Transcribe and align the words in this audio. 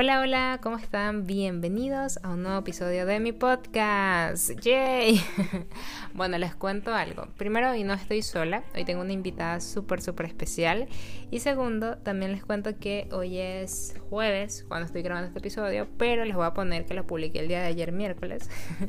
Hola, 0.00 0.20
hola, 0.20 0.60
¿cómo 0.62 0.76
están? 0.76 1.26
Bienvenidos 1.26 2.20
a 2.22 2.28
un 2.28 2.44
nuevo 2.44 2.60
episodio 2.60 3.04
de 3.04 3.18
mi 3.18 3.32
podcast. 3.32 4.50
¡Yay! 4.60 5.20
bueno, 6.14 6.38
les 6.38 6.54
cuento 6.54 6.94
algo. 6.94 7.26
Primero, 7.36 7.72
hoy 7.72 7.82
no 7.82 7.94
estoy 7.94 8.22
sola, 8.22 8.62
hoy 8.76 8.84
tengo 8.84 9.00
una 9.00 9.12
invitada 9.12 9.58
súper, 9.58 10.00
súper 10.00 10.26
especial. 10.26 10.86
Y 11.32 11.40
segundo, 11.40 11.98
también 11.98 12.30
les 12.30 12.44
cuento 12.44 12.78
que 12.78 13.08
hoy 13.10 13.38
es 13.38 13.96
jueves 14.08 14.64
cuando 14.68 14.86
estoy 14.86 15.02
grabando 15.02 15.26
este 15.26 15.40
episodio, 15.40 15.88
pero 15.98 16.24
les 16.24 16.36
voy 16.36 16.46
a 16.46 16.54
poner 16.54 16.86
que 16.86 16.94
lo 16.94 17.04
publiqué 17.04 17.40
el 17.40 17.48
día 17.48 17.62
de 17.62 17.66
ayer, 17.66 17.90
miércoles. 17.90 18.48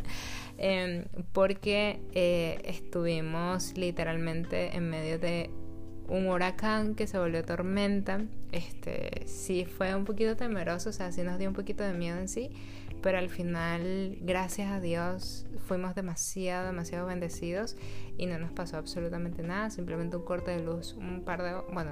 Em, 0.61 1.05
porque 1.31 2.01
eh, 2.11 2.61
estuvimos 2.65 3.77
literalmente 3.77 4.75
en 4.75 4.89
medio 4.89 5.17
de 5.17 5.49
un 6.09 6.27
huracán 6.27 6.95
que 6.95 7.07
se 7.07 7.17
volvió 7.17 7.43
tormenta. 7.43 8.21
Este, 8.51 9.23
sí 9.27 9.65
fue 9.65 9.95
un 9.95 10.05
poquito 10.05 10.35
temeroso, 10.35 10.89
o 10.89 10.93
sea, 10.93 11.11
sí 11.11 11.23
nos 11.23 11.37
dio 11.37 11.47
un 11.47 11.55
poquito 11.55 11.83
de 11.83 11.93
miedo 11.93 12.17
en 12.17 12.27
sí, 12.27 12.49
pero 13.01 13.17
al 13.17 13.29
final, 13.29 14.17
gracias 14.21 14.71
a 14.71 14.79
Dios, 14.79 15.45
fuimos 15.67 15.95
demasiado, 15.95 16.67
demasiado 16.67 17.07
bendecidos 17.07 17.77
y 18.17 18.25
no 18.25 18.39
nos 18.39 18.51
pasó 18.51 18.77
absolutamente 18.77 19.43
nada, 19.43 19.69
simplemente 19.69 20.17
un 20.17 20.25
corte 20.25 20.51
de 20.51 20.63
luz, 20.63 20.93
un 20.93 21.23
par 21.23 21.43
de, 21.43 21.53
bueno, 21.71 21.91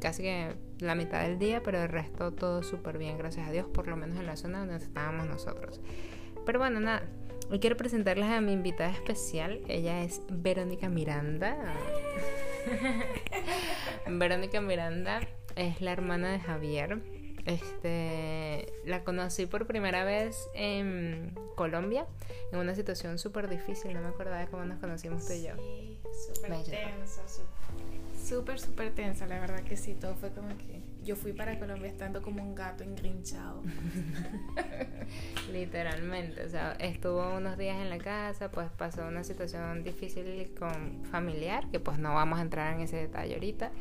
casi 0.00 0.22
que 0.22 0.54
la 0.78 0.94
mitad 0.94 1.22
del 1.22 1.38
día, 1.38 1.62
pero 1.62 1.82
el 1.82 1.88
resto 1.88 2.32
todo 2.32 2.62
súper 2.62 2.98
bien, 2.98 3.18
gracias 3.18 3.48
a 3.48 3.50
Dios, 3.50 3.66
por 3.66 3.88
lo 3.88 3.96
menos 3.96 4.18
en 4.18 4.26
la 4.26 4.36
zona 4.36 4.60
donde 4.60 4.76
estábamos 4.76 5.26
nosotros. 5.26 5.80
Pero 6.46 6.58
bueno, 6.58 6.78
nada, 6.78 7.02
hoy 7.50 7.58
quiero 7.58 7.76
presentarles 7.76 8.28
a 8.28 8.40
mi 8.40 8.52
invitada 8.52 8.90
especial, 8.90 9.60
ella 9.66 10.02
es 10.02 10.22
Verónica 10.30 10.88
Miranda. 10.88 11.56
Verónica 14.06 14.60
Miranda 14.60 15.20
es 15.56 15.80
la 15.80 15.92
hermana 15.92 16.32
de 16.32 16.40
Javier. 16.40 16.98
Este, 17.46 18.72
la 18.84 19.02
conocí 19.02 19.46
por 19.46 19.66
primera 19.66 20.04
vez 20.04 20.36
en 20.54 21.34
Colombia, 21.56 22.06
en 22.52 22.58
una 22.58 22.74
situación 22.74 23.18
súper 23.18 23.48
difícil. 23.48 23.94
No 23.94 24.00
me 24.00 24.08
acordaba 24.08 24.38
de 24.38 24.46
cómo 24.46 24.64
nos 24.64 24.78
conocimos 24.78 25.26
tú 25.26 25.32
y 25.32 25.44
yo. 25.44 25.54
súper 26.34 26.64
tensa, 26.64 27.22
súper, 28.30 28.60
súper 28.60 28.94
tensa. 28.94 29.26
La 29.26 29.40
verdad 29.40 29.60
que 29.62 29.76
sí, 29.76 29.94
todo 29.94 30.14
fue 30.14 30.30
como 30.30 30.56
que 30.56 30.82
yo 31.02 31.16
fui 31.16 31.32
para 31.32 31.58
Colombia 31.58 31.88
estando 31.88 32.22
como 32.22 32.42
un 32.42 32.54
gato 32.54 32.84
engrinchado. 32.84 33.62
Literalmente, 35.52 36.44
o 36.44 36.48
sea, 36.48 36.72
estuvo 36.78 37.36
unos 37.36 37.58
días 37.58 37.76
en 37.78 37.90
la 37.90 37.98
casa, 37.98 38.50
pues 38.50 38.70
pasó 38.70 39.06
una 39.06 39.24
situación 39.24 39.82
difícil 39.82 40.52
con 40.58 41.04
familiar, 41.10 41.68
que 41.70 41.80
pues 41.80 41.98
no 41.98 42.14
vamos 42.14 42.38
a 42.38 42.42
entrar 42.42 42.74
en 42.74 42.82
ese 42.82 42.96
detalle 42.96 43.34
ahorita, 43.34 43.72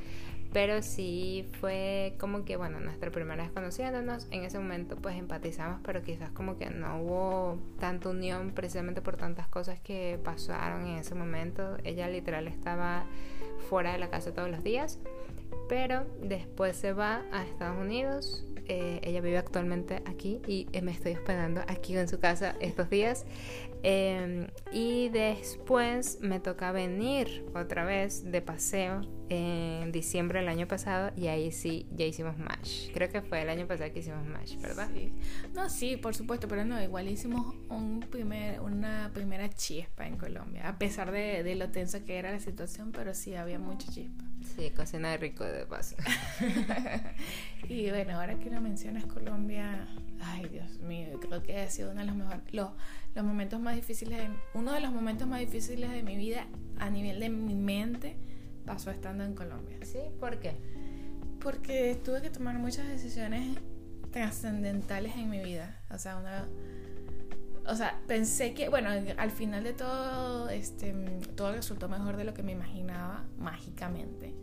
pero 0.51 0.81
sí 0.81 1.47
fue 1.59 2.15
como 2.19 2.43
que, 2.43 2.55
bueno, 2.57 2.79
nuestra 2.79 3.11
primera 3.11 3.43
vez 3.43 3.51
conociéndonos, 3.51 4.27
en 4.31 4.45
ese 4.45 4.57
momento 4.57 4.95
pues 4.95 5.15
empatizamos, 5.15 5.79
pero 5.83 6.01
quizás 6.01 6.31
como 6.31 6.57
que 6.57 6.71
no 6.71 7.01
hubo 7.01 7.59
tanta 7.79 8.09
unión 8.09 8.51
precisamente 8.51 9.01
por 9.01 9.17
tantas 9.17 9.47
cosas 9.47 9.79
que 9.79 10.19
pasaron 10.23 10.87
en 10.87 10.97
ese 10.97 11.13
momento. 11.13 11.77
Ella 11.83 12.09
literal 12.09 12.47
estaba 12.47 13.05
fuera 13.59 13.91
de 13.91 13.99
la 13.99 14.09
casa 14.09 14.33
todos 14.33 14.49
los 14.49 14.63
días 14.63 14.99
pero 15.69 16.05
después 16.21 16.75
se 16.75 16.93
va 16.93 17.23
a 17.31 17.43
Estados 17.43 17.77
Unidos. 17.79 18.43
Eh, 18.67 18.99
ella 19.03 19.21
vive 19.21 19.37
actualmente 19.37 20.01
aquí 20.05 20.41
y 20.47 20.67
me 20.81 20.91
estoy 20.91 21.13
hospedando 21.13 21.61
aquí 21.67 21.97
en 21.97 22.07
su 22.07 22.19
casa 22.19 22.55
estos 22.59 22.89
días. 22.89 23.25
Em, 23.81 24.47
y 24.73 25.09
después 25.09 26.19
me 26.21 26.39
toca 26.39 26.71
venir 26.71 27.45
otra 27.55 27.85
vez 27.85 28.29
de 28.29 28.41
paseo 28.41 29.01
en 29.29 29.91
diciembre 29.91 30.39
del 30.39 30.49
año 30.49 30.67
pasado 30.67 31.11
y 31.15 31.27
ahí 31.27 31.51
sí 31.51 31.87
ya 31.95 32.05
hicimos 32.05 32.37
match. 32.37 32.91
Creo 32.93 33.09
que 33.09 33.21
fue 33.21 33.41
el 33.41 33.49
año 33.49 33.67
pasado 33.67 33.91
que 33.93 33.99
hicimos 33.99 34.25
match, 34.25 34.57
¿verdad? 34.57 34.89
Sí. 34.93 35.13
No, 35.53 35.69
sí, 35.69 35.97
por 35.97 36.15
supuesto, 36.15 36.47
pero 36.47 36.65
no, 36.65 36.81
igual 36.81 37.07
hicimos 37.07 37.55
un 37.69 38.01
primer, 38.01 38.59
una 38.59 39.11
primera 39.13 39.49
chispa 39.49 40.07
en 40.07 40.17
Colombia, 40.17 40.67
a 40.67 40.77
pesar 40.77 41.11
de, 41.11 41.43
de 41.43 41.55
lo 41.55 41.69
tensa 41.69 42.03
que 42.03 42.17
era 42.17 42.31
la 42.31 42.39
situación, 42.39 42.91
pero 42.91 43.13
sí 43.13 43.35
había 43.35 43.59
mucha 43.59 43.91
chispa. 43.91 44.28
Sí, 44.55 44.71
cocina 44.71 45.11
de 45.11 45.17
rico 45.17 45.43
de 45.43 45.65
paso. 45.65 45.95
y 47.69 47.89
bueno, 47.89 48.19
ahora 48.19 48.39
que 48.39 48.49
lo 48.49 48.61
mencionas 48.61 49.05
Colombia, 49.05 49.87
ay 50.21 50.47
Dios 50.49 50.79
mío, 50.79 51.19
creo 51.19 51.43
que 51.43 51.57
ha 51.61 51.69
sido 51.69 51.91
uno 51.91 52.01
de 52.01 52.07
los 52.07 52.15
mejores, 52.15 52.41
los, 52.51 52.71
los 53.15 53.25
momentos 53.25 53.59
más 53.59 53.75
difíciles, 53.75 54.17
de, 54.17 54.29
uno 54.53 54.71
de 54.71 54.79
los 54.79 54.91
momentos 54.91 55.27
más 55.27 55.39
difíciles 55.39 55.91
de 55.91 56.03
mi 56.03 56.15
vida 56.15 56.47
a 56.77 56.89
nivel 56.89 57.19
de 57.19 57.29
mi 57.29 57.55
mente 57.55 58.15
pasó 58.65 58.91
estando 58.91 59.23
en 59.23 59.35
Colombia. 59.35 59.77
¿Sí? 59.83 59.99
¿Por 60.19 60.39
qué? 60.39 60.55
Porque 61.41 61.99
tuve 62.03 62.21
que 62.21 62.29
tomar 62.29 62.57
muchas 62.59 62.87
decisiones 62.87 63.57
trascendentales 64.11 65.15
en 65.15 65.29
mi 65.29 65.43
vida. 65.43 65.81
O 65.89 65.97
sea, 65.97 66.17
una 66.17 66.47
o 67.65 67.75
sea, 67.75 68.01
pensé 68.07 68.53
que, 68.53 68.69
bueno, 68.69 68.89
al 69.17 69.31
final 69.31 69.63
de 69.63 69.73
todo, 69.73 70.49
este, 70.49 70.93
todo 71.35 71.51
resultó 71.53 71.87
mejor 71.87 72.17
de 72.17 72.23
lo 72.23 72.33
que 72.33 72.43
me 72.43 72.51
imaginaba, 72.51 73.25
mágicamente. 73.37 74.33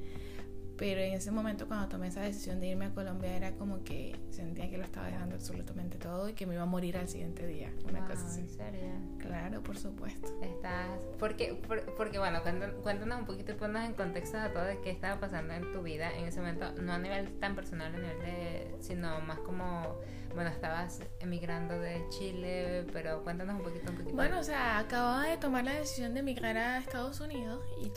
Pero 0.77 1.01
en 1.01 1.15
ese 1.15 1.31
momento 1.31 1.67
cuando 1.67 1.89
tomé 1.89 2.09
esa 2.09 2.21
decisión 2.21 2.61
de 2.61 2.69
irme 2.69 2.87
a 2.87 2.91
Colombia 2.91 3.35
era 3.35 3.53
como 3.53 3.83
que 3.83 4.15
sentía 4.31 4.69
que 4.69 4.77
lo 4.77 4.85
estaba 4.85 5.07
dejando 5.07 5.35
absolutamente 5.35 5.99
todo 5.99 6.29
y 6.29 6.35
que 6.35 6.47
me 6.47 6.55
iba 6.55 6.65
a 6.65 6.67
morir 6.67 6.99
al 6.99 7.09
siguiente 7.09 7.47
día. 7.47 7.73
Una 7.89 8.07
cosa 8.07 8.27
así. 8.27 8.41
¿En 8.41 8.49
serio? 8.49 8.93
Claro, 9.19 9.63
por 9.63 9.79
supuesto. 9.79 10.29
Estás... 10.43 10.89
Porque, 11.19 11.61
porque 11.97 12.19
bueno, 12.19 12.41
cuéntanos 12.83 13.21
un 13.21 13.27
poquito 13.27 13.53
y 13.53 13.55
ponnos 13.55 13.85
en 13.85 13.95
contexto 13.95 14.39
de 14.39 14.49
todo 14.51 14.65
de 14.65 14.81
qué 14.81 14.91
estaba 14.91 15.19
pasando 15.19 15.55
en 15.55 15.73
tu 15.73 15.83
vida 15.83 16.13
en 16.15 16.27
ese 16.27 16.41
momento, 16.41 16.73
no 16.73 16.93
a 16.93 16.99
nivel 16.99 17.39
tan 17.39 17.55
personal, 17.55 17.95
a 17.95 17.99
nivel 17.99 18.19
de... 18.21 18.75
sino 18.81 19.21
más 19.21 19.39
como 19.39 19.97
bueno, 20.35 20.51
estabas 20.51 21.01
emigrando 21.21 21.81
de 21.81 22.05
Chile, 22.11 22.85
pero 22.93 23.25
cuéntanos 23.25 23.57
un 23.57 23.63
poquito, 23.63 23.91
un 23.91 23.97
poquito. 23.97 24.15
Bueno, 24.15 24.39
o 24.39 24.43
sea, 24.43 24.79
acababa 24.79 25.27
de 25.27 25.39
tomar 25.39 25.65
la 25.65 25.73
decisión 25.73 26.13
de 26.13 26.21
emigrar 26.21 26.59
a 26.59 26.79
Estados 26.79 27.21
Unidos 27.21 27.65
y 27.83 27.91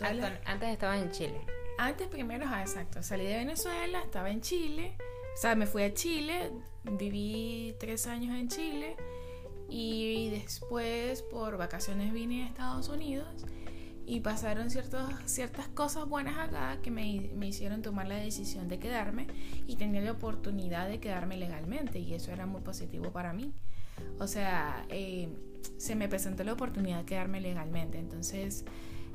Antes 0.46 0.70
estabas 0.70 1.02
en 1.02 1.12
Chile. 1.12 1.42
Antes 1.82 2.10
primero, 2.10 2.44
ah, 2.46 2.60
exacto, 2.60 3.02
salí 3.02 3.24
de 3.24 3.38
Venezuela, 3.38 4.02
estaba 4.04 4.30
en 4.32 4.42
Chile, 4.42 4.98
o 5.34 5.38
sea, 5.38 5.56
me 5.56 5.66
fui 5.66 5.84
a 5.84 5.94
Chile, 5.94 6.52
viví 6.84 7.74
tres 7.80 8.06
años 8.06 8.36
en 8.36 8.50
Chile 8.50 8.98
y 9.70 10.30
después 10.30 11.22
por 11.22 11.56
vacaciones 11.56 12.12
vine 12.12 12.44
a 12.44 12.48
Estados 12.48 12.90
Unidos 12.90 13.46
y 14.06 14.20
pasaron 14.20 14.70
ciertos, 14.70 15.10
ciertas 15.24 15.70
cosas 15.70 16.06
buenas 16.06 16.38
acá 16.38 16.80
que 16.84 16.92
me, 16.92 17.32
me, 17.34 17.48
hicieron 17.48 17.82
tomar 17.82 18.08
la 18.08 18.18
decisión 18.18 18.68
de 18.68 18.78
quedarme 18.78 19.28
y 19.66 19.78
tener 19.78 20.04
la 20.04 20.12
oportunidad 20.12 20.90
de 20.90 21.00
quedarme 21.00 21.38
legalmente 21.38 22.00
y 22.00 22.14
eso 22.14 22.34
era 22.34 22.46
muy 22.46 22.60
positivo 22.60 23.14
para 23.14 23.32
mí. 23.32 23.54
O 24.20 24.28
sea, 24.28 24.86
eh, 24.90 25.30
se 25.78 25.96
me 25.96 26.10
presentó 26.10 26.44
la 26.44 26.52
oportunidad 26.52 26.98
de 26.98 27.06
quedarme 27.06 27.40
legalmente. 27.40 28.00
Entonces, 28.00 28.66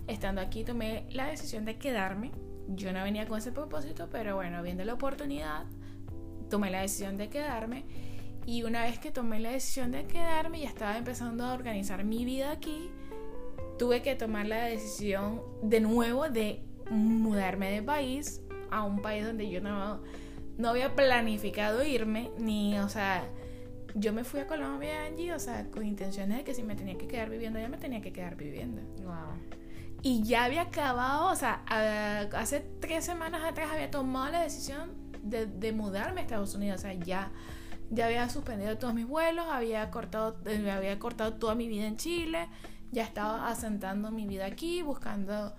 estando 0.06 0.40
aquí 0.40 0.64
tomé 0.64 1.06
la 1.10 1.26
decisión 1.26 1.66
de 1.66 1.76
quedarme. 1.76 2.32
Yo 2.68 2.92
no 2.92 3.02
venía 3.02 3.26
con 3.26 3.38
ese 3.38 3.52
propósito, 3.52 4.08
pero 4.10 4.36
bueno, 4.36 4.62
viendo 4.62 4.84
la 4.84 4.94
oportunidad, 4.94 5.64
tomé 6.48 6.70
la 6.70 6.80
decisión 6.80 7.16
de 7.16 7.28
quedarme. 7.28 7.84
Y 8.46 8.62
una 8.62 8.82
vez 8.82 8.98
que 8.98 9.10
tomé 9.10 9.40
la 9.40 9.50
decisión 9.50 9.90
de 9.90 10.06
quedarme, 10.06 10.60
ya 10.60 10.68
estaba 10.68 10.98
empezando 10.98 11.44
a 11.44 11.54
organizar 11.54 12.04
mi 12.04 12.24
vida 12.24 12.50
aquí 12.50 12.90
tuve 13.78 14.02
que 14.02 14.14
tomar 14.14 14.46
la 14.46 14.64
decisión 14.64 15.42
de 15.62 15.80
nuevo 15.80 16.28
de 16.28 16.62
mudarme 16.90 17.70
de 17.70 17.82
país 17.82 18.40
a 18.70 18.82
un 18.82 19.02
país 19.02 19.24
donde 19.24 19.48
yo 19.50 19.60
no, 19.60 20.00
no 20.58 20.68
había 20.68 20.94
planificado 20.94 21.84
irme, 21.84 22.30
ni, 22.38 22.78
o 22.78 22.88
sea, 22.88 23.26
yo 23.94 24.12
me 24.12 24.24
fui 24.24 24.40
a 24.40 24.46
Colombia, 24.46 25.04
Angie, 25.06 25.32
o 25.32 25.38
sea, 25.38 25.70
con 25.70 25.86
intenciones 25.86 26.38
de 26.38 26.44
que 26.44 26.54
si 26.54 26.62
me 26.62 26.74
tenía 26.74 26.98
que 26.98 27.06
quedar 27.06 27.30
viviendo, 27.30 27.58
ya 27.58 27.68
me 27.68 27.78
tenía 27.78 28.00
que 28.00 28.12
quedar 28.12 28.36
viviendo. 28.36 28.82
Wow. 29.02 29.63
Y 30.04 30.22
ya 30.22 30.44
había 30.44 30.62
acabado, 30.62 31.32
o 31.32 31.34
sea, 31.34 31.64
hace 32.36 32.60
tres 32.80 33.04
semanas 33.04 33.42
atrás 33.42 33.70
había 33.72 33.90
tomado 33.90 34.30
la 34.30 34.42
decisión 34.42 34.92
de, 35.22 35.46
de 35.46 35.72
mudarme 35.72 36.20
a 36.20 36.24
Estados 36.24 36.54
Unidos, 36.54 36.80
o 36.80 36.82
sea, 36.82 36.92
ya 36.92 37.32
ya 37.90 38.06
había 38.06 38.28
suspendido 38.28 38.76
todos 38.78 38.94
mis 38.94 39.06
vuelos, 39.06 39.46
había 39.50 39.90
cortado, 39.90 40.36
eh, 40.46 40.70
había 40.70 40.98
cortado 40.98 41.34
toda 41.34 41.54
mi 41.54 41.68
vida 41.68 41.86
en 41.86 41.96
Chile, 41.96 42.48
ya 42.92 43.04
estaba 43.04 43.48
asentando 43.48 44.10
mi 44.10 44.26
vida 44.26 44.46
aquí, 44.46 44.82
buscando 44.82 45.54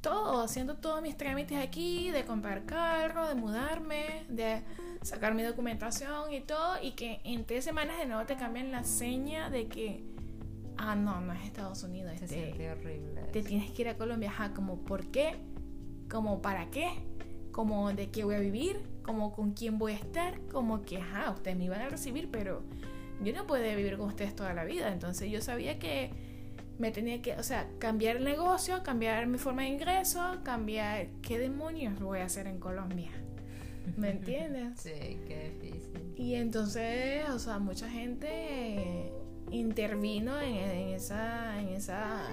todo, 0.00 0.42
haciendo 0.42 0.76
todos 0.76 1.02
mis 1.02 1.16
trámites 1.16 1.58
aquí, 1.58 2.10
de 2.10 2.24
comprar 2.24 2.64
carro, 2.64 3.28
de 3.28 3.34
mudarme, 3.34 4.24
de 4.28 4.62
sacar 5.02 5.34
mi 5.34 5.42
documentación 5.42 6.32
y 6.32 6.40
todo, 6.40 6.76
y 6.82 6.92
que 6.92 7.20
en 7.24 7.44
tres 7.44 7.64
semanas 7.64 7.98
de 7.98 8.06
nuevo 8.06 8.24
te 8.26 8.36
cambian 8.36 8.70
la 8.70 8.84
seña 8.84 9.50
de 9.50 9.66
que, 9.68 10.04
ah, 10.78 10.94
no, 10.94 11.20
no 11.20 11.32
es 11.32 11.44
Estados 11.44 11.82
Unidos, 11.82 12.18
Se 12.18 12.28
siente 12.28 12.70
horrible. 12.70 13.22
Te 13.32 13.42
tienes 13.42 13.70
que 13.72 13.82
ir 13.82 13.88
a 13.88 13.96
Colombia, 13.96 14.30
ajá, 14.30 14.54
como, 14.54 14.78
¿por 14.84 15.06
qué? 15.06 15.36
Como, 16.08 16.40
¿para 16.40 16.70
qué? 16.70 16.88
Como, 17.52 17.92
¿de 17.92 18.10
qué 18.10 18.24
voy 18.24 18.36
a 18.36 18.40
vivir? 18.40 18.80
Como, 19.02 19.32
¿con 19.32 19.52
quién 19.52 19.78
voy 19.78 19.92
a 19.92 19.96
estar? 19.96 20.40
Como 20.52 20.82
que, 20.82 20.98
ajá, 20.98 21.30
ustedes 21.30 21.56
me 21.56 21.64
iban 21.64 21.80
a 21.80 21.88
recibir, 21.88 22.30
pero 22.30 22.62
yo 23.22 23.32
no 23.32 23.46
puedo 23.46 23.64
vivir 23.76 23.96
con 23.98 24.08
ustedes 24.08 24.34
toda 24.34 24.54
la 24.54 24.64
vida, 24.64 24.92
entonces 24.92 25.30
yo 25.30 25.40
sabía 25.40 25.78
que 25.78 26.10
me 26.78 26.92
tenía 26.92 27.20
que, 27.20 27.34
o 27.34 27.42
sea, 27.42 27.68
cambiar 27.78 28.16
el 28.16 28.24
negocio, 28.24 28.82
cambiar 28.84 29.26
mi 29.26 29.38
forma 29.38 29.62
de 29.62 29.68
ingreso, 29.68 30.38
cambiar 30.44 31.08
qué 31.22 31.38
demonios 31.38 31.98
voy 31.98 32.20
a 32.20 32.26
hacer 32.26 32.46
en 32.46 32.58
Colombia. 32.60 33.10
¿Me 33.96 34.10
entiendes? 34.12 34.80
Sí, 34.80 35.18
qué 35.26 35.58
difícil. 35.60 36.14
Y 36.16 36.34
entonces, 36.34 37.28
o 37.30 37.38
sea, 37.38 37.58
mucha 37.58 37.88
gente 37.90 39.12
intervino 39.50 40.40
en, 40.40 40.90
esa, 40.90 41.60
en 41.60 41.68
esa 41.68 42.26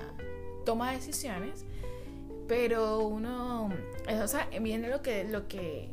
toma 0.66 0.92
de 0.92 0.98
decisiones, 0.98 1.66
pero 2.48 3.00
uno, 3.00 3.70
eh, 4.08 4.20
o 4.22 4.28
sea, 4.28 4.50
viene 4.62 4.90
lo 4.90 5.02
que, 5.02 5.24
lo 5.24 5.48
que, 5.48 5.90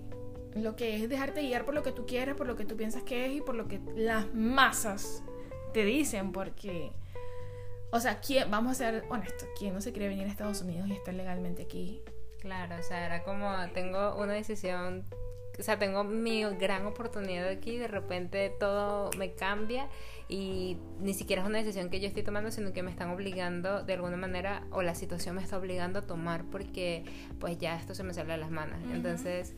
lo 0.55 0.77
que 0.77 0.97
es 0.97 1.09
dejarte 1.09 1.43
guiar 1.43 1.65
por 1.65 1.75
lo 1.75 1.83
que 1.83 1.93
tú 1.93 2.07
quieres, 2.07 2.35
por 2.35 2.47
lo 2.47 2.57
que 2.57 2.65
tú 2.65 2.77
piensas 2.77 3.03
que 3.03 3.27
es 3.27 3.33
y 3.33 3.41
por 3.41 3.55
lo 3.55 3.69
que 3.69 3.81
las 3.95 4.33
masas 4.35 5.23
te 5.73 5.85
dicen, 5.85 6.33
porque, 6.33 6.93
o 7.91 8.01
sea, 8.01 8.21
¿quién, 8.21 8.51
vamos 8.51 8.73
a 8.73 8.75
ser 8.75 9.05
honestos, 9.09 9.49
¿quién 9.59 9.75
no 9.75 9.81
se 9.81 9.93
quiere 9.93 10.09
venir 10.09 10.27
a 10.27 10.31
Estados 10.31 10.63
Unidos 10.63 10.89
y 10.89 10.93
estar 10.93 11.15
legalmente 11.15 11.63
aquí? 11.63 12.03
Claro, 12.41 12.77
o 12.79 12.83
sea, 12.83 13.07
era 13.07 13.23
como, 13.23 13.49
tengo 13.73 14.17
una 14.17 14.33
decisión 14.33 15.05
o 15.59 15.63
sea, 15.63 15.79
tengo 15.79 16.05
mi 16.05 16.43
gran 16.45 16.87
oportunidad 16.87 17.49
aquí, 17.49 17.77
de 17.77 17.89
repente 17.89 18.53
todo 18.59 19.11
me 19.19 19.33
cambia 19.33 19.89
y 20.29 20.79
ni 21.01 21.13
siquiera 21.15 21.43
es 21.43 21.49
una 21.49 21.59
decisión 21.59 21.91
que 21.91 22.01
yo 22.01 22.09
estoy 22.09 22.23
tomando, 22.23 22.51
sino 22.51 22.73
que 22.73 22.83
me 22.83 22.91
están 22.91 23.11
obligando 23.11 23.83
de 23.83 23.93
alguna 23.93 24.17
manera 24.17 24.67
o 24.71 24.83
la 24.83 24.95
situación 24.95 25.37
me 25.37 25.43
está 25.43 25.59
obligando 25.59 25.99
a 25.99 26.03
tomar 26.03 26.45
porque 26.45 27.05
pues 27.39 27.59
ya 27.59 27.77
esto 27.77 27.95
se 27.95 28.03
me 28.03 28.15
sale 28.15 28.33
de 28.33 28.39
las 28.39 28.51
manos. 28.51 28.79
Entonces 28.93 29.55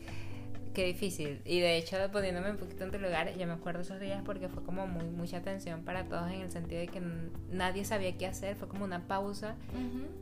qué 0.75 0.85
difícil. 0.85 1.41
Y 1.45 1.61
de 1.61 1.77
hecho, 1.77 1.97
poniéndome 2.11 2.51
un 2.51 2.57
poquito 2.57 2.83
en 2.83 2.91
tu 2.91 2.99
lugar, 2.99 3.35
yo 3.35 3.47
me 3.47 3.53
acuerdo 3.53 3.81
esos 3.81 3.99
días 3.99 4.21
porque 4.23 4.49
fue 4.49 4.61
como 4.61 4.85
muy 4.85 5.05
mucha 5.05 5.41
tensión 5.41 5.83
para 5.83 6.03
todos 6.05 6.29
en 6.29 6.41
el 6.41 6.51
sentido 6.51 6.81
de 6.81 6.87
que 6.87 7.01
nadie 7.49 7.85
sabía 7.85 8.15
qué 8.17 8.27
hacer, 8.27 8.55
fue 8.55 8.67
como 8.67 8.83
una 8.83 9.07
pausa 9.07 9.55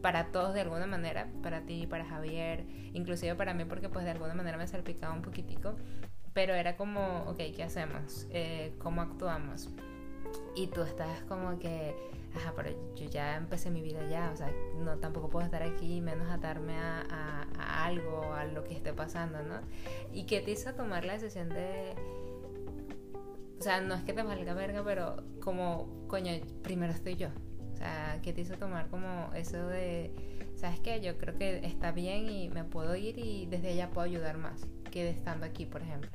para 0.02 0.28
todos 0.28 0.54
de 0.54 0.62
alguna 0.62 0.86
manera, 0.86 1.28
para 1.42 1.62
ti, 1.62 1.88
para 1.88 2.06
Javier, 2.06 2.66
inclusive 2.94 3.36
para 3.36 3.54
mí 3.54 3.66
porque 3.66 3.90
pues 3.90 4.06
de 4.06 4.12
alguna 4.12 4.36
manera 4.36 4.58
me 4.58 4.68
salpicaba 4.68 5.14
un 5.14 5.24
poquitico, 5.24 5.76
pero 6.34 6.54
era 6.54 6.78
como, 6.78 7.24
ok, 7.28 7.38
¿qué 7.56 7.64
hacemos? 7.64 8.28
Eh, 8.30 8.74
¿Cómo 8.78 9.02
actuamos? 9.02 9.70
Y 10.56 10.68
tú 10.68 10.84
estás 10.84 11.24
como 11.24 11.60
que 11.60 11.96
ajá, 12.36 12.54
pero 12.56 12.70
yo 12.96 13.06
ya 13.10 13.38
empecé 13.38 13.70
mi 13.70 13.82
vida 13.82 14.08
ya, 14.10 14.32
o 14.34 14.38
sea, 14.38 14.52
no 14.78 14.98
tampoco 14.98 15.30
puedo 15.30 15.46
estar 15.46 15.64
aquí, 15.64 16.02
menos 16.02 16.30
atarme 16.30 16.78
a, 16.78 17.46
a, 17.58 17.86
algo, 17.86 18.34
a 18.34 18.46
lo 18.46 18.64
que 18.64 18.74
esté 18.74 18.94
pasando, 18.94 19.44
¿no? 19.44 19.60
Y 20.12 20.26
qué 20.26 20.42
te 20.42 20.52
hizo 20.52 20.74
tomar 20.74 21.06
la 21.06 21.14
decisión 21.14 21.50
de, 21.50 21.94
o 23.60 23.62
sea, 23.62 23.82
no 23.82 23.96
es 23.96 24.04
que 24.04 24.14
te 24.14 24.24
valga 24.24 24.54
verga, 24.54 24.84
pero 24.84 25.24
como, 25.42 26.08
coño, 26.08 26.32
primero 26.64 26.92
estoy 26.92 27.16
yo. 27.16 27.30
O 27.72 27.76
sea, 27.76 28.20
¿qué 28.22 28.34
te 28.34 28.42
hizo 28.42 28.56
tomar 28.56 28.90
como 28.90 29.32
eso 29.34 29.68
de, 29.68 30.12
sabes 30.56 30.80
qué? 30.80 31.02
Yo 31.02 31.18
creo 31.18 31.36
que 31.38 31.66
está 31.66 31.92
bien 31.92 32.30
y 32.30 32.50
me 32.50 32.64
puedo 32.64 32.96
ir 32.96 33.18
y 33.18 33.46
desde 33.46 33.70
allá 33.72 33.90
puedo 33.90 34.06
ayudar 34.06 34.38
más 34.38 34.68
que 34.92 35.10
estando 35.10 35.46
aquí, 35.46 35.66
por 35.66 35.82
ejemplo. 35.82 36.10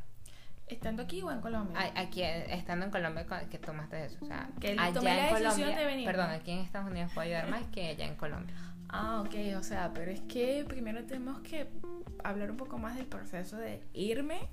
¿Estando 0.68 1.02
aquí 1.02 1.22
o 1.22 1.30
en 1.30 1.40
Colombia? 1.40 1.92
Aquí, 1.96 2.22
estando 2.22 2.84
en 2.84 2.90
Colombia, 2.90 3.26
que 3.50 3.58
tomaste 3.58 4.04
eso. 4.04 4.18
O 4.20 4.26
sea, 4.26 4.48
que 4.60 4.72
allá 4.72 4.88
en 4.88 5.34
Colombia. 5.34 5.76
De 5.76 5.84
venir. 5.84 6.06
Perdón, 6.06 6.30
aquí 6.30 6.50
en 6.50 6.58
Estados 6.58 6.90
Unidos 6.90 7.10
puedo 7.14 7.26
ayudar 7.26 7.50
más 7.50 7.62
que 7.72 7.88
allá 7.88 8.06
en 8.06 8.16
Colombia. 8.16 8.54
Ah, 8.90 9.22
ok, 9.22 9.58
o 9.58 9.62
sea, 9.62 9.92
pero 9.94 10.10
es 10.10 10.20
que 10.22 10.64
primero 10.66 11.04
tenemos 11.04 11.40
que 11.40 11.68
hablar 12.24 12.50
un 12.50 12.56
poco 12.56 12.78
más 12.78 12.96
del 12.96 13.06
proceso 13.06 13.56
de 13.56 13.82
irme. 13.92 14.48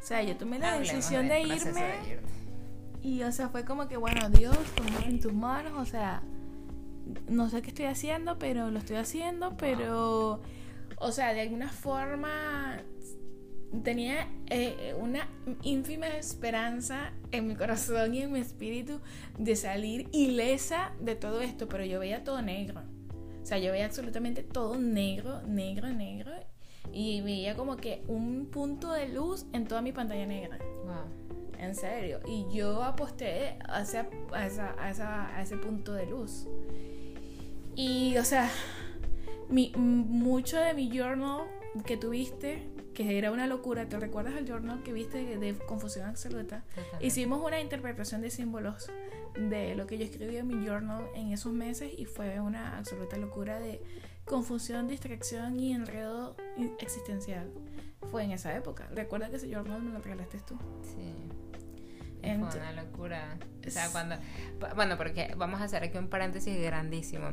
O 0.00 0.06
sea, 0.06 0.22
yo 0.22 0.36
tomé 0.36 0.58
la 0.58 0.78
decisión 0.78 1.28
de 1.28 1.40
irme, 1.40 2.20
Y, 3.02 3.22
o 3.22 3.32
sea, 3.32 3.48
fue 3.48 3.64
como 3.64 3.88
que, 3.88 3.96
bueno, 3.96 4.28
Dios, 4.30 4.56
ponme 4.76 5.06
en 5.06 5.20
tus 5.20 5.32
manos. 5.32 5.72
O 5.76 5.84
sea, 5.84 6.22
no 7.28 7.48
sé 7.50 7.62
qué 7.62 7.68
estoy 7.68 7.86
haciendo, 7.86 8.38
pero 8.38 8.70
lo 8.70 8.78
estoy 8.78 8.96
haciendo. 8.96 9.56
Pero, 9.56 10.42
o 10.98 11.12
sea, 11.12 11.34
de 11.34 11.40
alguna 11.40 11.68
forma 11.68 12.78
tenía 13.82 14.28
eh, 14.48 14.94
una 14.98 15.28
ínfima 15.62 16.08
esperanza 16.08 17.12
en 17.32 17.46
mi 17.46 17.54
corazón 17.54 18.14
y 18.14 18.22
en 18.22 18.32
mi 18.32 18.40
espíritu 18.40 19.00
de 19.38 19.56
salir 19.56 20.08
ilesa 20.12 20.92
de 21.00 21.14
todo 21.16 21.40
esto, 21.40 21.68
pero 21.68 21.84
yo 21.84 22.00
veía 22.00 22.24
todo 22.24 22.42
negro. 22.42 22.82
O 23.42 23.46
sea, 23.46 23.58
yo 23.58 23.70
veía 23.70 23.86
absolutamente 23.86 24.42
todo 24.42 24.76
negro, 24.76 25.42
negro, 25.42 25.88
negro. 25.88 26.32
Y 26.92 27.20
veía 27.20 27.54
como 27.54 27.76
que 27.76 28.02
un 28.08 28.46
punto 28.46 28.92
de 28.92 29.08
luz 29.08 29.46
en 29.52 29.66
toda 29.66 29.82
mi 29.82 29.92
pantalla 29.92 30.26
negra. 30.26 30.58
Wow. 30.84 31.56
En 31.58 31.74
serio. 31.74 32.20
Y 32.26 32.46
yo 32.52 32.82
aposté 32.82 33.58
hacia, 33.68 34.08
a, 34.32 35.42
ese 35.42 35.56
punto 35.56 35.92
de 35.92 36.06
luz. 36.06 36.48
Y, 37.74 38.16
o 38.18 38.24
sea, 38.24 38.50
mi, 39.48 39.72
mucho 39.76 40.58
de 40.58 40.74
mi 40.74 40.90
journal 40.90 41.46
que 41.84 41.96
tuviste 41.96 42.68
que 42.96 43.18
era 43.18 43.30
una 43.30 43.46
locura. 43.46 43.86
¿Te 43.88 44.00
recuerdas 44.00 44.34
el 44.36 44.46
journal 44.46 44.82
que 44.82 44.92
viste 44.94 45.36
de, 45.36 45.54
Confusión 45.58 46.06
Absoluta? 46.06 46.64
Hicimos 47.00 47.44
una 47.44 47.60
interpretación 47.60 48.22
de 48.22 48.30
símbolos 48.30 48.90
de 49.34 49.74
lo 49.74 49.86
que 49.86 49.98
yo 49.98 50.04
escribí 50.04 50.38
en 50.38 50.48
mi 50.48 50.66
journal 50.66 51.06
en 51.14 51.30
esos 51.30 51.52
meses 51.52 51.92
y 51.96 52.06
fue 52.06 52.40
una 52.40 52.78
absoluta 52.78 53.18
locura 53.18 53.60
de 53.60 53.82
confusión, 54.24 54.88
distracción 54.88 55.60
y 55.60 55.74
enredo 55.74 56.36
existencial. 56.80 57.52
Fue 58.10 58.24
en 58.24 58.30
esa 58.30 58.56
época. 58.56 58.88
Recuerda 58.94 59.28
que 59.28 59.36
ese 59.36 59.50
journal 59.50 59.82
me 59.82 59.92
lo 59.92 59.98
regalaste 59.98 60.38
tú. 60.38 60.56
Sí. 60.82 61.12
Fue 62.34 62.60
una 62.60 62.72
locura. 62.72 63.38
O 63.66 63.70
sea, 63.70 63.88
cuando. 63.90 64.16
Bueno, 64.74 64.96
porque 64.96 65.34
vamos 65.36 65.60
a 65.60 65.64
hacer 65.64 65.82
aquí 65.82 65.98
un 65.98 66.08
paréntesis 66.08 66.60
grandísimo. 66.60 67.30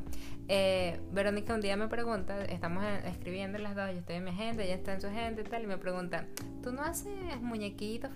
Eh, 0.48 1.00
Verónica 1.12 1.54
un 1.54 1.62
día 1.62 1.78
me 1.78 1.88
pregunta, 1.88 2.44
estamos 2.46 2.84
escribiendo 3.06 3.58
las 3.60 3.76
dos, 3.76 3.92
yo 3.92 4.00
estoy 4.00 4.18
en 4.18 4.26
mi 4.26 4.32
agenda, 4.32 4.64
ella 4.64 4.76
está 4.76 4.94
en 4.94 5.02
su 5.02 5.08
agenda 5.08 5.42
y 5.42 5.46
tal, 5.46 5.64
y 5.64 5.68
me 5.68 5.78
pregunta, 5.78 6.26
¿tú 6.62 6.74
no 6.74 6.82
haces 6.84 7.42
muñequitos, 7.42 8.12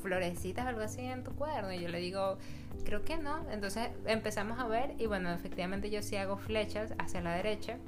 florecitas, 0.00 0.66
algo 0.66 0.80
así 0.80 1.02
en 1.02 1.22
tu 1.22 1.32
cuaderno? 1.32 1.72
Y 1.72 1.80
yo 1.80 1.88
le 1.88 1.98
digo, 1.98 2.38
creo 2.84 3.02
que 3.02 3.18
no. 3.18 3.48
Entonces 3.50 3.90
empezamos 4.06 4.58
a 4.58 4.66
ver, 4.66 4.94
y 4.98 5.06
bueno, 5.06 5.32
efectivamente 5.32 5.90
yo 5.90 6.02
sí 6.02 6.16
hago 6.16 6.36
flechas 6.36 6.94
hacia 6.98 7.20
la 7.20 7.34
derecha 7.34 7.78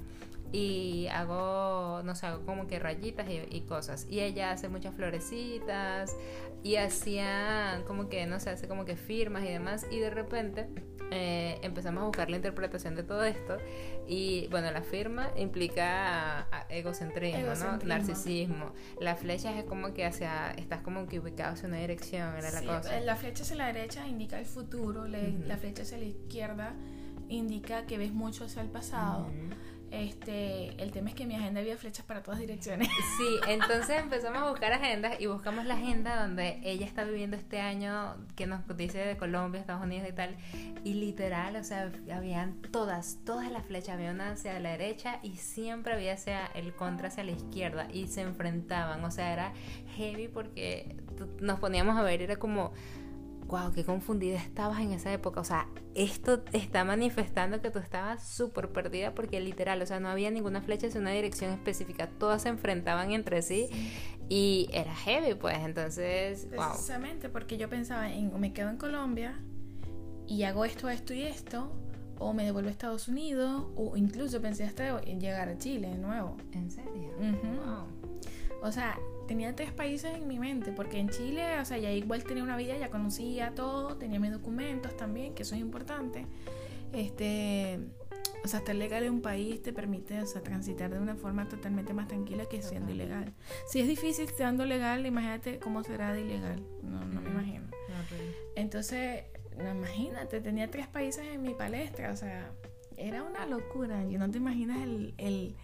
y 0.54 1.08
hago, 1.08 2.00
no 2.04 2.14
sé, 2.14 2.26
hago 2.26 2.46
como 2.46 2.68
que 2.68 2.78
rayitas 2.78 3.26
y, 3.28 3.60
cosas. 3.62 4.06
Y 4.08 4.20
ella 4.20 4.52
hace 4.52 4.68
muchas 4.68 4.94
florecitas 4.94 6.14
y 6.62 6.76
hacía 6.76 7.82
como 7.88 8.08
que, 8.08 8.24
no 8.26 8.38
sé, 8.38 8.50
hace 8.50 8.68
como 8.68 8.84
que 8.84 8.94
firmas 8.94 9.42
y 9.42 9.48
demás. 9.48 9.84
Y 9.90 9.98
de 9.98 10.10
repente 10.10 10.68
eh, 11.10 11.58
empezamos 11.62 12.04
a 12.04 12.06
buscar 12.06 12.30
la 12.30 12.36
interpretación 12.36 12.94
de 12.94 13.02
todo 13.02 13.24
esto. 13.24 13.56
Y 14.06 14.46
bueno, 14.52 14.70
la 14.70 14.82
firma 14.82 15.28
implica 15.36 16.46
egocentrismo, 16.68 17.56
¿no? 17.56 17.78
Narcisismo. 17.78 18.74
La 19.00 19.16
flecha 19.16 19.58
es 19.58 19.64
como 19.64 19.92
que 19.92 20.04
hacia, 20.04 20.52
estás 20.52 20.82
como 20.82 21.08
que 21.08 21.18
ubicado 21.18 21.54
hacia 21.54 21.66
una 21.66 21.78
dirección, 21.78 22.32
era 22.36 22.52
la 22.52 22.62
cosa. 22.62 23.00
La 23.00 23.16
flecha 23.16 23.42
hacia 23.42 23.56
la 23.56 23.72
derecha 23.72 24.06
indica 24.06 24.38
el 24.38 24.46
futuro, 24.46 25.08
la 25.08 25.56
flecha 25.56 25.82
hacia 25.82 25.98
la 25.98 26.04
izquierda 26.04 26.74
indica 27.28 27.86
que 27.86 27.98
ves 27.98 28.12
mucho 28.12 28.44
hacia 28.44 28.62
el 28.62 28.68
pasado. 28.68 29.28
Este, 29.94 30.82
el 30.82 30.90
tema 30.90 31.10
es 31.10 31.14
que 31.14 31.24
mi 31.24 31.36
agenda 31.36 31.60
había 31.60 31.76
flechas 31.76 32.04
para 32.04 32.22
todas 32.22 32.40
direcciones. 32.40 32.88
Sí, 33.16 33.38
entonces 33.48 34.00
empezamos 34.00 34.42
a 34.42 34.50
buscar 34.50 34.72
agendas 34.72 35.20
y 35.20 35.26
buscamos 35.26 35.66
la 35.66 35.74
agenda 35.74 36.20
donde 36.20 36.58
ella 36.64 36.84
está 36.84 37.04
viviendo 37.04 37.36
este 37.36 37.60
año, 37.60 38.16
que 38.34 38.46
nos 38.46 38.60
dice 38.76 38.98
de 38.98 39.16
Colombia, 39.16 39.60
Estados 39.60 39.84
Unidos 39.84 40.08
y 40.08 40.12
tal. 40.12 40.36
Y 40.82 40.94
literal, 40.94 41.54
o 41.54 41.62
sea, 41.62 41.92
habían 42.12 42.60
todas, 42.72 43.18
todas 43.24 43.52
las 43.52 43.64
flechas, 43.66 43.90
había 43.90 44.10
una 44.10 44.32
hacia 44.32 44.58
la 44.58 44.70
derecha 44.70 45.20
y 45.22 45.36
siempre 45.36 45.94
había 45.94 46.14
hacia 46.14 46.46
el 46.46 46.74
contra 46.74 47.08
hacia 47.08 47.22
la 47.22 47.30
izquierda 47.30 47.86
y 47.92 48.08
se 48.08 48.22
enfrentaban. 48.22 49.04
O 49.04 49.12
sea, 49.12 49.32
era 49.32 49.52
heavy 49.96 50.26
porque 50.26 50.96
nos 51.40 51.60
poníamos 51.60 51.96
a 51.96 52.02
ver, 52.02 52.20
era 52.20 52.36
como 52.36 52.72
wow, 53.46 53.72
qué 53.72 53.84
confundida 53.84 54.36
estabas 54.36 54.80
en 54.80 54.92
esa 54.92 55.12
época. 55.12 55.40
O 55.40 55.44
sea, 55.44 55.68
esto 55.94 56.42
está 56.52 56.84
manifestando 56.84 57.60
que 57.60 57.70
tú 57.70 57.78
estabas 57.78 58.26
súper 58.26 58.70
perdida 58.70 59.14
porque 59.14 59.40
literal, 59.40 59.80
o 59.82 59.86
sea, 59.86 60.00
no 60.00 60.08
había 60.08 60.30
ninguna 60.30 60.60
flecha 60.62 60.86
en 60.86 60.98
una 60.98 61.10
dirección 61.10 61.52
específica. 61.52 62.08
Todas 62.18 62.42
se 62.42 62.48
enfrentaban 62.48 63.12
entre 63.12 63.42
sí, 63.42 63.68
y 64.28 64.68
era 64.72 64.94
heavy, 64.94 65.34
pues. 65.34 65.58
Entonces, 65.58 66.48
wow. 66.54 66.70
Precisamente 66.70 67.28
porque 67.28 67.56
yo 67.56 67.68
pensaba 67.68 68.10
en, 68.12 68.38
me 68.40 68.52
quedo 68.52 68.70
en 68.70 68.76
Colombia 68.76 69.38
y 70.26 70.44
hago 70.44 70.64
esto, 70.64 70.88
esto 70.88 71.12
y 71.14 71.22
esto, 71.22 71.72
o 72.18 72.32
me 72.32 72.44
devuelvo 72.44 72.68
a 72.68 72.72
Estados 72.72 73.08
Unidos, 73.08 73.66
o 73.76 73.96
incluso 73.96 74.40
pensé 74.40 74.64
hasta 74.64 75.00
en 75.02 75.20
llegar 75.20 75.48
a 75.48 75.58
Chile 75.58 75.88
de 75.88 75.98
nuevo. 75.98 76.36
¿En 76.52 76.70
serio? 76.70 77.12
Wow. 77.18 77.86
O 78.62 78.72
sea, 78.72 78.98
tenía 79.26 79.54
tres 79.54 79.72
países 79.72 80.14
en 80.14 80.26
mi 80.28 80.38
mente, 80.38 80.72
porque 80.72 80.98
en 80.98 81.08
Chile, 81.08 81.58
o 81.60 81.64
sea, 81.64 81.78
ya 81.78 81.90
igual 81.92 82.24
tenía 82.24 82.42
una 82.42 82.56
vida, 82.56 82.76
ya 82.76 82.90
conocía 82.90 83.54
todo, 83.54 83.96
tenía 83.96 84.20
mis 84.20 84.32
documentos 84.32 84.96
también, 84.96 85.34
que 85.34 85.42
eso 85.42 85.54
es 85.54 85.60
importante. 85.60 86.26
Este, 86.92 87.80
o 88.44 88.48
sea, 88.48 88.60
estar 88.60 88.74
legal 88.74 89.02
en 89.04 89.14
un 89.14 89.22
país 89.22 89.62
te 89.62 89.72
permite, 89.72 90.20
o 90.20 90.26
sea, 90.26 90.42
transitar 90.42 90.92
de 90.92 91.00
una 91.00 91.16
forma 91.16 91.48
totalmente 91.48 91.94
más 91.94 92.08
tranquila 92.08 92.44
que 92.46 92.60
siendo 92.62 92.92
ilegal. 92.92 93.32
Si 93.66 93.80
es 93.80 93.88
difícil 93.88 94.26
estando 94.26 94.66
legal, 94.66 95.06
imagínate 95.06 95.58
cómo 95.58 95.82
será 95.82 96.12
de 96.12 96.20
ilegal. 96.20 96.62
No, 96.82 97.04
no 97.04 97.20
me 97.22 97.30
imagino. 97.30 97.64
Entonces, 98.54 99.24
no, 99.56 99.70
imagínate, 99.70 100.40
tenía 100.40 100.70
tres 100.70 100.86
países 100.86 101.24
en 101.26 101.42
mi 101.42 101.54
palestra, 101.54 102.12
o 102.12 102.16
sea, 102.16 102.52
era 102.96 103.22
una 103.22 103.46
locura. 103.46 104.04
Y 104.04 104.18
no 104.18 104.30
te 104.30 104.38
imaginas 104.38 104.82
el, 104.82 105.14
el 105.16 105.56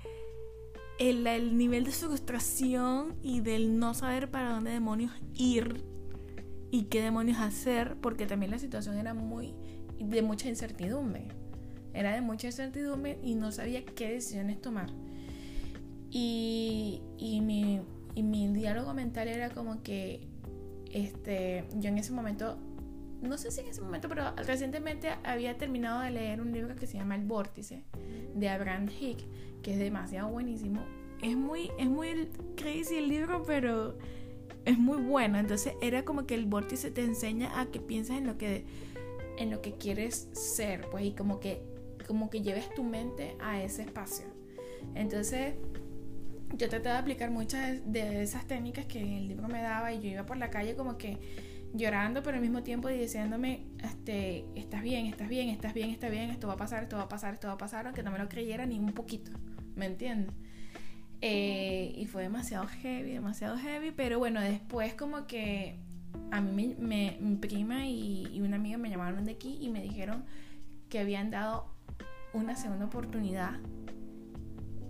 el, 1.00 1.26
el 1.26 1.57
nivel 1.57 1.85
de 1.85 1.92
frustración 1.92 3.16
y 3.23 3.40
del 3.40 3.78
no 3.78 3.95
saber 3.95 4.30
para 4.30 4.50
dónde 4.50 4.71
demonios 4.71 5.11
ir 5.35 5.83
y 6.71 6.85
qué 6.85 7.00
demonios 7.00 7.38
hacer, 7.38 7.97
porque 8.02 8.26
también 8.26 8.50
la 8.50 8.59
situación 8.59 8.99
era 8.99 9.14
muy 9.14 9.54
de 9.99 10.23
mucha 10.23 10.49
incertidumbre. 10.49 11.28
Era 11.95 12.12
de 12.12 12.21
mucha 12.21 12.49
incertidumbre 12.49 13.19
y 13.23 13.35
no 13.35 13.50
sabía 13.50 13.85
qué 13.85 14.12
decisiones 14.12 14.61
tomar. 14.61 14.90
Y, 16.11 17.00
y, 17.16 17.40
mi, 17.40 17.80
y 18.14 18.23
mi 18.23 18.49
diálogo 18.49 18.92
mental 18.92 19.26
era 19.26 19.49
como 19.50 19.83
que 19.83 20.28
este, 20.92 21.64
yo 21.76 21.88
en 21.88 21.97
ese 21.97 22.12
momento, 22.12 22.59
no 23.23 23.38
sé 23.38 23.50
si 23.50 23.61
en 23.61 23.69
ese 23.69 23.80
momento, 23.80 24.07
pero 24.09 24.35
recientemente 24.37 25.09
había 25.25 25.57
terminado 25.57 26.00
de 26.02 26.11
leer 26.11 26.42
un 26.42 26.52
libro 26.52 26.76
que 26.76 26.87
se 26.87 26.99
llama 26.99 27.14
El 27.14 27.25
Vórtice 27.25 27.85
de 28.35 28.49
Abraham 28.50 28.88
Hicks, 29.00 29.25
que 29.62 29.73
es 29.73 29.79
demasiado 29.79 30.29
buenísimo. 30.29 30.83
Es 31.23 31.37
muy, 31.37 31.71
es 31.79 31.88
muy 31.88 32.29
crazy 32.57 32.97
el 32.97 33.09
libro, 33.09 33.43
pero 33.47 33.97
es 34.64 34.79
muy 34.79 34.99
bueno. 34.99 35.38
Entonces 35.38 35.75
era 35.81 36.05
como 36.05 36.26
que 36.26 36.35
el 36.35 36.47
vórtice 36.47 36.90
te 36.90 37.02
enseña 37.02 37.61
a 37.61 37.67
que 37.67 37.81
pienses 37.81 38.17
en 38.17 38.26
lo 38.26 38.38
que, 38.38 38.64
en 39.38 39.50
lo 39.50 39.61
que 39.61 39.73
quieres 39.73 40.29
ser, 40.33 40.88
pues, 40.90 41.05
y 41.05 41.12
como 41.12 41.40
que, 41.40 41.62
como 42.07 42.31
que 42.31 42.43
lleves 42.43 42.73
tu 42.75 42.85
mente 42.85 43.37
a 43.40 43.62
ese 43.62 43.83
espacio. 43.83 44.26
Entonces, 44.95 45.55
yo 46.57 46.69
traté 46.69 46.88
de 46.88 46.97
aplicar 46.97 47.31
muchas 47.31 47.81
de 47.93 48.23
esas 48.23 48.47
técnicas 48.47 48.87
que 48.87 49.00
el 49.00 49.29
libro 49.29 49.49
me 49.49 49.62
daba 49.62 49.93
y 49.93 50.00
yo 50.00 50.09
iba 50.09 50.26
por 50.26 50.37
la 50.37 50.50
calle 50.50 50.75
como 50.75 50.99
que 50.99 51.19
llorando, 51.75 52.23
pero 52.23 52.37
al 52.37 52.43
mismo 52.43 52.62
tiempo 52.62 52.89
diciéndome, 52.89 53.67
este, 53.83 54.45
estás 54.55 54.83
bien, 54.83 55.07
estás 55.07 55.29
bien, 55.29 55.49
estás 55.49 55.75
bien, 55.75 55.91
estás 55.91 56.11
bien, 56.11 56.31
esto 56.31 56.49
va 56.49 56.55
a 56.55 56.57
pasar, 56.57 56.83
esto 56.83 56.97
va 56.97 57.03
a 57.03 57.09
pasar, 57.09 57.35
esto 57.35 57.49
va 57.49 57.55
a 57.55 57.59
pasar, 57.59 57.87
aunque 57.87 58.03
no 58.03 58.11
me 58.11 58.19
lo 58.19 58.29
creyera 58.29 58.67
ni 58.67 58.79
un 58.79 58.93
poquito, 58.93 59.31
¿me 59.77 59.87
entiendes? 59.87 60.35
Eh, 61.21 61.93
y 61.97 62.07
fue 62.07 62.23
demasiado 62.23 62.67
heavy, 62.67 63.12
demasiado 63.12 63.57
heavy, 63.59 63.93
pero 63.93 64.19
bueno, 64.19 64.41
después 64.41 64.95
como 64.95 65.27
que 65.27 65.79
a 66.31 66.41
mí 66.41 66.75
me, 66.79 67.19
mi 67.21 67.37
prima 67.37 67.87
y, 67.87 68.27
y 68.33 68.41
una 68.41 68.57
amiga 68.57 68.79
me 68.79 68.91
llamaron 68.91 69.25
de 69.25 69.33
aquí 69.33 69.59
y 69.61 69.69
me 69.69 69.83
dijeron 69.83 70.25
que 70.89 70.99
habían 70.99 71.31
dado 71.31 71.67
una 72.33 72.57
segunda 72.57 72.87
oportunidad 72.87 73.59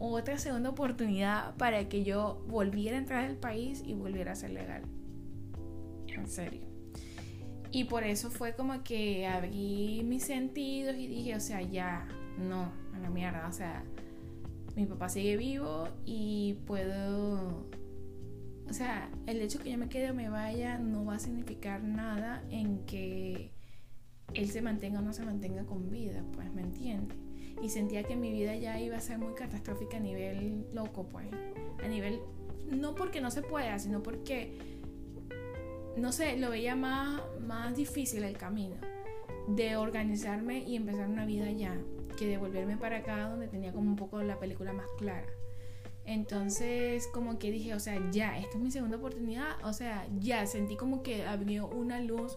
otra 0.01 0.39
segunda 0.39 0.71
oportunidad 0.71 1.55
para 1.57 1.89
que 1.89 2.03
yo 2.05 2.43
volviera 2.49 2.97
a 2.97 3.01
entrar 3.01 3.25
al 3.27 3.37
país 3.37 3.83
y 3.85 3.93
volviera 3.93 4.33
a 4.33 4.35
ser 4.35 4.51
legal. 4.51 4.83
En 6.09 6.27
serio. 6.27 6.70
Y 7.73 7.85
por 7.85 8.05
eso 8.05 8.31
fue 8.31 8.55
como 8.55 8.83
que 8.83 9.27
abrí 9.27 10.03
mis 10.05 10.25
sentidos 10.25 10.97
y 10.97 11.07
dije, 11.07 11.37
o 11.37 11.41
sea, 11.41 11.63
ya, 11.63 12.09
no, 12.39 12.73
a 12.95 12.99
la 12.99 13.11
mierda, 13.11 13.47
o 13.49 13.53
sea, 13.53 13.85
mi 14.75 14.87
papá 14.87 15.09
sigue 15.09 15.37
vivo 15.37 15.89
y 16.05 16.55
puedo... 16.67 17.69
O 18.69 18.73
sea, 18.73 19.11
el 19.27 19.41
hecho 19.41 19.59
que 19.59 19.71
yo 19.71 19.79
me 19.79 19.89
quede 19.89 20.11
o 20.11 20.15
me 20.15 20.29
vaya 20.29 20.79
no 20.79 21.05
va 21.05 21.17
a 21.17 21.19
significar 21.19 21.83
nada 21.83 22.45
en 22.51 22.85
que 22.87 23.53
él 24.33 24.49
se 24.49 24.63
mantenga 24.63 25.01
o 25.01 25.03
no 25.03 25.13
se 25.13 25.25
mantenga 25.25 25.65
con 25.65 25.91
vida, 25.91 26.25
pues, 26.33 26.53
¿me 26.53 26.63
entiendes? 26.63 27.19
y 27.63 27.69
sentía 27.69 28.03
que 28.05 28.17
mi 28.17 28.33
vida 28.33 28.57
ya 28.57 28.81
iba 28.81 28.97
a 28.97 29.01
ser 29.01 29.19
muy 29.19 29.35
catastrófica 29.35 29.99
a 29.99 30.01
nivel 30.01 30.67
loco, 30.73 31.07
pues. 31.07 31.27
A 31.83 31.89
nivel, 31.89 32.21
no 32.71 32.95
porque 32.95 33.21
no 33.21 33.31
se 33.31 33.43
pueda, 33.43 33.79
sino 33.79 34.03
porque, 34.03 34.70
no 35.97 36.13
sé, 36.13 36.37
lo 36.37 36.51
veía 36.51 36.77
más, 36.77 37.21
más 37.41 37.77
difícil 37.77 38.23
el 38.25 38.37
camino 38.37 38.77
de 39.49 39.77
organizarme 39.77 40.59
y 40.61 40.77
empezar 40.77 41.09
una 41.09 41.27
vida 41.27 41.51
ya, 41.51 41.77
que 42.19 42.27
de 42.27 42.39
volverme 42.39 42.77
para 42.77 42.99
acá 42.99 43.29
donde 43.29 43.49
tenía 43.49 43.73
como 43.73 43.91
un 43.91 43.97
poco 43.97 44.23
la 44.23 44.39
película 44.39 44.73
más 44.73 44.87
clara. 44.99 45.27
Entonces, 46.05 47.07
como 47.09 47.39
que 47.39 47.51
dije, 47.51 47.75
o 47.75 47.81
sea, 47.81 48.01
ya, 48.11 48.39
esta 48.39 48.57
es 48.57 48.63
mi 48.63 48.71
segunda 48.71 48.97
oportunidad, 48.97 49.57
o 49.65 49.73
sea, 49.73 50.07
ya 50.19 50.47
sentí 50.47 50.77
como 50.77 51.03
que 51.03 51.25
abrió 51.25 51.69
una 51.69 52.01
luz 52.01 52.37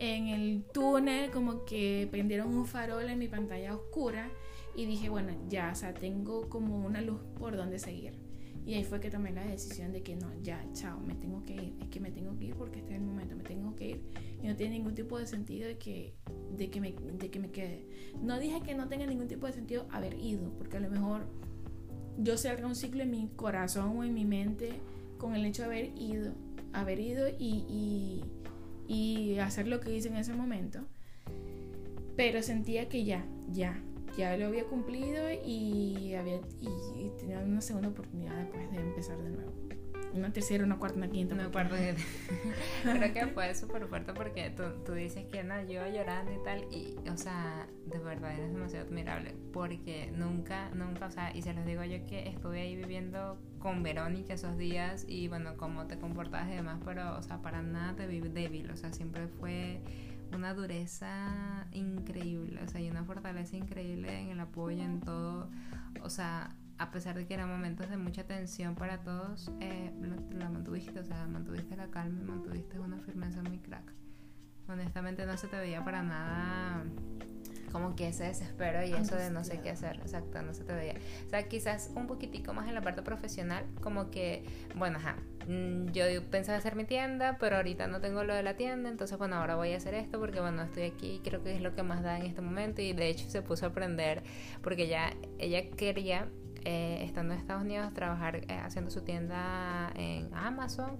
en 0.00 0.28
el 0.28 0.64
túnel, 0.72 1.30
como 1.30 1.64
que 1.64 2.06
prendieron 2.10 2.54
un 2.54 2.66
farol 2.66 3.08
en 3.08 3.18
mi 3.18 3.28
pantalla 3.28 3.74
oscura 3.74 4.30
y 4.76 4.86
dije, 4.86 5.08
bueno, 5.08 5.32
ya, 5.48 5.70
o 5.72 5.74
sea, 5.74 5.94
tengo 5.94 6.48
como 6.48 6.84
una 6.86 7.00
luz 7.00 7.20
por 7.38 7.56
donde 7.56 7.78
seguir. 7.78 8.27
Y 8.68 8.74
ahí 8.74 8.84
fue 8.84 9.00
que 9.00 9.10
tomé 9.10 9.32
la 9.32 9.46
decisión 9.46 9.92
de 9.92 10.02
que 10.02 10.14
no, 10.14 10.30
ya, 10.42 10.62
chao, 10.74 11.00
me 11.00 11.14
tengo 11.14 11.42
que 11.42 11.54
ir. 11.54 11.74
Es 11.80 11.88
que 11.88 12.00
me 12.00 12.10
tengo 12.10 12.36
que 12.38 12.44
ir 12.44 12.54
porque 12.54 12.80
este 12.80 12.90
es 12.90 13.00
el 13.00 13.02
momento, 13.06 13.34
me 13.34 13.42
tengo 13.42 13.74
que 13.74 13.88
ir. 13.92 14.02
Y 14.42 14.46
no 14.46 14.56
tiene 14.56 14.76
ningún 14.76 14.94
tipo 14.94 15.18
de 15.18 15.26
sentido 15.26 15.66
de 15.66 15.78
que, 15.78 16.12
de 16.54 16.68
que, 16.68 16.78
me, 16.78 16.92
de 16.92 17.30
que 17.30 17.40
me 17.40 17.50
quede. 17.50 17.86
No 18.20 18.38
dije 18.38 18.60
que 18.60 18.74
no 18.74 18.86
tenga 18.86 19.06
ningún 19.06 19.26
tipo 19.26 19.46
de 19.46 19.54
sentido 19.54 19.86
haber 19.90 20.18
ido, 20.18 20.52
porque 20.58 20.76
a 20.76 20.80
lo 20.80 20.90
mejor 20.90 21.22
yo 22.18 22.36
cerré 22.36 22.66
un 22.66 22.74
ciclo 22.74 23.04
en 23.04 23.10
mi 23.10 23.30
corazón 23.36 23.96
o 23.96 24.04
en 24.04 24.12
mi 24.12 24.26
mente 24.26 24.72
con 25.16 25.34
el 25.34 25.46
hecho 25.46 25.62
de 25.62 25.68
haber 25.68 25.98
ido, 25.98 26.34
haber 26.74 27.00
ido 27.00 27.26
y, 27.38 27.64
y, 27.70 28.22
y 28.86 29.38
hacer 29.38 29.66
lo 29.66 29.80
que 29.80 29.96
hice 29.96 30.08
en 30.08 30.16
ese 30.16 30.34
momento. 30.34 30.80
Pero 32.16 32.42
sentía 32.42 32.86
que 32.90 33.06
ya, 33.06 33.24
ya, 33.50 33.82
ya 34.18 34.36
lo 34.36 34.46
había 34.46 34.64
cumplido 34.64 35.30
y, 35.30 36.12
había, 36.14 36.40
y, 36.60 37.10
tenía 37.20 37.38
una 37.38 37.60
segunda 37.60 37.88
oportunidad 37.88 38.34
después 38.34 38.68
de 38.72 38.78
empezar 38.78 39.16
de 39.18 39.30
nuevo. 39.30 39.52
Una 40.12 40.32
tercera, 40.32 40.64
una 40.64 40.76
cuarta, 40.78 40.96
una 40.96 41.08
quinta. 41.08 41.36
Una 41.36 41.52
cuarta. 41.52 41.76
Creo 42.82 43.12
que 43.12 43.26
fue 43.28 43.54
súper 43.54 43.86
fuerte 43.86 44.12
porque 44.14 44.50
tú, 44.50 44.64
tú, 44.84 44.94
dices 44.94 45.26
que 45.26 45.44
no, 45.44 45.62
yo 45.62 45.86
llorando 45.86 46.32
y 46.32 46.42
tal. 46.42 46.64
Y, 46.72 46.96
o 47.08 47.16
sea, 47.16 47.68
de 47.86 47.98
verdad 47.98 48.32
eres 48.32 48.52
demasiado 48.52 48.86
admirable. 48.86 49.36
Porque 49.52 50.10
nunca, 50.16 50.70
nunca, 50.70 51.06
o 51.06 51.10
sea, 51.12 51.36
y 51.36 51.42
se 51.42 51.52
los 51.52 51.64
digo 51.64 51.84
yo 51.84 52.04
que 52.06 52.28
estuve 52.28 52.62
ahí 52.62 52.74
viviendo 52.74 53.38
con 53.60 53.84
Verónica 53.84 54.34
esos 54.34 54.56
días. 54.56 55.04
Y 55.06 55.28
bueno, 55.28 55.56
cómo 55.56 55.86
te 55.86 55.98
comportabas 55.98 56.48
y 56.48 56.54
demás. 56.54 56.80
Pero, 56.84 57.16
o 57.16 57.22
sea, 57.22 57.40
para 57.40 57.62
nada 57.62 57.94
te 57.94 58.08
vi 58.08 58.18
débil. 58.20 58.68
O 58.72 58.76
sea, 58.76 58.92
siempre 58.92 59.28
fue 59.28 59.80
una 60.38 60.54
dureza 60.54 61.66
increíble, 61.72 62.62
o 62.64 62.68
sea, 62.68 62.80
y 62.80 62.88
una 62.88 63.04
fortaleza 63.04 63.56
increíble 63.56 64.20
en 64.20 64.28
el 64.28 64.40
apoyo, 64.40 64.82
en 64.82 65.00
todo, 65.00 65.50
o 66.02 66.08
sea, 66.08 66.54
a 66.78 66.90
pesar 66.92 67.16
de 67.16 67.26
que 67.26 67.34
eran 67.34 67.48
momentos 67.48 67.90
de 67.90 67.96
mucha 67.96 68.24
tensión 68.24 68.76
para 68.76 69.02
todos, 69.02 69.50
eh, 69.60 69.92
la 70.30 70.48
mantuviste, 70.48 71.00
o 71.00 71.04
sea, 71.04 71.26
mantuviste 71.26 71.76
la 71.76 71.90
calma 71.90 72.20
y 72.20 72.24
mantuviste 72.24 72.78
una 72.78 72.98
firmeza 72.98 73.42
muy 73.42 73.58
crack. 73.58 73.92
Honestamente 74.68 75.26
no 75.26 75.36
se 75.36 75.48
te 75.48 75.58
veía 75.58 75.84
para 75.84 76.02
nada 76.02 76.84
como 77.70 77.96
que 77.96 78.08
ese 78.08 78.24
desespero 78.24 78.84
y 78.84 78.92
eso 78.92 79.16
de 79.16 79.30
no 79.30 79.44
sé 79.44 79.60
qué 79.60 79.70
hacer, 79.70 79.96
exacto, 79.96 80.42
no 80.42 80.54
se 80.54 80.64
te 80.64 80.72
veía. 80.72 80.94
O 81.26 81.28
sea, 81.28 81.48
quizás 81.48 81.90
un 81.94 82.06
poquitico 82.06 82.52
más 82.52 82.68
en 82.68 82.74
la 82.74 82.82
parte 82.82 83.02
profesional, 83.02 83.64
como 83.80 84.10
que, 84.10 84.44
bueno, 84.76 84.98
ajá, 84.98 85.16
mm, 85.46 85.86
yo 85.92 86.04
pensaba 86.30 86.58
hacer 86.58 86.76
mi 86.76 86.84
tienda, 86.84 87.36
pero 87.38 87.56
ahorita 87.56 87.86
no 87.86 88.00
tengo 88.00 88.24
lo 88.24 88.34
de 88.34 88.42
la 88.42 88.54
tienda, 88.54 88.88
entonces 88.88 89.18
bueno, 89.18 89.36
ahora 89.36 89.56
voy 89.56 89.72
a 89.72 89.76
hacer 89.76 89.94
esto 89.94 90.18
porque 90.18 90.40
bueno, 90.40 90.62
estoy 90.62 90.84
aquí, 90.84 91.20
creo 91.24 91.42
que 91.42 91.54
es 91.54 91.60
lo 91.60 91.74
que 91.74 91.82
más 91.82 92.02
da 92.02 92.18
en 92.18 92.26
este 92.26 92.40
momento. 92.40 92.82
Y 92.82 92.92
de 92.92 93.08
hecho 93.08 93.28
se 93.28 93.42
puso 93.42 93.66
a 93.66 93.68
aprender 93.70 94.22
porque 94.62 94.88
ya 94.88 95.12
ella 95.38 95.70
quería 95.70 96.28
eh, 96.64 97.04
estando 97.04 97.34
en 97.34 97.40
Estados 97.40 97.62
Unidos 97.62 97.94
trabajar 97.94 98.36
eh, 98.36 98.60
haciendo 98.62 98.90
su 98.90 99.02
tienda 99.02 99.92
en 99.94 100.28
Amazon 100.34 100.98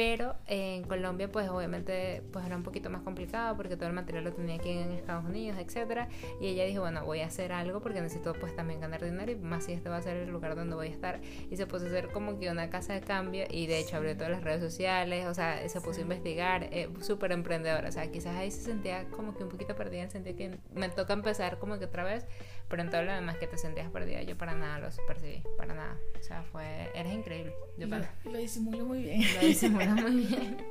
pero 0.00 0.34
en 0.46 0.84
Colombia 0.84 1.30
pues 1.30 1.50
obviamente 1.50 2.22
pues 2.32 2.46
era 2.46 2.56
un 2.56 2.62
poquito 2.62 2.88
más 2.88 3.02
complicado 3.02 3.54
porque 3.54 3.76
todo 3.76 3.86
el 3.86 3.92
material 3.92 4.24
lo 4.24 4.32
tenía 4.32 4.54
aquí 4.54 4.70
en 4.70 4.92
Estados 4.92 5.26
Unidos, 5.26 5.58
etcétera, 5.58 6.08
y 6.40 6.46
ella 6.46 6.64
dijo, 6.64 6.80
bueno, 6.80 7.04
voy 7.04 7.20
a 7.20 7.26
hacer 7.26 7.52
algo 7.52 7.80
porque 7.82 8.00
necesito 8.00 8.32
pues 8.32 8.56
también 8.56 8.80
ganar 8.80 9.04
dinero 9.04 9.30
y 9.30 9.34
más 9.36 9.64
si 9.64 9.72
este 9.72 9.90
va 9.90 9.98
a 9.98 10.00
ser 10.00 10.16
el 10.16 10.30
lugar 10.30 10.56
donde 10.56 10.74
voy 10.74 10.86
a 10.86 10.90
estar 10.90 11.20
y 11.50 11.54
se 11.54 11.66
puso 11.66 11.84
a 11.84 11.88
hacer 11.88 12.08
como 12.12 12.38
que 12.38 12.48
una 12.48 12.70
casa 12.70 12.94
de 12.94 13.02
cambio 13.02 13.44
y 13.50 13.66
de 13.66 13.78
hecho 13.78 13.98
abrió 13.98 14.16
todas 14.16 14.30
las 14.30 14.42
redes 14.42 14.62
sociales, 14.62 15.26
o 15.26 15.34
sea, 15.34 15.68
se 15.68 15.80
puso 15.82 15.98
a 15.98 16.02
investigar, 16.04 16.62
eh, 16.72 16.88
súper 17.02 17.32
emprendedora, 17.32 17.90
o 17.90 17.92
sea, 17.92 18.10
quizás 18.10 18.34
ahí 18.36 18.50
se 18.50 18.62
sentía 18.62 19.04
como 19.10 19.36
que 19.36 19.42
un 19.44 19.50
poquito 19.50 19.76
perdida, 19.76 20.08
sentía 20.08 20.34
que 20.34 20.56
me 20.72 20.88
toca 20.88 21.12
empezar 21.12 21.58
como 21.58 21.78
que 21.78 21.84
otra 21.84 22.04
vez, 22.04 22.26
pero 22.70 22.82
en 22.82 22.90
todo 22.90 23.02
lo 23.02 23.12
demás 23.12 23.36
que 23.36 23.48
te 23.48 23.58
sentías 23.58 23.90
perdida, 23.90 24.22
yo 24.22 24.38
para 24.38 24.54
nada 24.54 24.78
lo 24.78 24.88
percibí, 25.08 25.42
para 25.58 25.74
nada, 25.74 25.98
o 26.18 26.22
sea, 26.22 26.44
fue, 26.44 26.88
eres 26.94 27.12
increíble. 27.12 27.52
Yo 27.76 27.88
lo, 27.88 27.98
lo 28.24 28.38
disimulo 28.38 28.86
muy 28.86 29.02
bien. 29.02 29.22
Lo 29.34 29.46
disimulo 29.46 29.90
muy 29.96 30.24
bien. 30.24 30.56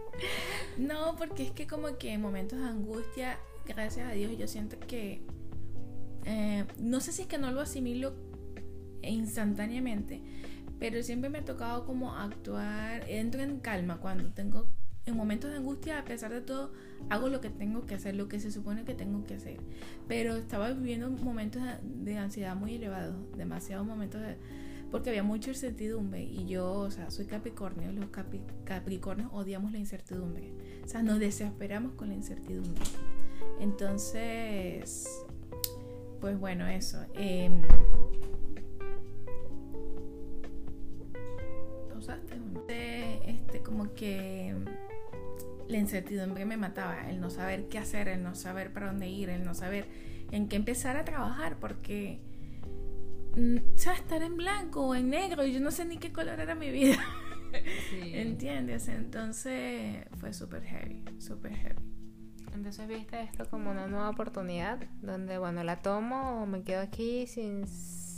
No, 0.78 1.16
porque 1.18 1.44
es 1.44 1.52
que 1.52 1.66
como 1.66 1.98
que 1.98 2.12
en 2.12 2.22
momentos 2.22 2.60
de 2.60 2.66
angustia, 2.66 3.38
gracias 3.66 4.10
a 4.10 4.12
Dios, 4.12 4.38
yo 4.38 4.48
siento 4.48 4.78
que, 4.80 5.22
eh, 6.26 6.66
no 6.78 7.00
sé 7.00 7.14
si 7.14 7.22
es 7.22 7.28
que 7.30 7.38
no 7.38 7.52
lo 7.52 7.62
asimilo 7.62 8.14
instantáneamente, 9.02 10.22
pero 10.78 11.02
siempre 11.04 11.30
me 11.30 11.40
ha 11.40 11.46
tocado 11.46 11.86
como 11.86 12.16
actuar, 12.16 13.10
entro 13.10 13.42
en 13.42 13.60
calma 13.60 14.00
cuando 14.00 14.34
tengo, 14.34 14.70
en 15.06 15.18
momentos 15.18 15.52
de 15.52 15.58
angustia, 15.58 16.00
a 16.00 16.06
pesar 16.06 16.32
de 16.32 16.42
todo, 16.42 16.72
hago 17.10 17.30
lo 17.30 17.42
que 17.42 17.50
tengo 17.50 17.86
que 17.86 17.96
hacer, 17.96 18.16
lo 18.16 18.28
que 18.28 18.40
se 18.40 18.52
supone 18.52 18.84
que 18.84 18.94
tengo 18.94 19.24
que 19.26 19.36
hacer. 19.36 19.58
Pero 20.08 20.36
estaba 20.36 20.72
viviendo 20.72 21.10
momentos 21.10 21.62
de 21.84 22.18
ansiedad 22.18 22.56
muy 22.56 22.76
elevados, 22.76 23.16
demasiados 23.36 23.86
momentos 23.86 24.22
de, 24.22 24.38
porque 24.92 25.10
había 25.10 25.24
mucha 25.24 25.52
incertidumbre 25.52 26.24
y 26.24 26.46
yo, 26.46 26.72
o 26.72 26.92
sea, 26.92 27.12
soy 27.12 27.26
Capricornio, 27.26 27.92
los 27.92 28.10
Capricornios 28.64 29.30
odiamos 29.34 29.72
la 29.72 29.80
incertidumbre, 29.80 30.52
o 30.84 30.88
sea, 30.88 31.04
nos 31.04 31.20
desesperamos 31.20 31.94
con 31.94 32.10
la 32.10 32.16
incertidumbre. 32.16 32.84
Entonces, 33.60 35.08
pues 36.20 36.40
bueno, 36.40 36.68
eso. 36.68 37.00
Eh, 37.14 37.50
¿Pausaste? 41.90 42.36
Este, 43.26 43.62
como 43.62 43.94
que 43.94 44.56
la 45.70 45.78
incertidumbre 45.78 46.46
me 46.46 46.58
mataba, 46.58 47.10
el 47.10 47.22
no 47.22 47.30
saber 47.30 47.70
qué 47.70 47.78
hacer, 47.78 48.08
el 48.08 48.24
no 48.24 48.34
saber 48.34 48.74
para 48.74 48.88
dónde 48.88 49.08
ir, 49.08 49.30
el 49.30 49.46
no 49.46 49.54
saber 49.54 49.86
en 50.32 50.50
qué 50.50 50.56
empezar 50.56 50.98
a 50.98 51.06
trabajar, 51.06 51.58
porque 51.60 52.20
mm, 53.36 53.58
ya 53.76 53.94
estar 53.94 54.24
en 54.24 54.36
blanco 54.36 54.88
o 54.88 54.96
en 54.96 55.12
negro 55.12 55.46
y 55.46 55.54
yo 55.54 55.60
no 55.60 55.70
sé 55.70 55.86
ni 55.86 55.98
qué 55.98 56.12
color 56.12 56.40
era 56.40 56.56
mi 56.56 56.72
vida. 56.72 56.98
¿Entiendes? 58.02 58.88
Entonces 58.88 60.06
fue 60.20 60.34
súper 60.34 60.64
heavy, 60.64 61.06
súper 61.20 61.54
heavy. 61.54 61.82
Entonces 62.56 62.88
viste 62.88 63.22
esto 63.22 63.46
como 63.48 63.70
una 63.70 63.86
nueva 63.86 64.10
oportunidad 64.10 64.80
donde, 65.02 65.38
bueno, 65.38 65.64
la 65.64 65.84
tomo 65.84 66.42
o 66.42 66.46
me 66.48 66.64
quedo 66.64 66.82
aquí 66.82 67.28
sin, 67.28 67.68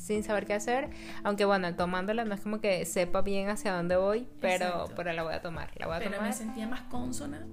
sin 0.01 0.23
saber 0.23 0.45
qué 0.45 0.53
hacer. 0.53 0.89
Aunque, 1.23 1.45
bueno, 1.45 1.73
tomándola 1.75 2.25
no 2.25 2.33
es 2.33 2.41
como 2.41 2.59
que 2.59 2.83
sepa 2.85 3.21
bien 3.21 3.49
hacia 3.49 3.73
dónde 3.73 3.95
voy, 3.95 4.27
pero, 4.39 4.89
pero 4.95 5.13
la 5.13 5.23
voy 5.23 5.33
a 5.33 5.41
tomar. 5.41 5.71
La 5.77 5.87
voy 5.87 5.97
a 5.97 5.99
pero 5.99 6.21
me 6.21 6.33
sentía 6.33 6.67
más 6.67 6.81
consona 6.81 7.45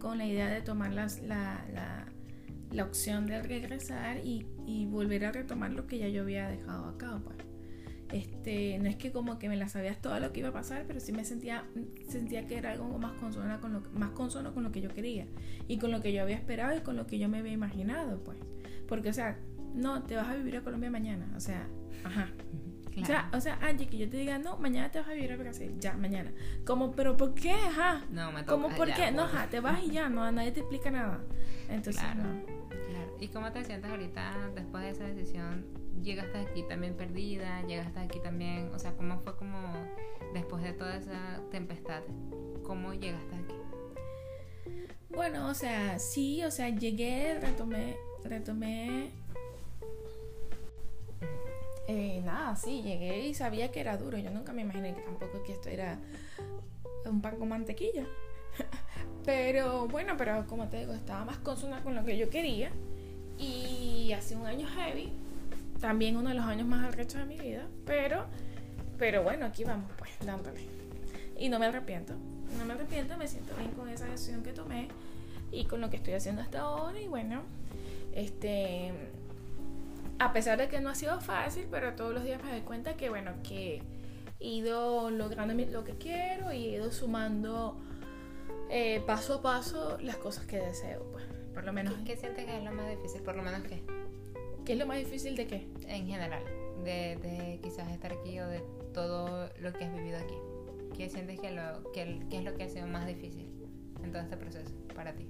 con 0.00 0.18
la 0.18 0.26
idea 0.26 0.48
de 0.48 0.60
tomar 0.62 0.92
la, 0.92 1.06
la, 1.24 2.06
la, 2.72 2.84
opción 2.84 3.26
de 3.26 3.40
regresar 3.40 4.18
y, 4.18 4.46
y, 4.66 4.86
volver 4.86 5.24
a 5.26 5.32
retomar 5.32 5.70
lo 5.70 5.86
que 5.86 5.98
ya 5.98 6.08
yo 6.08 6.22
había 6.22 6.48
dejado 6.48 6.86
acá. 6.86 7.20
Pues. 7.24 7.36
Este, 8.12 8.78
no 8.78 8.88
es 8.88 8.96
que 8.96 9.12
como 9.12 9.38
que 9.38 9.48
me 9.48 9.56
la 9.56 9.68
sabías 9.68 9.98
todo 10.02 10.18
lo 10.18 10.32
que 10.32 10.40
iba 10.40 10.48
a 10.48 10.52
pasar, 10.52 10.84
pero 10.86 10.98
sí 10.98 11.12
me 11.12 11.24
sentía, 11.24 11.64
sentía 12.08 12.46
que 12.46 12.58
era 12.58 12.72
algo 12.72 12.98
más 12.98 13.12
consono 13.12 13.58
con 13.60 13.72
lo, 13.72 13.80
más 13.94 14.10
consono 14.10 14.52
con 14.52 14.64
lo 14.64 14.72
que 14.72 14.80
yo 14.80 14.90
quería 14.90 15.26
y 15.68 15.78
con 15.78 15.90
lo 15.92 16.02
que 16.02 16.12
yo 16.12 16.22
había 16.22 16.36
esperado 16.36 16.76
y 16.76 16.80
con 16.80 16.96
lo 16.96 17.06
que 17.06 17.18
yo 17.18 17.28
me 17.28 17.38
había 17.38 17.52
imaginado, 17.52 18.22
pues. 18.24 18.38
Porque, 18.88 19.10
o 19.10 19.12
sea, 19.14 19.38
no, 19.74 20.02
te 20.02 20.16
vas 20.16 20.28
a 20.28 20.34
vivir 20.34 20.56
a 20.56 20.62
Colombia 20.62 20.90
mañana, 20.90 21.32
o 21.36 21.40
sea, 21.40 21.68
ajá. 22.04 22.28
O 23.00 23.04
sea, 23.06 23.30
o 23.32 23.40
sea, 23.40 23.58
Angie, 23.62 23.86
que 23.86 23.96
yo 23.96 24.08
te 24.08 24.18
diga, 24.18 24.38
no, 24.38 24.58
mañana 24.58 24.90
te 24.90 24.98
vas 24.98 25.08
a 25.08 25.12
vivir 25.12 25.32
a 25.32 25.36
Brasil, 25.36 25.74
ya, 25.78 25.94
mañana. 25.94 26.30
Como, 26.66 26.92
pero 26.92 27.16
¿por 27.16 27.34
qué? 27.34 27.52
Ajá. 27.52 28.04
No, 28.10 28.30
me 28.32 28.42
toca. 28.42 28.52
¿Cómo 28.52 28.68
por 28.76 28.92
qué? 28.92 29.10
No, 29.10 29.22
ajá, 29.22 29.48
te 29.48 29.60
vas 29.60 29.82
y 29.82 29.90
ya, 29.90 30.10
no, 30.10 30.30
nadie 30.30 30.52
te 30.52 30.60
explica 30.60 30.90
nada. 30.90 31.20
Entonces, 31.68 32.02
claro, 32.02 32.22
Claro. 32.68 33.16
¿Y 33.18 33.28
cómo 33.28 33.50
te 33.50 33.64
sientes 33.64 33.90
ahorita 33.90 34.50
después 34.54 34.84
de 34.84 34.90
esa 34.90 35.04
decisión 35.04 35.82
llegaste 36.02 36.38
aquí 36.38 36.62
también 36.64 36.94
perdida, 36.94 37.62
llegaste 37.66 38.00
aquí 38.00 38.20
también, 38.20 38.70
o 38.74 38.78
sea, 38.78 38.92
¿cómo 38.92 39.18
fue 39.20 39.36
como 39.36 39.72
después 40.34 40.62
de 40.62 40.72
toda 40.72 40.96
esa 40.96 41.40
tempestad? 41.50 42.02
¿Cómo 42.64 42.94
llegaste 42.94 43.34
aquí? 43.34 43.54
Bueno, 45.10 45.48
o 45.48 45.54
sea, 45.54 45.98
sí, 45.98 46.42
o 46.44 46.50
sea, 46.50 46.68
llegué, 46.70 47.38
retomé, 47.40 47.96
retomé... 48.24 49.10
Eh, 51.94 52.22
nada, 52.24 52.56
sí, 52.56 52.80
llegué 52.82 53.26
y 53.26 53.34
sabía 53.34 53.70
que 53.70 53.80
era 53.80 53.98
duro. 53.98 54.16
Yo 54.16 54.30
nunca 54.30 54.54
me 54.54 54.62
imaginé 54.62 54.94
que 54.94 55.02
tampoco 55.02 55.42
que 55.42 55.52
esto 55.52 55.68
era 55.68 55.98
un 57.04 57.20
pan 57.20 57.36
con 57.36 57.50
mantequilla. 57.50 58.06
pero 59.26 59.88
bueno, 59.88 60.14
pero 60.16 60.46
como 60.46 60.68
te 60.68 60.78
digo, 60.78 60.94
estaba 60.94 61.26
más 61.26 61.36
consona 61.38 61.82
con 61.82 61.94
lo 61.94 62.02
que 62.02 62.16
yo 62.16 62.30
quería. 62.30 62.70
Y 63.38 64.10
hace 64.12 64.36
un 64.36 64.46
año 64.46 64.66
heavy, 64.68 65.12
también 65.80 66.16
uno 66.16 66.30
de 66.30 66.34
los 66.34 66.46
años 66.46 66.66
más 66.66 66.82
arrechos 66.86 67.20
de 67.20 67.26
mi 67.26 67.38
vida, 67.38 67.66
pero, 67.84 68.24
pero 68.98 69.22
bueno, 69.22 69.44
aquí 69.44 69.64
vamos, 69.64 69.90
pues, 69.98 70.12
dándole. 70.24 70.60
Y 71.38 71.50
no 71.50 71.58
me 71.58 71.66
arrepiento, 71.66 72.14
no 72.58 72.64
me 72.64 72.74
arrepiento, 72.74 73.18
me 73.18 73.28
siento 73.28 73.54
bien 73.56 73.72
con 73.72 73.88
esa 73.90 74.06
decisión 74.06 74.42
que 74.42 74.52
tomé 74.52 74.88
y 75.50 75.64
con 75.64 75.80
lo 75.80 75.90
que 75.90 75.96
estoy 75.96 76.14
haciendo 76.14 76.40
hasta 76.40 76.60
ahora. 76.60 77.00
Y 77.00 77.08
bueno, 77.08 77.42
este, 78.14 78.92
a 80.24 80.32
pesar 80.32 80.58
de 80.58 80.68
que 80.68 80.80
no 80.80 80.88
ha 80.88 80.94
sido 80.94 81.20
fácil, 81.20 81.66
pero 81.70 81.94
todos 81.94 82.14
los 82.14 82.24
días 82.24 82.42
me 82.44 82.50
doy 82.50 82.60
cuenta 82.60 82.96
que, 82.96 83.10
bueno, 83.10 83.32
que 83.42 83.82
he 84.38 84.48
ido 84.48 85.10
logrando 85.10 85.54
lo 85.54 85.84
que 85.84 85.94
quiero 85.94 86.52
y 86.52 86.66
he 86.66 86.76
ido 86.76 86.92
sumando 86.92 87.76
eh, 88.70 89.02
paso 89.06 89.34
a 89.34 89.42
paso 89.42 89.98
las 90.00 90.16
cosas 90.16 90.46
que 90.46 90.58
deseo, 90.58 91.04
pues, 91.12 91.24
por 91.52 91.64
lo 91.64 91.72
menos. 91.72 91.94
¿Qué, 92.04 92.16
sientes 92.16 92.44
que 92.44 92.56
es 92.56 92.64
lo 92.64 92.72
más 92.72 92.88
difícil? 92.88 93.22
Por 93.22 93.36
lo 93.36 93.42
menos 93.42 93.62
que 93.62 93.82
¿Qué 94.64 94.74
es 94.74 94.78
lo 94.78 94.86
más 94.86 94.98
difícil 94.98 95.34
de 95.34 95.46
qué? 95.48 95.66
En 95.88 96.06
general, 96.06 96.44
de, 96.84 97.58
quizás 97.62 97.90
estar 97.90 98.12
aquí 98.12 98.38
o 98.38 98.46
de 98.46 98.62
todo 98.94 99.50
lo 99.58 99.72
que 99.72 99.84
has 99.84 99.92
vivido 99.92 100.18
aquí. 100.18 100.36
¿Qué 100.96 101.10
sientes 101.10 101.40
que, 101.40 101.50
lo, 101.50 101.90
que, 101.92 102.20
es 102.30 102.44
lo 102.44 102.54
que 102.54 102.62
ha 102.62 102.68
sido 102.68 102.86
más 102.86 103.08
difícil 103.08 103.50
en 104.04 104.12
todo 104.12 104.22
este 104.22 104.36
proceso 104.36 104.72
para 104.94 105.14
ti? 105.14 105.26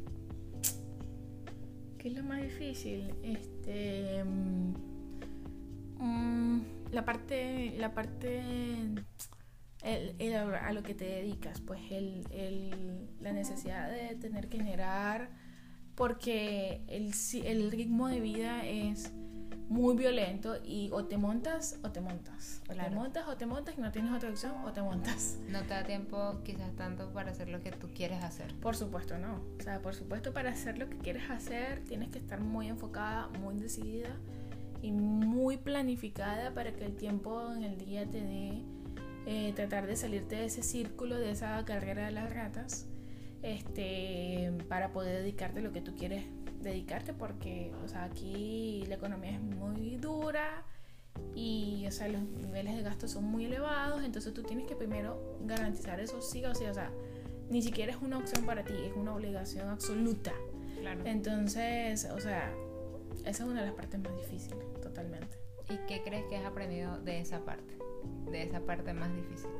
¿Qué 1.97 2.09
es 2.09 2.15
lo 2.15 2.25
más 2.25 2.43
difícil? 2.43 3.15
Este. 3.23 4.23
Mm, 4.25 4.92
mm, 6.03 6.61
la 6.93 7.05
parte. 7.05 7.75
La 7.79 7.95
parte. 7.95 8.43
a 9.83 10.73
lo 10.73 10.83
que 10.83 10.95
te 10.95 11.05
dedicas, 11.05 11.61
pues 11.61 11.81
el, 11.91 13.09
la 13.21 13.33
necesidad 13.33 13.91
de 13.91 14.15
tener 14.17 14.49
que 14.49 14.59
generar, 14.59 15.31
porque 15.95 16.83
el, 16.89 17.13
el 17.45 17.71
ritmo 17.71 18.09
de 18.09 18.21
vida 18.21 18.65
es 18.65 19.13
muy 19.73 19.97
violento 19.97 20.57
y 20.63 20.91
o 20.93 21.07
te 21.07 21.17
montas 21.17 21.79
o 21.83 21.91
te 21.91 22.01
montas. 22.01 22.61
O 22.69 22.75
te 22.75 22.91
montas 22.91 23.27
o 23.27 23.37
te 23.37 23.47
montas 23.47 23.75
y 23.79 23.81
no 23.81 23.91
tienes 23.91 24.13
otra 24.13 24.29
opción 24.29 24.53
o 24.65 24.73
te 24.73 24.83
montas. 24.83 25.39
No 25.49 25.63
te 25.63 25.69
da 25.69 25.83
tiempo 25.83 26.41
quizás 26.45 26.77
tanto 26.77 27.11
para 27.13 27.31
hacer 27.31 27.49
lo 27.49 27.63
que 27.63 27.73
tú 27.73 27.89
quieres 27.95 28.23
hacer. 28.23 28.55
Por 28.61 28.77
supuesto, 28.77 29.17
no. 29.19 29.41
O 29.59 29.63
sea, 29.63 29.81
por 29.81 29.95
supuesto 29.95 30.35
para 30.35 30.51
hacer 30.51 30.77
lo 30.77 30.91
que 30.91 30.99
quieres 30.99 31.31
hacer 31.31 31.83
tienes 31.85 32.11
que 32.11 32.19
estar 32.19 32.41
muy 32.41 32.69
enfocada, 32.69 33.29
muy 33.29 33.57
decidida 33.57 34.15
y 34.83 34.91
muy 34.93 35.57
planificada 35.57 36.53
para 36.53 36.73
que 36.73 36.85
el 36.85 36.97
tiempo 36.97 37.53
en 37.53 37.63
el 37.63 37.79
día 37.79 38.05
te 38.11 38.21
dé 38.21 38.63
eh, 39.27 39.53
tratar 39.55 39.87
de 39.87 39.97
salirte 39.97 40.37
de 40.37 40.47
ese 40.47 40.63
círculo, 40.63 41.17
de 41.17 41.31
esa 41.31 41.65
carrera 41.65 42.07
de 42.07 42.13
las 42.13 42.35
ratas, 42.35 42.89
este, 43.43 44.53
para 44.69 44.93
poder 44.93 45.23
dedicarte 45.23 45.61
a 45.61 45.63
lo 45.63 45.73
que 45.73 45.81
tú 45.81 45.95
quieres 45.95 46.25
dedicarte 46.61 47.13
porque, 47.13 47.73
o 47.85 47.89
sea, 47.89 48.05
aquí 48.05 48.85
la 48.89 48.97
economía 48.97 49.33
es 49.33 49.41
muy 49.41 49.97
dura 49.97 50.65
y, 51.35 51.85
o 51.87 51.93
sea, 51.93 52.09
los 52.09 52.23
niveles 52.23 52.77
de 52.77 52.83
gasto 52.83 53.09
son 53.09 53.25
muy 53.25 53.45
elevados, 53.45 54.03
entonces 54.05 54.33
tú 54.33 54.43
tienes 54.43 54.67
que 54.67 54.75
primero 54.75 55.39
garantizar 55.45 56.01
eso 56.01 56.21
sí 56.21 56.45
o 56.45 56.55
sí, 56.55 56.65
o 56.65 56.75
sea, 56.75 56.91
ni 57.51 57.63
siquiera 57.63 57.93
es 57.93 57.99
una 58.01 58.19
opción 58.19 58.45
para 58.47 58.65
ti, 58.65 58.75
es 58.85 58.97
una 58.97 59.15
obligación 59.15 59.69
absoluta. 59.69 60.33
Claro. 60.81 61.03
Entonces, 61.05 62.09
o 62.13 62.19
sea, 62.19 62.53
esa 63.25 63.45
es 63.45 63.49
una 63.49 63.61
de 63.61 63.67
las 63.67 63.75
partes 63.75 64.01
más 64.01 64.17
difíciles, 64.17 64.65
totalmente. 64.93 65.39
¿Y 65.69 65.79
qué 65.87 66.03
crees 66.03 66.25
que 66.27 66.37
has 66.37 66.45
aprendido 66.45 66.99
de 67.01 67.21
esa 67.21 67.45
parte? 67.45 67.79
De 68.31 68.43
esa 68.43 68.61
parte 68.61 68.93
más 68.93 69.15
difícil. 69.15 69.51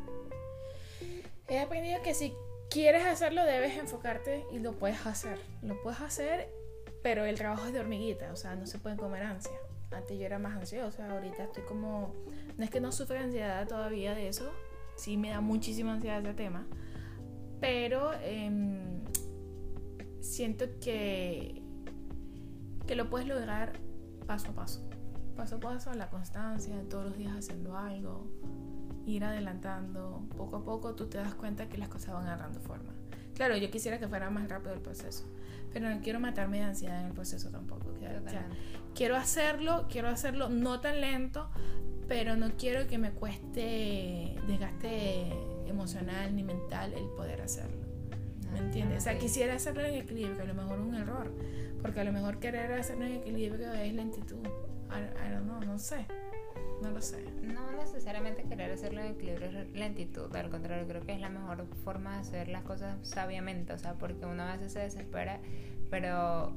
He 1.49 1.59
aprendido 1.59 2.03
que 2.03 2.15
si 2.15 2.35
quieres 2.71 3.05
hacerlo 3.07 3.45
debes 3.45 3.77
enfocarte 3.77 4.45
y 4.53 4.59
lo 4.59 4.73
puedes 4.73 5.07
hacer. 5.07 5.39
Lo 5.63 5.81
puedes 5.83 6.01
hacer 6.01 6.49
pero 7.03 7.25
el 7.25 7.37
trabajo 7.37 7.67
es 7.67 7.73
de 7.73 7.81
hormiguita, 7.81 8.33
o 8.33 8.37
sea, 8.37 8.55
no 8.55 8.67
se 8.67 8.79
puede 8.79 8.97
comer 8.97 9.25
ansia. 9.25 9.59
Antes 9.91 10.19
yo 10.19 10.25
era 10.25 10.39
más 10.39 10.57
ansiosa, 10.57 11.11
ahorita 11.11 11.45
estoy 11.45 11.65
como... 11.65 12.15
No 12.57 12.65
es 12.65 12.71
que 12.71 12.81
no 12.81 12.93
sufra 12.93 13.23
ansiedad 13.23 13.67
todavía 13.67 14.15
de 14.15 14.29
eso, 14.29 14.51
sí 14.97 15.17
me 15.17 15.31
da 15.31 15.41
muchísima 15.41 15.95
ansiedad 15.95 16.21
ese 16.21 16.35
tema, 16.35 16.67
pero 17.61 18.13
em, 18.23 19.03
siento 20.21 20.67
que, 20.81 21.61
que 22.87 22.95
lo 22.95 23.11
puedes 23.11 23.27
lograr 23.27 23.73
paso 24.27 24.51
a 24.51 24.55
paso. 24.55 24.89
Paso 25.37 25.57
a 25.57 25.61
paso, 25.61 25.95
la 25.95 26.09
constancia, 26.09 26.75
todos 26.89 27.05
los 27.07 27.17
días 27.17 27.33
haciendo 27.37 27.77
algo, 27.77 28.27
ir 29.07 29.25
adelantando. 29.25 30.23
Poco 30.37 30.57
a 30.57 30.65
poco 30.65 30.95
tú 30.95 31.07
te 31.07 31.19
das 31.19 31.35
cuenta 31.35 31.69
que 31.69 31.79
las 31.79 31.89
cosas 31.89 32.15
van 32.15 32.27
agarrando 32.27 32.61
forma. 32.61 32.93
Claro, 33.35 33.57
yo 33.57 33.71
quisiera 33.71 33.99
que 33.99 34.09
fuera 34.09 34.31
más 34.31 34.49
rápido 34.49 34.75
el 34.75 34.81
proceso, 34.81 35.25
pero 35.73 35.89
no 35.89 36.01
quiero 36.03 36.21
matarme 36.21 36.59
de 36.59 36.65
ansiedad 36.65 37.01
en 37.01 37.07
el 37.07 37.13
proceso 37.13 37.51
tampoco. 37.51 37.95
quiero 38.95 39.17
hacerlo, 39.17 39.87
quiero 39.89 40.09
hacerlo 40.09 40.49
no 40.49 40.81
tan 40.81 41.01
lento, 41.01 41.49
pero 42.09 42.37
no 42.37 42.53
quiero 42.59 42.87
que 42.87 42.99
me 42.99 43.13
cueste 43.13 44.37
desgaste 44.47 45.33
emocional 45.67 46.35
ni 46.37 46.43
mental 46.43 46.93
el 46.93 47.07
poder 47.17 47.41
hacerlo. 47.41 47.87
¿Me 48.53 48.59
ah, 48.59 48.63
entiendes? 48.63 48.99
O 48.99 49.01
sea, 49.01 49.19
quisiera 49.19 49.55
hacerlo 49.55 49.83
en 49.83 49.95
equilibrio, 49.95 50.43
a 50.43 50.45
lo 50.45 50.55
mejor 50.55 50.79
un 50.81 50.95
error, 50.95 51.33
porque 51.81 52.01
a 52.01 52.05
lo 52.05 52.13
mejor 52.13 52.39
querer 52.39 52.73
hacerlo 52.73 53.07
en 53.07 53.15
equilibrio 53.15 53.73
es 53.73 53.95
lentitud. 53.95 54.47
I, 54.93 55.31
don't 55.31 55.45
know, 55.45 55.61
no 55.61 55.79
sé. 55.79 56.07
No 56.83 56.91
lo 56.91 57.01
sé. 57.01 57.25
No 57.43 57.73
necesariamente 57.73 58.43
querer 58.45 58.73
hacerlo 58.73 59.01
en 59.01 59.13
equilibrio 59.13 59.49
es 59.49 59.71
lentitud, 59.73 60.35
al 60.35 60.51
contrario, 60.51 60.87
creo 60.87 61.03
que 61.03 61.13
es 61.13 61.21
la 61.21 61.31
mejor 61.31 61.67
forma 61.85 62.15
de 62.15 62.21
hacer 62.21 62.49
las 62.49 62.63
cosas 62.63 62.97
sabiamente, 63.03 63.73
o 63.73 63.79
sea, 63.79 63.95
porque 63.95 64.27
uno 64.27 64.43
a 64.43 64.57
veces 64.57 64.73
se 64.73 64.81
desespera, 64.81 65.41
pero, 65.91 66.53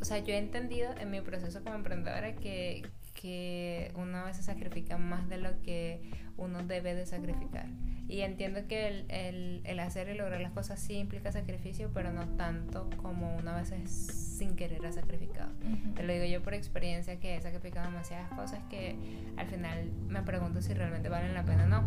o 0.00 0.04
sea, 0.04 0.18
yo 0.18 0.34
he 0.34 0.38
entendido 0.38 0.90
en 0.98 1.10
mi 1.10 1.20
proceso 1.20 1.62
como 1.62 1.74
emprendedora 1.76 2.34
que, 2.34 2.82
que 3.12 3.92
uno 3.94 4.18
a 4.18 4.24
veces 4.24 4.46
sacrifica 4.46 4.96
más 4.96 5.28
de 5.28 5.38
lo 5.38 5.60
que 5.60 6.02
uno 6.36 6.62
debe 6.62 6.94
de 6.94 7.06
sacrificar. 7.06 7.66
Y 8.06 8.20
entiendo 8.20 8.60
que 8.68 8.86
el, 8.86 9.06
el, 9.08 9.60
el, 9.64 9.80
hacer 9.80 10.08
y 10.08 10.14
lograr 10.14 10.40
las 10.40 10.52
cosas 10.52 10.78
sí 10.78 10.94
implica 10.94 11.32
sacrificio, 11.32 11.90
pero 11.94 12.12
no 12.12 12.28
tanto 12.36 12.90
como 12.98 13.34
una 13.36 13.56
vez 13.56 13.72
sin 13.88 14.56
querer 14.56 14.84
ha 14.84 14.92
sacrificado. 14.92 15.50
Te 15.94 16.02
lo 16.02 16.12
digo 16.12 16.26
yo 16.26 16.42
por 16.42 16.52
experiencia 16.52 17.18
que 17.18 17.36
he 17.36 17.40
sacrificado 17.40 17.86
demasiadas 17.86 18.30
cosas 18.32 18.60
que 18.68 18.96
al 19.36 19.46
final 19.46 19.90
me 20.08 20.22
pregunto 20.22 20.60
si 20.60 20.74
realmente 20.74 21.08
valen 21.08 21.32
la 21.32 21.44
pena 21.44 21.64
o 21.64 21.68
no. 21.68 21.84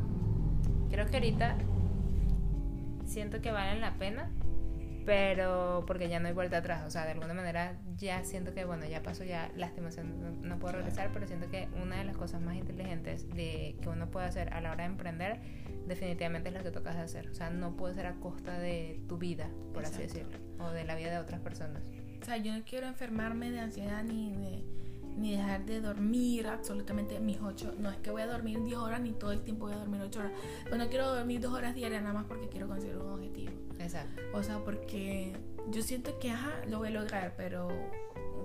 Creo 0.90 1.06
que 1.06 1.18
ahorita 1.18 1.56
siento 3.06 3.40
que 3.42 3.52
valen 3.52 3.80
la 3.80 3.94
pena, 3.94 4.32
pero 5.08 5.86
porque 5.88 6.10
ya 6.10 6.20
no 6.20 6.28
hay 6.28 6.34
vuelta 6.34 6.58
atrás, 6.58 6.84
o 6.86 6.92
sea, 6.92 7.06
de 7.06 7.12
alguna 7.12 7.34
manera 7.34 7.78
ya 7.96 8.26
siento 8.26 8.54
que, 8.54 8.66
bueno, 8.66 8.86
ya 8.88 9.02
pasó, 9.02 9.24
ya 9.24 9.50
lastimación, 9.56 10.42
no, 10.42 10.60
puedo 10.60 10.74
regresar, 10.74 11.12
pero 11.14 11.26
siento 11.26 11.50
que 11.50 11.70
una 11.82 11.96
de 11.96 12.04
las 12.04 12.18
cosas 12.18 12.42
más 12.42 12.58
inteligentes 12.58 13.26
de 13.30 13.78
que 13.82 13.88
uno 13.88 14.12
puede 14.12 14.26
hacer 14.26 14.54
a 14.54 14.60
la 14.60 14.70
hora 14.70 14.84
de 14.84 14.90
emprender, 14.90 15.40
definitivamente 15.88 16.50
es 16.50 16.56
lo 16.56 16.62
que 16.62 16.72
tocas 16.72 16.98
de 16.98 17.04
hacer, 17.04 17.30
o 17.30 17.34
sea, 17.34 17.50
no 17.50 17.78
puede 17.78 17.96
ser 17.96 18.06
a 18.06 18.16
costa 18.16 18.60
de 18.60 19.00
tu 19.08 19.18
vida, 19.18 19.50
por 19.74 19.86
así 19.86 20.02
decirlo, 20.02 20.40
o 20.60 20.72
de 20.72 20.84
la 20.84 20.96
vida 20.96 21.10
de 21.12 21.20
otras 21.20 21.40
personas. 21.40 21.84
O 22.22 22.26
sea, 22.26 22.36
yo 22.36 22.52
no 22.52 22.62
quiero 22.66 22.88
enfermarme 22.88 23.50
de 23.50 23.62
ansiedad 23.62 24.04
ni 24.04 24.34
de 24.34 24.66
ni 25.16 25.32
dejar 25.32 25.66
de 25.66 25.80
dormir 25.82 26.48
absolutamente 26.48 27.20
mis 27.20 27.42
ocho. 27.42 27.74
No 27.80 27.90
es 27.90 27.98
que 27.98 28.12
voy 28.12 28.22
a 28.22 28.28
dormir 28.28 28.62
10 28.62 28.78
horas 28.78 29.02
ni 29.02 29.14
todo 29.14 29.32
el 29.32 29.42
tiempo 29.42 29.66
voy 29.66 29.74
a 29.74 29.80
dormir 29.80 30.00
8 30.02 30.20
horas. 30.20 30.32
Pero 30.66 30.78
no 30.78 30.88
quiero 30.90 31.16
dormir 31.16 31.42
2 31.42 31.54
horas 31.54 31.74
diarias 31.74 32.04
nada 32.04 32.14
más 32.14 32.26
porque 32.26 32.50
quiero 32.50 32.68
conseguir 32.68 32.98
un 32.98 33.14
objetivo. 33.14 33.67
Exacto. 33.80 34.22
O 34.34 34.44
sea, 34.44 34.60
porque 34.60 35.34
yo 35.70 35.82
siento 35.82 36.20
que, 36.20 36.32
ajá, 36.32 36.62
lo 36.68 36.80
voy 36.80 36.90
a 36.90 36.92
lograr, 36.92 37.34
pero 37.38 37.68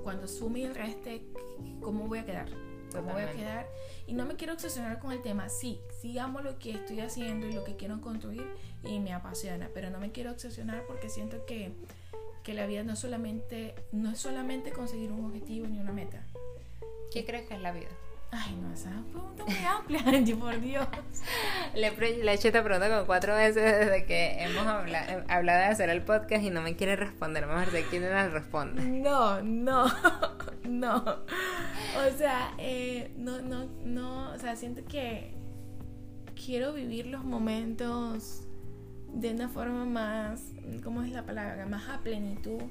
cuando 0.02 0.26
sume 0.28 0.64
el 0.64 0.74
resto, 0.74 1.10
¿cómo 1.80 2.06
voy 2.06 2.18
a 2.18 2.24
quedar? 2.24 2.48
¿Cómo 2.92 3.12
voy 3.12 3.22
a 3.22 3.32
quedar? 3.32 3.66
Y 4.06 4.12
no 4.12 4.26
me 4.26 4.36
quiero 4.36 4.52
obsesionar 4.52 4.98
con 4.98 5.12
el 5.12 5.22
tema. 5.22 5.48
Sí, 5.48 5.80
sí 6.00 6.18
amo 6.18 6.40
lo 6.40 6.58
que 6.58 6.72
estoy 6.72 7.00
haciendo 7.00 7.46
y 7.46 7.52
lo 7.52 7.64
que 7.64 7.76
quiero 7.76 8.00
construir 8.00 8.46
y 8.84 9.00
me 9.00 9.12
apasiona, 9.14 9.70
pero 9.72 9.90
no 9.90 9.98
me 9.98 10.12
quiero 10.12 10.30
obsesionar 10.30 10.84
porque 10.86 11.08
siento 11.08 11.46
que, 11.46 11.72
que 12.42 12.52
la 12.52 12.66
vida 12.66 12.82
no 12.82 12.96
solamente 12.96 13.74
no 13.92 14.10
es 14.10 14.18
solamente 14.18 14.72
conseguir 14.72 15.10
un 15.12 15.24
objetivo 15.24 15.66
ni 15.66 15.78
una 15.78 15.92
meta. 15.92 16.26
¿Qué 17.10 17.24
crees 17.24 17.46
que 17.48 17.54
es 17.54 17.60
la 17.60 17.72
vida? 17.72 17.88
Ay, 18.34 18.56
no, 18.56 18.72
esa 18.72 18.90
pregunta 19.10 19.44
muy 19.44 19.54
amplia, 19.56 20.00
Angie, 20.06 20.34
por 20.34 20.58
Dios. 20.58 20.86
Le, 21.74 21.88
he 21.88 22.32
hecho 22.32 22.48
esta 22.48 22.64
pregunta 22.64 22.88
como 22.88 23.04
cuatro 23.04 23.36
veces 23.36 23.62
desde 23.62 24.06
que 24.06 24.42
hemos 24.42 24.66
hablado, 24.66 25.22
hablado 25.28 25.58
de 25.58 25.64
hacer 25.66 25.90
el 25.90 26.02
podcast 26.02 26.42
y 26.42 26.48
no 26.48 26.62
me 26.62 26.74
quiere 26.74 26.96
responder. 26.96 27.46
Vamos 27.46 27.60
a 27.60 27.64
ver 27.66 27.74
de 27.74 27.90
quién 27.90 28.02
me 28.02 28.28
responde. 28.30 28.82
No, 28.84 29.42
no, 29.42 29.84
no. 30.66 30.96
O 30.96 32.16
sea, 32.16 32.54
eh, 32.56 33.12
no, 33.18 33.42
no, 33.42 33.66
no. 33.84 34.32
O 34.32 34.38
sea, 34.38 34.56
siento 34.56 34.82
que 34.86 35.34
quiero 36.34 36.72
vivir 36.72 37.08
los 37.08 37.24
momentos 37.24 38.44
de 39.12 39.30
una 39.30 39.50
forma 39.50 39.84
más, 39.84 40.42
¿cómo 40.82 41.02
es 41.02 41.10
la 41.10 41.26
palabra? 41.26 41.66
Más 41.66 41.86
a 41.90 41.98
plenitud 41.98 42.62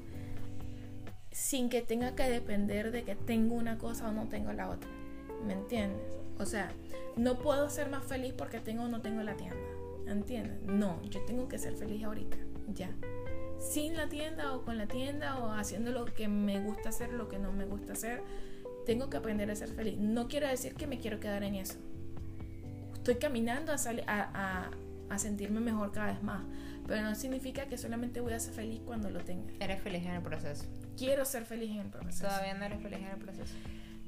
sin 1.30 1.70
que 1.70 1.82
tenga 1.82 2.16
que 2.16 2.24
depender 2.24 2.90
de 2.90 3.04
que 3.04 3.14
tengo 3.14 3.54
una 3.54 3.78
cosa 3.78 4.08
o 4.08 4.12
no 4.12 4.26
tengo 4.26 4.52
la 4.52 4.68
otra. 4.68 4.90
¿Me 5.44 5.54
entiendes? 5.54 6.00
O 6.38 6.46
sea, 6.46 6.72
no 7.16 7.38
puedo 7.38 7.68
ser 7.70 7.88
más 7.88 8.04
feliz 8.04 8.34
porque 8.36 8.60
tengo 8.60 8.84
o 8.84 8.88
no 8.88 9.00
tengo 9.00 9.22
la 9.22 9.36
tienda. 9.36 9.56
¿Entiendes? 10.06 10.62
No, 10.62 11.02
yo 11.04 11.20
tengo 11.24 11.48
que 11.48 11.58
ser 11.58 11.74
feliz 11.74 12.02
ahorita, 12.04 12.36
ya. 12.74 12.90
Sin 13.58 13.96
la 13.96 14.08
tienda 14.08 14.54
o 14.54 14.64
con 14.64 14.76
la 14.76 14.86
tienda 14.86 15.38
o 15.38 15.52
haciendo 15.52 15.92
lo 15.92 16.04
que 16.06 16.26
me 16.26 16.60
gusta 16.60 16.88
hacer, 16.88 17.12
lo 17.12 17.28
que 17.28 17.38
no 17.38 17.52
me 17.52 17.64
gusta 17.64 17.92
hacer, 17.92 18.22
tengo 18.84 19.08
que 19.08 19.16
aprender 19.16 19.50
a 19.50 19.54
ser 19.54 19.68
feliz. 19.68 19.98
No 19.98 20.26
quiero 20.26 20.48
decir 20.48 20.74
que 20.74 20.86
me 20.86 20.98
quiero 20.98 21.20
quedar 21.20 21.44
en 21.44 21.54
eso. 21.54 21.78
Estoy 22.94 23.16
caminando 23.16 23.72
a, 23.72 23.76
a, 24.06 24.70
a 25.08 25.18
sentirme 25.18 25.60
mejor 25.60 25.92
cada 25.92 26.12
vez 26.12 26.22
más, 26.22 26.42
pero 26.86 27.02
no 27.02 27.14
significa 27.14 27.66
que 27.66 27.78
solamente 27.78 28.20
voy 28.20 28.32
a 28.32 28.40
ser 28.40 28.54
feliz 28.54 28.80
cuando 28.84 29.10
lo 29.10 29.20
tenga. 29.20 29.52
Eres 29.60 29.80
feliz 29.80 30.02
en 30.02 30.12
el 30.12 30.22
proceso 30.22 30.66
quiero 30.96 31.24
ser 31.24 31.44
feliz 31.44 31.70
en 31.70 31.78
el 31.78 31.88
proceso. 31.88 32.24
Todavía 32.24 32.54
no 32.54 32.64
eres 32.64 32.80
feliz 32.80 32.98
en 32.98 33.06
el 33.06 33.18
proceso. 33.18 33.54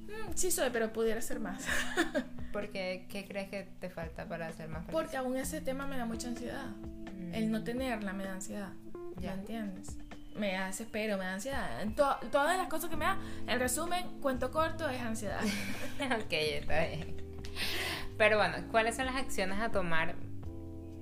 Mm, 0.06 0.32
sí 0.34 0.50
soy, 0.50 0.70
pero 0.70 0.92
pudiera 0.92 1.20
ser 1.20 1.40
más. 1.40 1.64
Porque, 2.52 3.06
¿qué 3.08 3.26
crees 3.26 3.48
que 3.48 3.68
te 3.80 3.90
falta 3.90 4.26
para 4.26 4.52
ser 4.52 4.68
más 4.68 4.84
feliz? 4.86 4.92
Porque 4.92 5.16
aún 5.16 5.36
ese 5.36 5.60
tema 5.60 5.86
me 5.86 5.96
da 5.96 6.06
mucha 6.06 6.28
ansiedad. 6.28 6.66
El 7.32 7.50
no 7.50 7.60
mm. 7.60 7.64
tenerla 7.64 8.12
me 8.12 8.24
da 8.24 8.34
ansiedad. 8.34 8.72
¿Ya 9.20 9.34
entiendes? 9.34 9.96
Me 10.36 10.52
da 10.52 10.66
desespero, 10.66 11.16
me 11.16 11.24
da 11.24 11.34
ansiedad. 11.34 11.86
todas 11.96 12.56
las 12.56 12.68
cosas 12.68 12.90
que 12.90 12.96
me 12.96 13.04
da, 13.04 13.18
en 13.46 13.58
resumen, 13.58 14.20
cuento 14.20 14.50
corto, 14.50 14.88
es 14.88 15.00
ansiedad. 15.00 15.40
ok, 16.00 16.32
está 16.32 16.86
bien. 16.86 17.16
Pero 18.18 18.36
bueno, 18.36 18.56
¿cuáles 18.70 18.96
son 18.96 19.06
las 19.06 19.16
acciones 19.16 19.60
a 19.60 19.70
tomar 19.70 20.14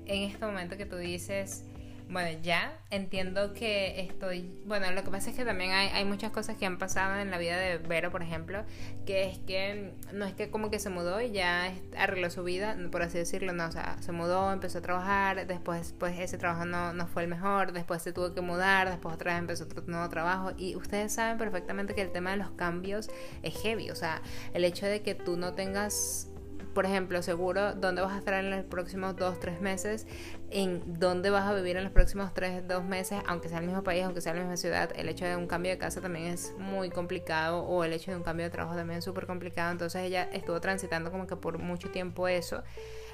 en 0.06 0.22
este 0.30 0.44
momento 0.44 0.76
que 0.76 0.86
tú 0.86 0.96
dices 0.96 1.64
bueno, 2.08 2.38
ya 2.42 2.78
entiendo 2.90 3.54
que 3.54 4.00
estoy, 4.00 4.62
bueno, 4.66 4.90
lo 4.90 5.02
que 5.02 5.10
pasa 5.10 5.30
es 5.30 5.36
que 5.36 5.44
también 5.44 5.72
hay, 5.72 6.04
muchas 6.04 6.30
cosas 6.30 6.56
que 6.56 6.66
han 6.66 6.78
pasado 6.78 7.18
en 7.20 7.30
la 7.30 7.38
vida 7.38 7.56
de 7.56 7.78
Vero, 7.78 8.10
por 8.10 8.22
ejemplo, 8.22 8.64
que 9.06 9.24
es 9.24 9.38
que 9.38 9.94
no 10.12 10.24
es 10.24 10.34
que 10.34 10.50
como 10.50 10.70
que 10.70 10.78
se 10.78 10.90
mudó 10.90 11.20
y 11.20 11.30
ya 11.30 11.72
arregló 11.96 12.30
su 12.30 12.44
vida, 12.44 12.76
por 12.90 13.02
así 13.02 13.18
decirlo, 13.18 13.52
no, 13.52 13.66
o 13.66 13.72
sea, 13.72 13.96
se 14.00 14.12
mudó, 14.12 14.52
empezó 14.52 14.78
a 14.78 14.82
trabajar, 14.82 15.46
después 15.46 15.94
pues 15.98 16.18
ese 16.18 16.38
trabajo 16.38 16.64
no, 16.64 16.92
no 16.92 17.06
fue 17.06 17.22
el 17.22 17.28
mejor, 17.28 17.72
después 17.72 18.02
se 18.02 18.12
tuvo 18.12 18.34
que 18.34 18.40
mudar, 18.40 18.90
después 18.90 19.14
otra 19.14 19.32
vez 19.32 19.40
empezó 19.40 19.64
otro 19.64 19.82
nuevo 19.86 20.08
trabajo 20.08 20.52
y 20.56 20.76
ustedes 20.76 21.12
saben 21.12 21.38
perfectamente 21.38 21.94
que 21.94 22.02
el 22.02 22.12
tema 22.12 22.32
de 22.32 22.36
los 22.36 22.50
cambios 22.50 23.10
es 23.42 23.54
heavy, 23.62 23.90
o 23.90 23.96
sea, 23.96 24.22
el 24.54 24.64
hecho 24.64 24.86
de 24.86 25.02
que 25.02 25.14
tú 25.14 25.36
no 25.36 25.54
tengas 25.54 26.31
por 26.74 26.86
ejemplo, 26.86 27.22
seguro 27.22 27.74
dónde 27.74 28.02
vas 28.02 28.12
a 28.14 28.18
estar 28.18 28.34
en 28.34 28.50
los 28.50 28.64
próximos 28.64 29.16
dos, 29.16 29.38
tres 29.40 29.60
meses, 29.60 30.06
en 30.50 30.82
dónde 30.98 31.30
vas 31.30 31.44
a 31.44 31.54
vivir 31.54 31.76
en 31.76 31.84
los 31.84 31.92
próximos 31.92 32.32
tres, 32.34 32.66
dos 32.66 32.84
meses, 32.84 33.22
aunque 33.26 33.48
sea 33.48 33.58
el 33.58 33.66
mismo 33.66 33.82
país, 33.82 34.04
aunque 34.04 34.20
sea 34.20 34.34
la 34.34 34.40
misma 34.40 34.56
ciudad, 34.56 34.90
el 34.96 35.08
hecho 35.08 35.24
de 35.24 35.36
un 35.36 35.46
cambio 35.46 35.72
de 35.72 35.78
casa 35.78 36.00
también 36.00 36.26
es 36.26 36.54
muy 36.58 36.90
complicado, 36.90 37.62
o 37.64 37.84
el 37.84 37.92
hecho 37.92 38.10
de 38.10 38.16
un 38.16 38.22
cambio 38.22 38.44
de 38.44 38.50
trabajo 38.50 38.76
también 38.76 38.98
es 38.98 39.04
súper 39.04 39.26
complicado, 39.26 39.72
entonces 39.72 40.02
ella 40.02 40.28
estuvo 40.32 40.60
transitando 40.60 41.10
como 41.10 41.26
que 41.26 41.36
por 41.36 41.58
mucho 41.58 41.90
tiempo 41.90 42.28
eso. 42.28 42.62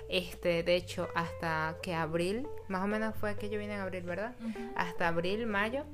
Este, 0.09 0.63
de 0.63 0.75
hecho, 0.75 1.09
hasta 1.15 1.77
que 1.83 1.95
abril, 1.95 2.49
más 2.69 2.83
o 2.83 2.87
menos 2.87 3.15
fue 3.15 3.37
que 3.37 3.51
yo 3.51 3.59
vine 3.59 3.75
en 3.75 3.81
abril, 3.81 4.05
¿verdad? 4.05 4.35
Hasta 4.75 5.09
abril, 5.09 5.47
mayo, 5.47 5.85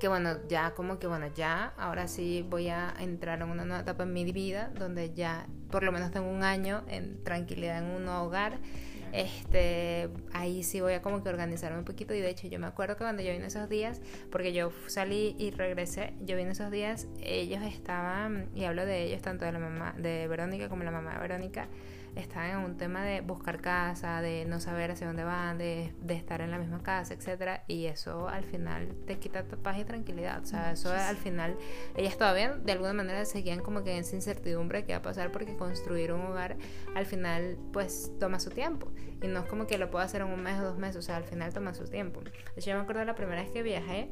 que 0.00 0.08
bueno, 0.08 0.36
ya 0.48 0.74
como 0.74 0.98
que 0.98 1.06
bueno, 1.06 1.26
ya 1.34 1.72
ahora 1.76 2.08
sí 2.08 2.44
voy 2.48 2.68
a 2.68 2.94
entrar 2.98 3.40
en 3.40 3.48
una 3.48 3.64
nueva 3.64 3.82
etapa 3.82 4.02
en 4.02 4.12
mi 4.12 4.24
vida 4.30 4.70
donde 4.78 5.14
ya 5.14 5.46
por 5.70 5.82
lo 5.82 5.92
menos 5.92 6.10
tengo 6.10 6.28
un 6.28 6.42
año 6.42 6.84
en 6.88 7.22
tranquilidad 7.24 7.78
en 7.78 7.84
un 7.84 8.04
nuevo 8.04 8.22
hogar. 8.22 8.58
Este, 9.12 10.10
ahí 10.32 10.62
sí 10.62 10.80
voy 10.80 10.92
a 10.92 11.00
como 11.00 11.22
que 11.22 11.30
organizarme 11.30 11.78
un 11.78 11.84
poquito 11.84 12.12
y 12.12 12.20
de 12.20 12.28
hecho 12.28 12.48
yo 12.48 12.58
me 12.58 12.66
acuerdo 12.66 12.96
que 12.96 13.04
cuando 13.04 13.22
yo 13.22 13.32
vine 13.32 13.46
esos 13.46 13.68
días, 13.68 14.02
porque 14.30 14.52
yo 14.52 14.72
salí 14.88 15.34
y 15.38 15.52
regresé, 15.52 16.12
yo 16.20 16.36
vine 16.36 16.50
esos 16.50 16.70
días, 16.70 17.06
ellos 17.22 17.62
estaban, 17.62 18.50
y 18.54 18.64
hablo 18.64 18.84
de 18.84 19.04
ellos, 19.04 19.22
tanto 19.22 19.44
de 19.44 19.52
la 19.52 19.58
mamá 19.58 19.94
de 19.96 20.28
Verónica 20.28 20.68
como 20.68 20.84
la 20.84 20.90
mamá 20.90 21.14
de 21.14 21.20
Verónica, 21.20 21.68
están 22.16 22.46
en 22.46 22.58
un 22.58 22.76
tema 22.76 23.04
de 23.04 23.20
buscar 23.20 23.60
casa, 23.60 24.20
de 24.20 24.44
no 24.46 24.58
saber 24.60 24.90
hacia 24.90 25.06
dónde 25.06 25.24
van, 25.24 25.58
de, 25.58 25.94
de 26.00 26.14
estar 26.14 26.40
en 26.40 26.50
la 26.50 26.58
misma 26.58 26.82
casa, 26.82 27.14
etcétera, 27.14 27.64
y 27.68 27.86
eso 27.86 28.28
al 28.28 28.44
final 28.44 28.94
te 29.06 29.18
quita 29.18 29.44
paz 29.44 29.78
y 29.78 29.84
tranquilidad, 29.84 30.42
o 30.42 30.46
sea, 30.46 30.72
eso 30.72 30.92
al 30.92 31.16
final 31.16 31.56
ellas 31.94 32.16
todavía 32.16 32.56
de 32.56 32.72
alguna 32.72 32.94
manera 32.94 33.24
seguían 33.24 33.60
como 33.60 33.84
que 33.84 33.92
en 33.92 33.98
esa 33.98 34.16
incertidumbre 34.16 34.84
que 34.84 34.92
va 34.92 34.98
a 34.98 35.02
pasar 35.02 35.30
porque 35.30 35.56
construir 35.56 36.12
un 36.12 36.22
hogar 36.22 36.56
al 36.94 37.06
final 37.06 37.58
pues 37.72 38.12
toma 38.18 38.40
su 38.40 38.50
tiempo 38.50 38.90
y 39.22 39.28
no 39.28 39.40
es 39.40 39.46
como 39.46 39.66
que 39.66 39.78
lo 39.78 39.90
puedo 39.90 40.04
hacer 40.04 40.22
en 40.22 40.28
un 40.28 40.42
mes 40.42 40.58
o 40.60 40.64
dos 40.64 40.78
meses, 40.78 40.96
o 40.96 41.02
sea, 41.02 41.16
al 41.16 41.24
final 41.24 41.52
toma 41.52 41.74
su 41.74 41.84
tiempo. 41.84 42.20
De 42.20 42.30
hecho, 42.56 42.70
yo 42.70 42.76
me 42.76 42.82
acuerdo 42.82 43.04
la 43.04 43.14
primera 43.14 43.42
vez 43.42 43.50
que 43.50 43.62
viajé, 43.62 44.10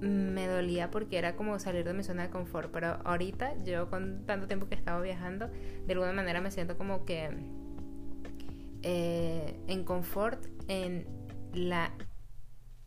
me 0.00 0.46
dolía 0.46 0.90
porque 0.90 1.18
era 1.18 1.36
como 1.36 1.58
salir 1.58 1.84
de 1.84 1.92
mi 1.92 2.02
zona 2.02 2.24
de 2.24 2.30
confort, 2.30 2.70
pero 2.72 2.98
ahorita 3.04 3.62
yo 3.64 3.90
con 3.90 4.24
tanto 4.26 4.46
tiempo 4.46 4.68
que 4.68 4.74
he 4.74 4.78
estado 4.78 5.02
viajando, 5.02 5.50
de 5.86 5.92
alguna 5.92 6.12
manera 6.12 6.40
me 6.40 6.50
siento 6.50 6.78
como 6.78 7.04
que 7.04 7.28
eh, 8.82 9.60
en 9.66 9.84
confort 9.84 10.46
en 10.68 11.06
la 11.52 11.92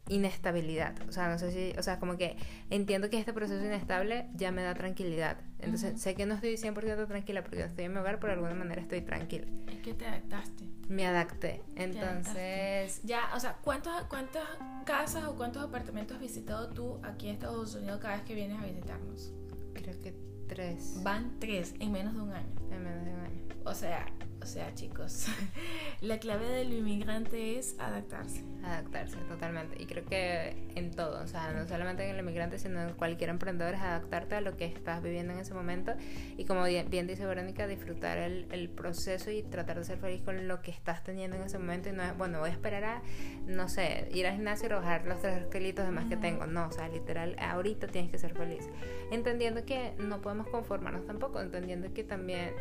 inestabilidad. 0.10 0.96
O 1.08 1.12
sea, 1.12 1.30
no 1.30 1.40
sé 1.40 1.52
si, 1.52 1.78
o 1.78 1.84
sea, 1.84 2.00
como 2.00 2.18
que 2.18 2.38
entiendo 2.70 3.10
que 3.10 3.18
este 3.18 3.34
proceso 3.34 3.64
inestable 3.64 4.28
ya 4.34 4.52
me 4.52 4.62
da 4.62 4.74
tranquilidad. 4.74 5.38
Entonces, 5.60 6.02
sé 6.02 6.16
que 6.16 6.26
no 6.26 6.36
estoy 6.36 6.56
100% 6.56 7.08
tranquila 7.08 7.42
porque 7.42 7.62
estoy 7.62 7.86
en 7.86 7.94
mi 7.94 8.00
hogar, 8.00 8.20
pero 8.20 8.34
de 8.34 8.40
alguna 8.40 8.56
manera 8.56 8.82
estoy 8.82 9.02
tranquila. 9.02 9.48
Es 9.68 9.80
que 9.80 9.94
te 9.94 10.06
adaptaste. 10.06 10.66
Me 10.90 11.08
adapté. 11.08 11.62
Entonces, 11.76 13.02
ya, 13.04 13.30
o 13.34 13.40
sea, 13.40 13.58
¿cuántas 13.64 14.04
cuántas 14.06 14.44
casas 14.86 15.24
o 15.26 15.36
cuántos 15.36 15.64
apartamentos 15.64 16.16
has 16.16 16.22
visitado 16.22 16.70
tú 16.70 17.00
aquí 17.04 17.30
en 17.30 17.36
Estados 17.36 17.76
Unidos 17.76 18.00
cada 18.02 18.16
vez 18.16 18.26
que 18.26 18.36
vienes 18.36 18.60
a 18.60 18.66
visitarnos? 18.66 19.32
Creo 19.74 20.02
que 20.02 20.14
tres. 20.48 21.02
Van 21.02 21.40
tres 21.40 21.74
en 21.80 21.94
menos 21.94 22.14
de 22.14 22.22
un 22.22 22.34
año. 22.34 22.54
En 22.72 22.84
menos 22.84 23.06
de 23.06 23.14
un 23.14 23.20
año. 23.22 23.42
O 23.64 23.74
sea, 23.74 24.06
o 24.44 24.46
sea, 24.46 24.74
chicos, 24.76 25.28
la 26.02 26.20
clave 26.20 26.48
del 26.48 26.74
inmigrante 26.74 27.58
es 27.58 27.76
adaptarse. 27.80 28.44
Adaptarse, 28.62 29.16
totalmente. 29.30 29.82
Y 29.82 29.86
creo 29.86 30.06
que 30.06 30.56
en 30.76 30.92
todo, 30.92 31.24
o 31.24 31.28
sea, 31.28 31.54
no 31.54 31.66
solamente 31.66 32.04
en 32.04 32.16
el 32.16 32.20
inmigrante, 32.20 32.60
sino 32.60 32.82
en 32.82 32.94
cualquier 32.94 33.30
emprendedor 33.30 33.74
es 33.74 33.82
adaptarte 33.82 34.36
a 34.36 34.42
lo 34.42 34.58
que 34.58 34.66
estás 34.66 35.02
viviendo 35.02 35.34
en 35.34 35.40
ese 35.40 35.54
momento. 35.54 35.94
Y 36.38 36.44
como 36.44 36.66
bien, 36.66 37.08
dice 37.08 37.26
Verónica, 37.26 37.68
disfrutar 37.68 38.18
el, 38.18 38.48
el, 38.52 38.70
proceso 38.70 39.32
y 39.32 39.44
tratar 39.44 39.80
de 39.80 39.86
ser 39.86 39.98
feliz 39.98 40.22
con 40.22 40.48
lo 40.48 40.62
que 40.62 40.72
estás 40.72 41.04
teniendo 41.04 41.38
en 41.38 41.44
ese 41.44 41.58
momento. 41.58 41.90
Y 41.90 41.94
no 41.94 42.04
es, 42.04 42.18
bueno, 42.18 42.40
voy 42.40 42.50
a 42.50 42.54
esperar 42.54 42.84
a, 42.84 43.02
no 43.48 43.70
sé, 43.70 44.10
ir 44.14 44.28
al 44.28 44.36
gimnasio 44.36 44.68
y 44.68 44.74
bajar 44.74 45.06
los 45.06 45.22
tres 45.22 45.46
kilitos 45.52 45.86
de 45.86 45.92
más 45.92 46.06
que 46.06 46.18
tengo. 46.18 46.46
No, 46.48 46.68
o 46.68 46.72
sea, 46.72 46.90
literal, 46.90 47.38
ahorita 47.40 47.88
tienes 47.88 48.12
que 48.12 48.18
ser 48.18 48.34
feliz. 48.34 48.68
Entendiendo 49.10 49.66
que 49.66 49.94
no 50.00 50.22
podemos 50.22 50.48
conformarnos 50.48 51.06
tampoco, 51.06 51.40
entendiendo 51.40 51.94
que 51.94 52.04
también 52.04 52.52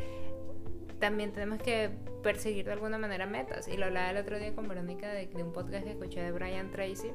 también 1.02 1.32
tenemos 1.32 1.60
que 1.60 1.90
perseguir 2.22 2.64
de 2.64 2.72
alguna 2.74 2.96
manera 2.96 3.26
metas. 3.26 3.66
Y 3.66 3.76
lo 3.76 3.86
hablaba 3.86 4.10
el 4.10 4.18
otro 4.18 4.38
día 4.38 4.54
con 4.54 4.68
Verónica 4.68 5.12
de, 5.12 5.26
de 5.26 5.42
un 5.42 5.52
podcast 5.52 5.82
que 5.82 5.90
escuché 5.90 6.22
de 6.22 6.30
Brian 6.30 6.70
Tracy, 6.70 7.10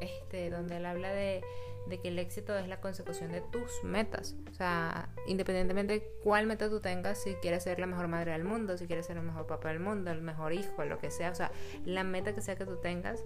este, 0.00 0.50
donde 0.50 0.76
él 0.76 0.86
habla 0.86 1.12
de, 1.12 1.42
de, 1.88 1.98
que 1.98 2.08
el 2.08 2.20
éxito 2.20 2.56
es 2.56 2.68
la 2.68 2.80
consecución 2.80 3.32
de 3.32 3.40
tus 3.40 3.82
metas. 3.82 4.36
O 4.52 4.54
sea, 4.54 5.08
independientemente 5.26 5.94
de 5.94 6.02
cuál 6.22 6.46
meta 6.46 6.70
tú 6.70 6.78
tengas, 6.78 7.24
si 7.24 7.34
quieres 7.34 7.64
ser 7.64 7.80
la 7.80 7.86
mejor 7.86 8.06
madre 8.06 8.30
del 8.30 8.44
mundo, 8.44 8.78
si 8.78 8.86
quieres 8.86 9.06
ser 9.06 9.16
el 9.16 9.24
mejor 9.24 9.48
papá 9.48 9.70
del 9.70 9.80
mundo, 9.80 10.12
el 10.12 10.22
mejor 10.22 10.52
hijo, 10.52 10.84
lo 10.84 10.98
que 10.98 11.10
sea, 11.10 11.32
o 11.32 11.34
sea, 11.34 11.50
la 11.84 12.04
meta 12.04 12.36
que 12.36 12.40
sea 12.40 12.54
que 12.54 12.66
tú 12.66 12.76
tengas, 12.76 13.24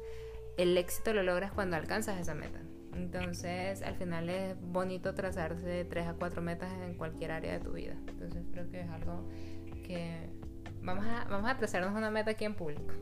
el 0.56 0.78
éxito 0.78 1.12
lo 1.12 1.22
logras 1.22 1.52
cuando 1.52 1.76
alcanzas 1.76 2.18
esa 2.18 2.34
meta. 2.34 2.60
Entonces, 2.94 3.82
al 3.82 3.94
final 3.96 4.30
es 4.30 4.56
bonito 4.58 5.14
trazarse 5.14 5.84
tres 5.84 6.06
a 6.06 6.14
cuatro 6.14 6.40
metas 6.40 6.72
en 6.82 6.94
cualquier 6.94 7.30
área 7.30 7.52
de 7.52 7.60
tu 7.60 7.72
vida. 7.72 7.94
Entonces, 8.08 8.42
creo 8.50 8.70
que 8.70 8.80
es 8.80 8.88
algo 8.88 9.28
que 9.88 10.28
vamos 10.82 11.04
a, 11.04 11.24
vamos 11.28 11.50
a 11.50 11.56
trazarnos 11.56 11.92
una 11.94 12.10
meta 12.10 12.30
aquí 12.30 12.44
en 12.44 12.54
público. 12.54 12.92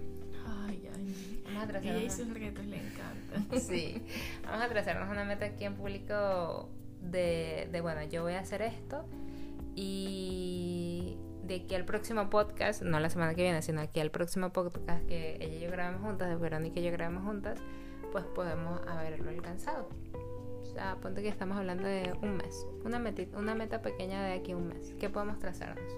Ay, 0.47 0.89
ay. 0.95 1.43
Vamos 1.45 1.63
a 1.63 1.67
trazarnos. 1.67 2.03
Y 2.03 2.07
esos 2.07 2.33
retos 2.33 2.65
le 2.65 2.79
encantan. 2.79 3.61
Sí. 3.61 4.03
Vamos 4.45 4.65
a 4.65 4.69
trazarnos 4.69 5.11
una 5.11 5.25
meta 5.25 5.45
aquí 5.45 5.65
en 5.65 5.75
público 5.75 6.71
de, 7.03 7.69
de, 7.71 7.81
bueno, 7.81 8.03
yo 8.05 8.23
voy 8.23 8.33
a 8.33 8.41
hacer 8.41 8.63
esto 8.63 9.05
y 9.75 11.19
de 11.45 11.57
aquí 11.57 11.75
al 11.75 11.85
próximo 11.85 12.29
podcast, 12.31 12.83
no 12.83 12.99
la 12.99 13.11
semana 13.11 13.35
que 13.35 13.43
viene, 13.43 13.63
sino 13.63 13.81
aquí 13.81 14.01
al 14.01 14.11
próximo 14.11 14.53
podcast 14.53 15.07
que 15.07 15.37
ella 15.41 15.57
y 15.57 15.61
yo 15.61 15.71
grabamos 15.71 16.03
juntas, 16.03 16.29
de 16.29 16.37
Verónica 16.37 16.81
y 16.81 16.85
yo 16.85 16.93
grabamos 16.93 17.25
juntas, 17.25 17.61
pues 18.11 18.25
podemos 18.25 18.81
haberlo 18.87 19.31
alcanzado. 19.31 19.89
O 20.63 20.65
sea, 20.65 20.97
ponte 20.97 21.23
que 21.23 21.29
estamos 21.29 21.57
hablando 21.57 21.87
de 21.87 22.13
un 22.23 22.37
mes, 22.37 22.67
una, 22.85 23.03
una 23.37 23.55
meta 23.55 23.83
pequeña 23.83 24.23
de 24.25 24.33
aquí 24.33 24.53
a 24.53 24.57
un 24.57 24.69
mes. 24.69 24.95
¿Qué 24.99 25.09
podemos 25.09 25.39
trazarnos? 25.39 25.93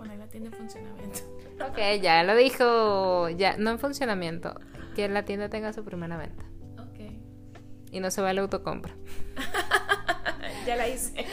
Poner 0.00 0.18
la 0.18 0.26
tienda 0.28 0.48
en 0.48 0.56
funcionamiento. 0.56 1.20
Ok, 1.60 1.76
ya 2.00 2.22
lo 2.22 2.34
dijo, 2.34 3.28
ya, 3.28 3.58
no 3.58 3.68
en 3.68 3.78
funcionamiento, 3.78 4.58
que 4.96 5.06
la 5.10 5.26
tienda 5.26 5.50
tenga 5.50 5.74
su 5.74 5.84
primera 5.84 6.16
venta. 6.16 6.42
Ok. 6.78 7.00
Y 7.92 8.00
no 8.00 8.10
se 8.10 8.22
va 8.22 8.30
a 8.30 8.32
la 8.32 8.40
autocompra. 8.40 8.94
ya 10.66 10.76
la 10.76 10.88
hice. 10.88 11.12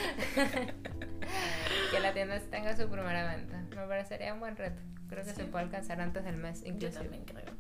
que 1.92 2.00
la 2.02 2.12
tienda 2.12 2.42
tenga 2.52 2.76
su 2.76 2.90
primera 2.90 3.34
venta. 3.34 3.64
Me 3.74 3.88
parecería 3.88 4.34
un 4.34 4.42
buen 4.42 4.58
reto. 4.58 4.82
Creo 5.08 5.24
que 5.24 5.34
se 5.34 5.46
puede 5.46 5.64
alcanzar 5.64 6.02
antes 6.02 6.26
del 6.26 6.36
mes, 6.36 6.62
inclusive. 6.66 7.06
Yo 7.06 7.10
también 7.10 7.24
creo. 7.24 7.54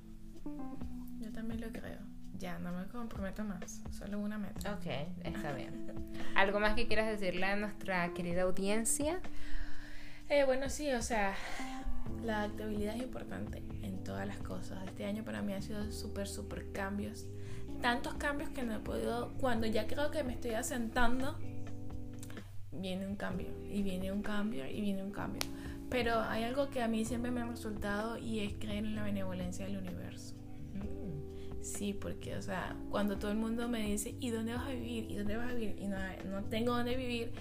Yo 1.21 1.31
también 1.31 1.61
lo 1.61 1.69
creo. 1.69 1.99
Ya, 2.37 2.59
no 2.59 2.73
me 2.73 2.85
comprometo 2.87 3.45
más. 3.45 3.81
Solo 3.91 4.19
una 4.19 4.37
meta. 4.37 4.73
Ok, 4.73 4.87
está 5.23 5.53
bien. 5.53 5.89
¿Algo 6.35 6.59
más 6.59 6.75
que 6.75 6.85
quieras 6.85 7.07
decirle 7.07 7.45
a 7.45 7.55
nuestra 7.55 8.13
querida 8.13 8.41
audiencia? 8.41 9.21
Eh, 10.29 10.43
bueno, 10.43 10.69
sí, 10.69 10.91
o 10.91 11.01
sea, 11.01 11.35
la 12.23 12.39
adaptabilidad 12.39 12.95
es 12.95 13.03
importante 13.03 13.63
en 13.81 14.03
todas 14.03 14.27
las 14.27 14.37
cosas. 14.39 14.85
Este 14.85 15.05
año 15.05 15.23
para 15.23 15.41
mí 15.41 15.53
ha 15.53 15.61
sido 15.61 15.89
súper, 15.91 16.27
súper 16.27 16.71
cambios. 16.73 17.25
Tantos 17.81 18.15
cambios 18.15 18.49
que 18.49 18.63
no 18.63 18.75
he 18.75 18.79
podido, 18.79 19.33
cuando 19.39 19.67
ya 19.67 19.87
creo 19.87 20.11
que 20.11 20.23
me 20.23 20.33
estoy 20.33 20.51
asentando, 20.51 21.37
viene 22.71 23.07
un 23.07 23.15
cambio, 23.15 23.47
y 23.71 23.83
viene 23.83 24.11
un 24.11 24.21
cambio, 24.21 24.65
y 24.67 24.81
viene 24.81 25.01
un 25.01 25.11
cambio. 25.11 25.41
Pero 25.89 26.19
hay 26.19 26.43
algo 26.43 26.69
que 26.69 26.81
a 26.81 26.89
mí 26.89 27.05
siempre 27.05 27.31
me 27.31 27.41
ha 27.41 27.45
resultado 27.45 28.17
y 28.17 28.39
es 28.39 28.53
creer 28.53 28.83
en 28.83 28.95
la 28.95 29.03
benevolencia 29.03 29.65
del 29.65 29.77
universo. 29.77 30.35
Sí, 31.61 31.93
porque, 31.93 32.35
o 32.35 32.41
sea, 32.41 32.75
cuando 32.89 33.17
todo 33.17 33.31
el 33.31 33.37
mundo 33.37 33.67
me 33.67 33.83
dice, 33.83 34.15
¿y 34.19 34.29
dónde 34.29 34.53
vas 34.53 34.67
a 34.67 34.71
vivir? 34.71 35.09
¿Y 35.09 35.15
dónde 35.15 35.37
vas 35.37 35.51
a 35.51 35.53
vivir? 35.53 35.77
Y 35.79 35.87
no, 35.87 35.97
no 36.25 36.43
tengo 36.45 36.75
dónde 36.75 36.95
vivir, 36.95 37.31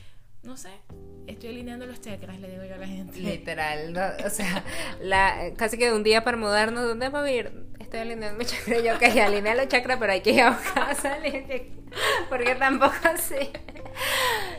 no 0.42 0.56
sé, 0.56 0.70
estoy 1.26 1.50
alineando 1.50 1.86
los 1.86 2.00
chakras, 2.00 2.40
le 2.40 2.50
digo 2.50 2.64
yo 2.64 2.74
a 2.74 2.78
la 2.78 2.86
gente. 2.86 3.18
Literal, 3.18 4.16
o 4.24 4.30
sea, 4.30 4.64
la, 5.00 5.52
casi 5.56 5.78
que 5.78 5.86
de 5.86 5.94
un 5.94 6.02
día 6.02 6.24
para 6.24 6.36
mudarnos, 6.36 6.84
¿dónde 6.84 7.08
vas 7.08 7.22
a 7.22 7.24
vivir? 7.24 7.52
Estoy 7.78 8.00
alineando 8.00 8.38
mis 8.38 8.48
chakras, 8.48 8.82
yo 8.82 8.98
que 8.98 9.20
alineé 9.20 9.54
los 9.54 9.68
chakras, 9.68 9.98
pero 9.98 10.12
hay 10.12 10.20
que 10.20 10.32
ir 10.32 10.42
a 10.42 10.58
casa, 10.74 11.18
porque 12.28 12.54
tampoco 12.54 12.94
sé. 13.16 13.50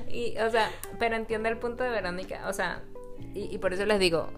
Y, 0.10 0.38
o 0.38 0.50
sea, 0.50 0.72
pero 1.00 1.16
entiendo 1.16 1.50
el 1.50 1.58
punto 1.58 1.84
de 1.84 1.90
Verónica, 1.90 2.48
o 2.48 2.54
sea, 2.54 2.82
y, 3.38 3.58
por 3.60 3.74
eso 3.74 3.86
les 3.86 4.00
digo, 4.00 4.30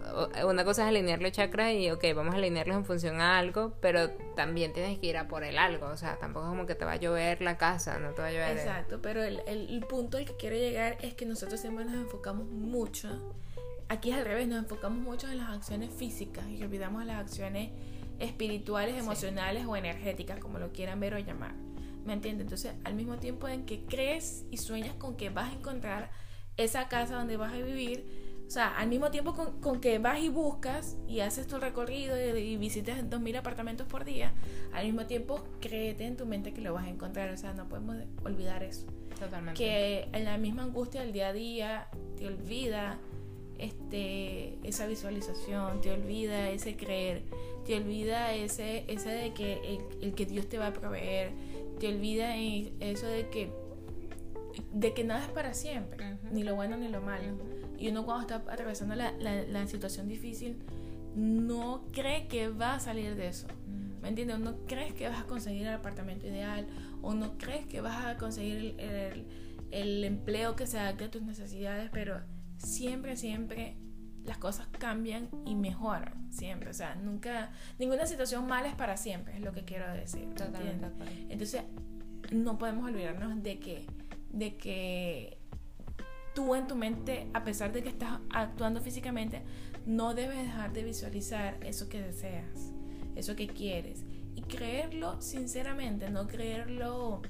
una 0.46 0.66
cosa 0.66 0.84
es 0.84 0.90
alinearle 0.90 1.32
chakras 1.32 1.74
y, 1.74 1.90
ok, 1.90 2.04
vamos 2.16 2.34
a 2.34 2.38
alinearlos 2.38 2.76
en 2.76 2.86
función 2.86 3.22
a 3.22 3.40
algo, 3.40 3.74
pero 3.80 4.10
también 4.36 4.74
tienes 4.74 5.00
que 5.00 5.08
ir 5.08 5.18
a 5.18 5.28
por 5.28 5.44
el 5.44 5.58
algo, 5.58 5.88
o 5.88 5.98
sea, 5.98 6.18
tampoco 6.18 6.48
es 6.48 6.50
como 6.50 6.66
que 6.66 6.76
te 6.76 6.86
va 6.86 6.94
a 6.94 6.96
llover 6.98 7.42
la 7.42 7.58
casa, 7.58 7.98
no 8.00 8.12
te 8.12 8.22
va 8.22 8.28
a 8.28 8.32
llover. 8.32 8.58
Exacto, 8.58 9.02
pero 9.02 9.24
el, 9.24 9.42
el, 9.48 9.86
punto 9.88 10.18
al 10.18 10.26
que 10.26 10.36
quiero 10.36 10.56
llegar 10.56 10.98
es 11.02 11.14
que 11.14 11.26
nosotros 11.26 11.60
siempre 11.60 11.86
nos 11.86 11.94
enfocamos 11.94 12.48
mucho, 12.48 13.34
aquí 13.88 14.12
es 14.12 14.18
al 14.18 14.26
revés, 14.26 14.48
nos 14.48 14.60
enfocamos 14.60 15.00
mucho 15.00 15.30
en 15.30 15.38
las 15.38 15.50
acciones 15.50 15.92
físicas 15.94 16.46
y 16.50 16.62
olvidamos 16.62 17.06
las 17.06 17.20
acciones 17.20 17.72
espirituales, 18.20 18.98
emocionales 18.98 19.66
o 19.66 19.76
energéticas, 19.76 20.40
como 20.40 20.60
lo 20.60 20.74
quieran 20.74 21.00
ver 21.00 21.14
o 21.14 21.20
llamar. 21.20 21.54
¿Me 22.06 22.14
entiendes? 22.14 22.46
Entonces, 22.46 22.74
al 22.84 22.96
mismo 22.96 23.18
tiempo 23.18 23.48
en 23.48 23.66
que 23.66 23.86
crees 23.86 24.46
y 24.52 24.58
sueñas 24.58 24.94
con 24.96 25.16
que 25.16 25.30
vas 25.30 25.52
a 25.52 25.56
encontrar 25.56 26.12
esa 26.58 26.88
casa 26.88 27.16
donde 27.16 27.38
vas 27.38 27.54
a 27.54 27.58
vivir, 27.58 28.29
o 28.50 28.52
sea, 28.52 28.76
al 28.80 28.90
mismo 28.90 29.12
tiempo 29.12 29.36
con, 29.62 29.80
que 29.80 30.00
vas 30.00 30.20
y 30.24 30.28
buscas 30.28 30.98
y 31.08 31.20
haces 31.20 31.46
tu 31.46 31.60
recorrido 31.60 32.18
y, 32.36 32.58
visitas 32.58 32.98
2.000 33.00 33.38
apartamentos 33.38 33.86
por 33.86 34.06
día, 34.06 34.34
al 34.74 34.88
mismo 34.88 35.06
tiempo 35.06 35.44
créete 35.62 36.08
en 36.08 36.18
tu 36.18 36.26
mente 36.26 36.52
que 36.52 36.62
lo 36.62 36.74
vas 36.74 36.86
a 36.86 36.90
encontrar. 36.90 37.30
O 37.30 37.38
sea, 37.38 37.54
no 37.54 37.70
podemos 37.70 37.98
olvidar 38.24 38.64
eso. 38.64 38.88
Totalmente. 39.20 39.56
Que 39.56 40.10
en 40.14 40.26
la 40.26 40.40
misma 40.40 40.64
angustia 40.64 41.02
del 41.02 41.14
día 41.14 41.28
a 41.28 41.34
día 41.34 41.88
te 42.18 42.26
olvida 42.26 42.98
este, 43.60 44.58
esa 44.68 44.88
visualización, 44.88 45.80
te 45.82 45.92
olvida 45.92 46.50
ese 46.50 46.76
creer, 46.76 47.22
te 47.68 47.76
olvida 47.76 48.34
ese, 48.34 48.84
ese 48.88 49.10
de 49.10 49.32
que 49.32 49.80
el, 50.02 50.16
que 50.16 50.26
Dios 50.26 50.50
te 50.50 50.58
va 50.58 50.68
a 50.68 50.74
proveer, 50.74 51.34
te 51.80 51.88
olvida 51.88 52.36
eso 52.36 53.06
de 53.06 53.30
que, 53.30 53.52
de 54.74 54.92
que 54.96 55.04
nada 55.04 55.24
es 55.24 55.32
para 55.32 55.54
siempre, 55.54 56.18
ni 56.32 56.42
lo 56.42 56.56
bueno 56.56 56.78
ni 56.78 56.88
lo 56.88 57.00
malo. 57.00 57.59
Y 57.80 57.90
uno 57.90 58.06
cuando 58.06 58.22
está 58.22 58.52
atravesando 58.52 58.96
la, 58.96 59.12
la, 59.12 59.68
situación 59.68 60.08
difícil, 60.08 60.58
no 61.16 61.86
cree 61.92 62.28
que 62.28 62.50
va 62.50 62.76
a 62.76 62.80
salir 62.80 63.16
de 63.16 63.28
eso. 63.28 63.48
¿Me 64.02 64.10
entiendes? 64.10 64.40
No 64.40 64.58
crees 64.66 64.94
que 64.94 65.08
vas 65.08 65.22
a 65.22 65.26
conseguir 65.26 65.64
el 65.64 65.74
apartamento 65.74 66.28
ideal 66.28 66.68
o 67.02 67.14
no 67.14 67.38
crees 67.38 67.66
que 67.66 67.82
vas 67.82 68.06
a 68.06 68.18
conseguir 68.18 68.76
el, 68.78 69.26
el, 69.72 70.04
empleo 70.04 70.56
que 70.56 70.68
se 70.68 70.80
adapte 70.80 71.06
a 71.06 71.12
tus 71.12 71.22
necesidades, 71.22 71.90
pero 71.92 72.22
siempre, 72.58 73.18
siempre 73.18 73.76
las 74.26 74.38
cosas 74.38 74.68
cambian 74.78 75.30
y 75.46 75.56
mejoran, 75.56 76.32
siempre. 76.32 76.70
O 76.70 76.74
sea, 76.74 76.96
nunca, 76.96 77.52
ninguna 77.78 78.06
situación 78.06 78.48
mala 78.48 78.68
es 78.68 78.76
para 78.76 78.96
siempre, 78.98 79.36
es 79.36 79.42
lo 79.42 79.52
que 79.54 79.64
quiero 79.64 79.92
decir. 79.94 80.28
Entonces, 81.30 81.64
no 82.32 82.58
podemos 82.58 82.86
olvidarnos 82.90 83.42
de 83.42 83.60
que, 83.60 83.86
de 84.32 84.56
que 84.56 85.39
tú 86.40 86.56
en 86.56 86.68
tu 86.68 86.76
mente, 86.76 87.28
a 87.34 87.44
pesar 87.44 87.74
de 87.74 87.84
que 87.84 87.90
estás 87.90 88.22
actuando 88.30 88.80
físicamente, 88.80 89.42
no 89.86 90.14
debes 90.14 90.38
dejar 90.38 90.72
de 90.72 90.86
visualizar 90.86 91.58
eso 91.66 91.90
que 91.90 92.02
deseas, 92.02 92.72
eso 93.18 93.36
que 93.36 93.48
quieres. 93.48 94.06
Y 94.36 94.44
creerlo 94.44 95.22
sinceramente, 95.22 96.10
no 96.10 96.30
creerlo 96.30 97.22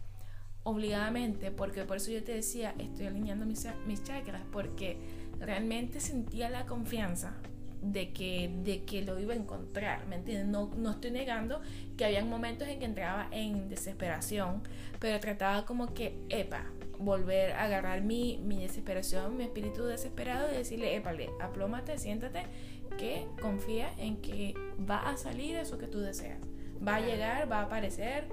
obligadamente, 0.61 1.49
porque 1.49 1.85
por 1.85 1.97
eso 1.97 2.11
yo 2.11 2.23
te 2.23 2.35
decía, 2.35 2.75
estoy 2.77 3.07
alineando 3.07 3.47
mis, 3.47 3.67
mis 3.87 4.03
chakras, 4.03 4.43
porque 4.51 4.99
realmente 5.39 5.99
sentía 5.99 6.51
la 6.51 6.67
confianza 6.67 7.33
de 7.81 8.13
que, 8.13 8.53
de 8.63 8.83
que 8.83 9.01
lo 9.01 9.19
iba 9.19 9.33
a 9.33 9.37
encontrar, 9.37 10.05
¿me 10.05 10.17
entiendes? 10.17 10.45
No, 10.49 10.69
no 10.77 10.91
estoy 10.91 11.09
negando 11.09 11.61
que 11.97 12.05
había 12.05 12.23
momentos 12.23 12.67
en 12.67 12.77
que 12.77 12.85
entraba 12.85 13.27
en 13.31 13.69
desesperación, 13.69 14.61
pero 14.99 15.19
trataba 15.19 15.65
como 15.65 15.95
que, 15.95 16.15
epa, 16.29 16.65
volver 16.99 17.53
a 17.53 17.63
agarrar 17.63 18.01
mi, 18.01 18.37
mi 18.43 18.59
desesperación, 18.59 19.37
mi 19.37 19.45
espíritu 19.45 19.85
desesperado 19.85 20.51
y 20.51 20.57
decirle, 20.57 20.95
épale, 20.95 21.29
aplómate, 21.41 21.97
siéntate, 21.97 22.43
que 22.97 23.25
confía 23.41 23.93
en 23.97 24.21
que 24.21 24.53
va 24.89 25.09
a 25.09 25.17
salir 25.17 25.55
eso 25.55 25.77
que 25.77 25.87
tú 25.87 25.99
deseas. 25.99 26.39
Va 26.85 26.95
a 26.95 27.01
llegar, 27.01 27.51
va 27.51 27.59
a 27.59 27.63
aparecer, 27.63 28.27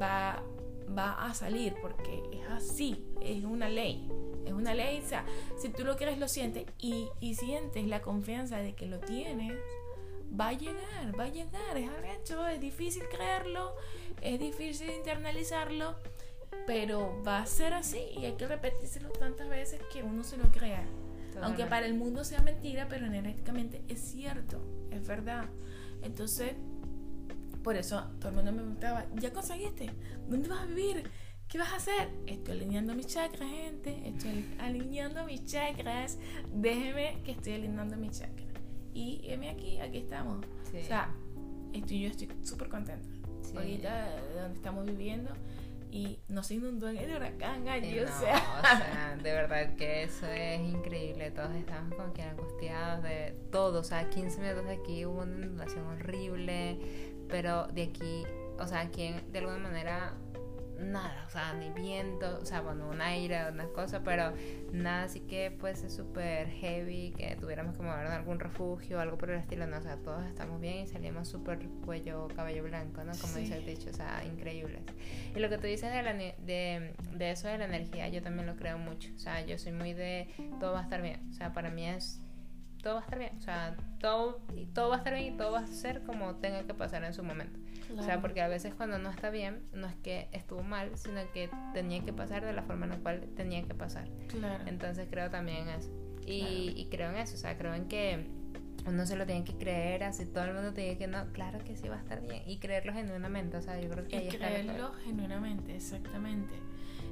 va, 0.00 0.42
va 0.96 1.24
a 1.24 1.34
salir, 1.34 1.74
porque 1.80 2.22
es 2.32 2.48
así, 2.50 3.04
es 3.22 3.44
una 3.44 3.68
ley. 3.68 4.08
Es 4.44 4.52
una 4.52 4.74
ley, 4.74 5.00
o 5.04 5.06
sea, 5.06 5.24
si 5.58 5.68
tú 5.68 5.84
lo 5.84 5.96
quieres, 5.96 6.18
lo 6.18 6.26
sientes 6.26 6.66
y, 6.78 7.08
y 7.20 7.34
sientes 7.34 7.86
la 7.86 8.00
confianza 8.00 8.58
de 8.58 8.74
que 8.74 8.86
lo 8.86 8.98
tienes, 8.98 9.54
va 10.38 10.48
a 10.48 10.52
llegar, 10.52 11.18
va 11.18 11.24
a 11.24 11.28
llegar, 11.28 11.76
es 11.76 11.88
arrecho, 11.88 12.46
es 12.48 12.60
difícil 12.60 13.02
creerlo, 13.08 13.74
es 14.22 14.40
difícil 14.40 14.90
internalizarlo, 14.90 15.94
pero 16.66 17.22
va 17.26 17.38
a 17.38 17.46
ser 17.46 17.74
así 17.74 18.00
y 18.16 18.24
hay 18.24 18.32
que 18.32 18.46
repetírselo 18.46 19.10
tantas 19.10 19.48
veces 19.48 19.80
que 19.92 20.02
uno 20.02 20.24
se 20.24 20.36
lo 20.36 20.50
crea. 20.50 20.84
Aunque 21.42 21.64
para 21.64 21.86
el 21.86 21.94
mundo 21.94 22.24
sea 22.24 22.42
mentira, 22.42 22.86
pero 22.88 23.06
energéticamente 23.06 23.82
es 23.88 24.00
cierto, 24.00 24.60
es 24.90 25.06
verdad. 25.06 25.46
Entonces, 26.02 26.52
por 27.62 27.76
eso 27.76 28.04
todo 28.18 28.30
el 28.30 28.34
mundo 28.36 28.52
me 28.52 28.58
preguntaba, 28.58 29.06
¿ya 29.16 29.32
conseguiste? 29.32 29.90
¿Dónde 30.28 30.48
vas 30.48 30.62
a 30.62 30.66
vivir? 30.66 31.10
¿Qué 31.48 31.58
vas 31.58 31.72
a 31.72 31.76
hacer? 31.76 32.08
Estoy 32.26 32.54
alineando 32.54 32.94
mis 32.94 33.08
chakras, 33.08 33.50
gente. 33.50 34.08
Estoy 34.08 34.44
alineando 34.60 35.24
mis 35.24 35.44
chakras. 35.46 36.16
Déjeme 36.52 37.18
que 37.24 37.32
estoy 37.32 37.54
alineando 37.54 37.96
mis 37.96 38.18
chakras. 38.18 38.48
Y 38.94 39.20
heme 39.24 39.50
aquí, 39.50 39.78
aquí 39.80 39.98
estamos. 39.98 40.46
O 40.68 40.86
sea, 40.86 41.12
estoy, 41.72 42.02
yo 42.02 42.08
estoy 42.08 42.28
súper 42.42 42.68
contenta. 42.68 43.08
Ahorita 43.56 44.10
de 44.28 44.40
donde 44.40 44.56
estamos 44.56 44.86
viviendo 44.86 45.30
y 45.90 46.18
nos 46.28 46.50
inundó 46.50 46.88
en 46.88 46.98
el 46.98 47.16
huracán 47.16 47.68
allí, 47.68 47.98
o, 47.98 48.08
sea. 48.08 49.16
de 49.22 49.32
verdad 49.32 49.74
que 49.76 50.04
eso 50.04 50.26
es 50.26 50.60
increíble. 50.60 51.30
Todos 51.30 51.54
estamos 51.54 51.94
como 51.94 52.12
que 52.12 52.22
angustiados 52.22 53.02
de 53.02 53.34
todo. 53.50 53.80
O 53.80 53.84
sea, 53.84 54.08
15 54.08 54.40
minutos 54.40 54.66
de 54.66 54.74
aquí 54.74 55.04
hubo 55.06 55.22
una 55.22 55.34
inundación 55.34 55.86
horrible, 55.86 56.78
pero 57.28 57.66
de 57.68 57.84
aquí, 57.84 58.24
o 58.58 58.66
sea, 58.66 58.80
aquí 58.80 59.14
de 59.32 59.38
alguna 59.38 59.58
manera 59.58 60.14
nada, 60.80 61.24
o 61.26 61.30
sea, 61.30 61.52
ni 61.54 61.70
viento, 61.70 62.38
o 62.40 62.44
sea, 62.44 62.60
bueno, 62.60 62.88
un 62.88 63.00
aire, 63.00 63.50
unas 63.50 63.68
cosas, 63.68 64.02
pero 64.04 64.32
nada 64.72 65.04
así 65.04 65.20
que 65.20 65.50
pues 65.50 65.82
es 65.82 65.94
súper 65.94 66.48
heavy, 66.48 67.12
que 67.16 67.36
tuviéramos 67.36 67.76
que 67.76 67.82
mover 67.82 68.06
en 68.06 68.12
algún 68.12 68.40
refugio 68.40 68.98
o 68.98 69.00
algo 69.00 69.18
por 69.18 69.30
el 69.30 69.38
estilo, 69.38 69.66
no, 69.66 69.78
o 69.78 69.82
sea, 69.82 69.96
todos 69.96 70.24
estamos 70.26 70.60
bien 70.60 70.84
y 70.84 70.86
salimos 70.86 71.28
súper 71.28 71.58
cuello, 71.84 72.28
cabello 72.34 72.64
blanco, 72.64 73.04
¿no? 73.04 73.12
Como 73.20 73.34
dice 73.34 73.56
el 73.56 73.66
dicho, 73.66 73.90
o 73.90 73.94
sea, 73.94 74.22
increíbles. 74.24 74.82
Y 75.34 75.38
lo 75.38 75.48
que 75.48 75.58
tú 75.58 75.66
dices 75.66 75.92
de, 75.92 76.02
la, 76.02 76.14
de, 76.14 76.94
de 77.14 77.30
eso 77.30 77.48
de 77.48 77.58
la 77.58 77.66
energía, 77.66 78.08
yo 78.08 78.22
también 78.22 78.46
lo 78.46 78.56
creo 78.56 78.78
mucho, 78.78 79.10
o 79.14 79.18
sea, 79.18 79.44
yo 79.44 79.58
soy 79.58 79.72
muy 79.72 79.92
de 79.92 80.28
todo 80.58 80.72
va 80.72 80.80
a 80.80 80.82
estar 80.82 81.02
bien, 81.02 81.20
o 81.30 81.34
sea, 81.34 81.52
para 81.52 81.70
mí 81.70 81.86
es 81.86 82.20
todo 82.82 82.94
va 82.94 83.00
a 83.00 83.04
estar 83.04 83.18
bien. 83.18 83.32
O 83.38 83.42
sea, 83.42 83.76
todo, 84.00 84.40
todo 84.74 84.88
va 84.88 84.96
a 84.96 84.98
estar 84.98 85.14
bien 85.14 85.34
y 85.34 85.36
todo 85.36 85.52
va 85.52 85.60
a 85.60 85.66
ser 85.66 86.02
como 86.02 86.36
tenga 86.36 86.62
que 86.64 86.74
pasar 86.74 87.04
en 87.04 87.14
su 87.14 87.22
momento. 87.22 87.58
O 87.98 88.02
sea, 88.02 88.20
porque 88.20 88.40
a 88.40 88.48
veces 88.48 88.74
cuando 88.74 88.98
no 88.98 89.10
está 89.10 89.30
bien, 89.30 89.62
no 89.72 89.86
es 89.86 89.96
que 89.96 90.28
estuvo 90.32 90.62
mal, 90.62 90.90
sino 90.96 91.20
que 91.32 91.50
tenía 91.74 92.04
que 92.04 92.12
pasar 92.12 92.44
de 92.44 92.52
la 92.52 92.62
forma 92.62 92.86
en 92.86 92.92
la 92.92 92.98
cual 92.98 93.28
tenía 93.36 93.62
que 93.62 93.74
pasar. 93.74 94.08
Claro. 94.28 94.64
Entonces 94.66 95.08
creo 95.10 95.30
también 95.30 95.68
en 95.68 95.80
eso. 95.80 95.90
Y, 96.26 96.74
y 96.76 96.86
creo 96.90 97.10
en 97.10 97.16
eso, 97.16 97.34
o 97.34 97.38
sea, 97.38 97.56
creo 97.58 97.74
en 97.74 97.88
que 97.88 98.26
uno 98.86 99.06
se 99.06 99.16
lo 99.16 99.26
tiene 99.26 99.44
que 99.44 99.54
creer, 99.54 100.04
así 100.04 100.26
todo 100.26 100.44
el 100.44 100.54
mundo 100.54 100.72
te 100.72 100.82
dice 100.82 100.98
que 100.98 101.06
no, 101.06 101.26
claro 101.32 101.58
que 101.64 101.76
sí 101.76 101.88
va 101.88 101.96
a 101.96 102.00
estar 102.00 102.20
bien. 102.22 102.42
Y 102.46 102.58
creerlo 102.58 102.92
genuinamente, 102.92 103.56
o 103.56 103.62
sea, 103.62 103.80
yo 103.80 103.88
creo 103.88 104.06
que 104.06 104.16
ahí 104.16 104.26
y 104.26 104.28
creerlo 104.28 104.92
genuinamente, 105.04 105.76
exactamente. 105.76 106.54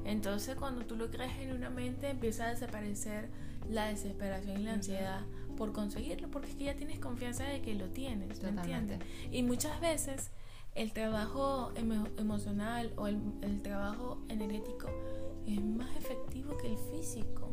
Entonces 0.05 0.55
cuando 0.57 0.87
tú 0.87 0.97
lo 0.97 1.11
crees 1.11 1.33
genuinamente 1.33 2.09
empieza 2.09 2.47
a 2.47 2.51
desaparecer 2.51 3.29
la 3.69 3.88
desesperación 3.88 4.61
y 4.61 4.64
la 4.64 4.75
ansiedad 4.75 5.21
por 5.57 5.73
conseguirlo, 5.73 6.31
porque 6.31 6.49
es 6.49 6.55
que 6.55 6.64
ya 6.64 6.77
tienes 6.77 6.99
confianza 7.01 7.45
de 7.45 7.61
que 7.61 7.75
lo 7.75 7.88
tienes, 7.88 8.43
¿me 8.43 8.49
entiendes? 8.49 9.01
Y 9.31 9.43
muchas 9.43 9.81
veces 9.81 10.31
el 10.79 10.93
trabajo 10.93 11.73
emocional 12.17 12.93
o 12.97 13.09
el, 13.09 13.62
trabajo 13.62 14.19
energético 14.29 14.87
es 15.45 15.61
más 15.61 15.97
efectivo 15.97 16.57
que 16.57 16.69
el 16.69 16.79
físico, 16.93 17.51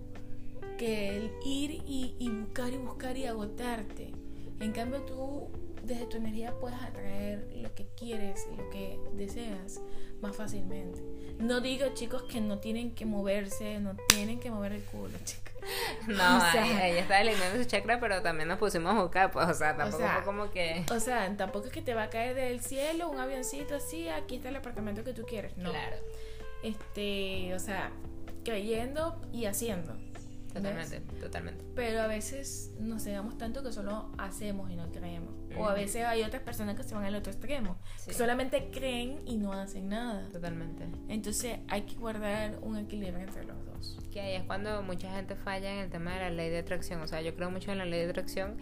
que 0.77 1.17
el 1.17 1.31
ir 1.43 1.71
y, 1.71 2.15
y 2.19 2.29
buscar 2.29 2.71
y 2.71 2.77
buscar 2.77 3.17
y 3.17 3.25
agotarte. 3.25 4.11
En 4.59 4.71
cambio 4.71 5.01
tú 5.01 5.47
desde 5.83 6.05
tu 6.05 6.17
energía 6.17 6.53
puedes 6.59 6.79
atraer 6.79 7.51
lo 7.55 7.73
que 7.73 7.87
quieres 7.97 8.47
y 8.53 8.57
lo 8.57 8.69
que 8.69 8.99
deseas 9.15 9.81
más 10.21 10.35
fácilmente. 10.35 11.01
No 11.39 11.61
digo 11.61 11.87
chicos 11.95 12.23
que 12.23 12.41
no 12.41 12.59
tienen 12.59 12.93
que 12.93 13.07
moverse, 13.07 13.79
no 13.79 13.95
tienen 14.09 14.39
que 14.39 14.51
mover 14.51 14.73
el 14.73 14.83
culo, 14.83 15.17
chicos. 15.23 15.54
No, 16.07 16.39
ella 16.53 16.99
está 16.99 17.17
alineando 17.17 17.57
su 17.57 17.65
chakra, 17.65 17.99
pero 17.99 18.21
también 18.21 18.47
nos 18.47 18.59
pusimos 18.59 18.95
a 18.95 19.01
buscar, 19.01 19.31
pues, 19.31 19.47
o 19.47 19.53
sea, 19.53 19.75
tampoco 19.75 20.03
fue 20.07 20.23
como 20.23 20.51
que... 20.51 20.85
O 20.91 20.99
sea, 20.99 21.35
tampoco 21.35 21.67
es 21.67 21.73
que 21.73 21.81
te 21.81 21.93
va 21.93 22.03
a 22.03 22.09
caer 22.09 22.35
del 22.35 22.61
cielo 22.61 23.09
un 23.09 23.19
avioncito 23.19 23.75
así, 23.75 24.09
aquí 24.09 24.35
está 24.35 24.49
el 24.49 24.55
apartamento 24.55 25.03
que 25.03 25.13
tú 25.13 25.25
quieres, 25.25 25.57
no. 25.57 25.71
Claro. 25.71 25.97
Este, 26.63 27.53
o 27.53 27.59
sea, 27.59 27.91
creyendo 28.43 29.19
y 29.33 29.45
haciendo. 29.45 29.95
Totalmente, 30.55 31.01
totalmente. 31.19 31.65
Pero 31.75 32.01
a 32.01 32.07
veces 32.07 32.71
nos 32.79 33.03
cegamos 33.03 33.37
tanto 33.37 33.61
que 33.61 33.73
solo 33.73 34.11
hacemos 34.17 34.71
y 34.71 34.75
no 34.75 34.89
creemos. 34.91 35.33
O 35.57 35.65
a 35.65 35.73
veces 35.73 36.05
hay 36.05 36.23
otras 36.23 36.43
personas 36.43 36.75
que 36.75 36.83
se 36.83 36.95
van 36.95 37.03
al 37.03 37.15
otro 37.15 37.31
extremo, 37.31 37.77
que 38.05 38.13
solamente 38.13 38.69
creen 38.71 39.21
y 39.25 39.37
no 39.37 39.53
hacen 39.53 39.89
nada. 39.89 40.29
Totalmente. 40.31 40.85
Entonces 41.09 41.59
hay 41.67 41.81
que 41.81 41.95
guardar 41.95 42.59
un 42.61 42.77
equilibrio 42.77 43.19
entre 43.19 43.43
los 43.43 43.65
dos. 43.65 43.99
Que 44.11 44.21
ahí 44.21 44.35
es 44.35 44.43
cuando 44.43 44.81
mucha 44.81 45.13
gente 45.13 45.35
falla 45.35 45.73
en 45.73 45.79
el 45.79 45.89
tema 45.89 46.13
de 46.13 46.19
la 46.21 46.29
ley 46.29 46.49
de 46.49 46.59
atracción. 46.59 47.01
O 47.01 47.07
sea, 47.07 47.21
yo 47.21 47.35
creo 47.35 47.51
mucho 47.51 47.71
en 47.71 47.77
la 47.77 47.85
ley 47.85 48.01
de 48.01 48.09
atracción, 48.09 48.57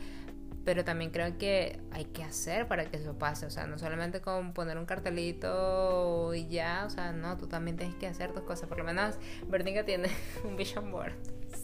pero 0.66 0.84
también 0.84 1.12
creo 1.12 1.38
que 1.38 1.80
hay 1.92 2.06
que 2.06 2.24
hacer 2.24 2.68
para 2.68 2.86
que 2.86 2.98
eso 2.98 3.18
pase, 3.18 3.46
o 3.46 3.50
sea, 3.50 3.68
no 3.68 3.78
solamente 3.78 4.22
con 4.22 4.54
poner 4.54 4.78
un 4.78 4.86
cartelito 4.86 6.34
y 6.34 6.48
ya, 6.48 6.84
o 6.86 6.90
sea, 6.90 7.12
no, 7.12 7.38
tú 7.38 7.48
también 7.48 7.78
tienes 7.78 7.96
que 7.96 8.08
hacer 8.08 8.32
tus 8.32 8.44
cosas, 8.44 8.70
por 8.70 8.78
lo 8.78 8.84
menos 8.84 9.16
Bernica 9.48 9.84
tiene 9.84 10.10
un 10.44 10.56
vision 10.56 10.92
board. 10.92 11.14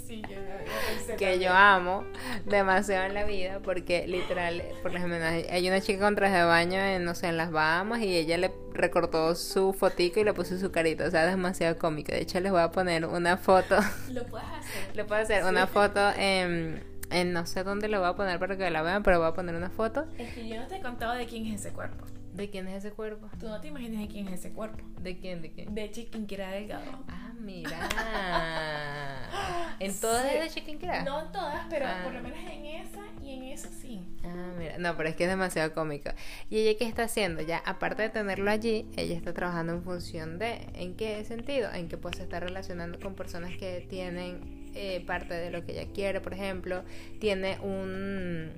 Sí, 0.06 0.24
yo, 0.28 1.16
que 1.18 1.40
yo 1.40 1.54
amo 1.54 2.04
demasiado 2.46 3.06
en 3.06 3.14
la 3.14 3.26
vida 3.26 3.60
porque 3.64 4.08
literal, 4.08 4.64
por 4.82 4.96
ejemplo, 4.96 5.18
hay 5.24 5.68
una 5.68 5.82
chica 5.82 6.00
con 6.00 6.16
traje 6.16 6.36
de 6.36 6.44
baño 6.46 6.80
en, 6.80 7.04
no 7.04 7.14
sé, 7.14 7.28
en 7.28 7.38
las 7.38 7.52
Bahamas 7.52 8.02
y 8.02 8.18
ella 8.18 8.38
le 8.40 8.52
recortó 8.74 9.36
su 9.36 9.72
fotico 9.74 10.20
y 10.20 10.24
le 10.24 10.34
puso 10.34 10.58
su 10.58 10.72
carita, 10.72 11.06
o 11.06 11.12
sea, 11.12 11.26
es 11.26 11.32
demasiado 11.32 11.78
cómico. 11.78 12.12
De 12.12 12.22
hecho, 12.22 12.40
les 12.40 12.52
voy 12.52 12.62
a 12.62 12.72
poner 12.72 13.06
una 13.06 13.38
foto. 13.38 13.78
Lo 14.12 14.26
puedes 14.26 14.48
hacer. 14.48 14.82
Lo 14.96 15.06
puedo 15.06 15.22
hacer, 15.22 15.44
una 15.44 15.68
foto 15.68 16.12
en 16.18 16.84
en 17.10 17.34
no 17.34 17.46
sé 17.46 17.64
dónde 17.64 17.88
lo 17.88 18.00
voy 18.00 18.10
a 18.10 18.16
poner 18.16 18.40
para 18.40 18.58
que 18.58 18.70
la 18.70 18.82
vean, 18.82 19.04
pero 19.04 19.20
voy 19.20 19.28
a 19.28 19.34
poner 19.34 19.56
una 19.56 19.70
foto. 19.70 20.06
Es 20.18 20.34
que 20.34 20.48
yo 20.48 20.60
no 20.60 20.68
te 20.68 20.78
he 20.78 20.82
contado 20.82 21.14
de 21.16 21.26
quién 21.26 21.46
es 21.48 21.62
ese 21.62 21.74
cuerpo. 21.74 22.06
¿De 22.34 22.50
quién 22.50 22.68
es 22.68 22.86
ese 22.86 22.92
cuerpo? 22.94 23.28
Tú 23.40 23.48
no 23.48 23.60
te 23.60 23.68
imaginas 23.68 24.02
de 24.02 24.08
quién 24.08 24.28
es 24.28 24.36
ese 24.36 24.52
cuerpo. 24.52 24.84
¿De 25.02 25.18
quién? 25.18 25.42
¿De 25.42 25.52
quién? 25.52 25.74
De 25.74 25.92
Chiquinquirá 25.92 26.52
Delgado. 26.52 27.04
Ah, 27.08 27.34
mira. 27.40 27.90
¿En 29.80 30.00
todas 30.00 30.26
es 30.26 30.42
de 30.42 30.50
Chiquinquirá? 30.50 31.04
No 31.04 31.26
en 31.26 31.32
todas, 31.32 31.66
pero 31.70 31.88
ah. 31.88 32.02
por 32.04 32.14
lo 32.14 32.22
menos 32.22 32.40
en 32.40 32.66
esa 32.66 33.02
y 33.22 33.34
en 33.34 33.44
esa 33.44 33.70
sí. 33.70 34.02
Ah, 34.24 34.54
mira. 34.58 34.78
No, 34.78 34.96
pero 34.96 35.10
es 35.10 35.16
que 35.16 35.24
es 35.24 35.30
demasiado 35.30 35.74
cómico. 35.74 36.12
¿Y 36.50 36.60
ella 36.60 36.78
qué 36.78 36.86
está 36.86 37.04
haciendo? 37.04 37.42
Ya, 37.42 37.58
aparte 37.66 38.04
de 38.04 38.10
tenerlo 38.10 38.52
allí, 38.52 38.88
ella 38.96 39.16
está 39.16 39.34
trabajando 39.34 39.74
en 39.74 39.84
función 39.84 40.38
de. 40.38 40.68
¿En 40.76 40.96
qué 40.96 41.24
sentido? 41.26 41.74
En 41.74 41.90
que 41.90 41.98
pues 41.98 42.18
se 42.18 42.24
está 42.24 42.40
relacionando 42.40 43.00
con 43.00 43.16
personas 43.16 43.58
que 43.58 43.86
tienen 43.90 44.59
eh, 44.76 45.04
parte 45.06 45.34
de 45.34 45.52
lo 45.52 45.66
que 45.66 45.74
ella 45.74 45.92
quiere, 45.94 46.22
por 46.22 46.34
ejemplo, 46.34 46.84
tiene 47.20 47.60
un, 47.62 48.52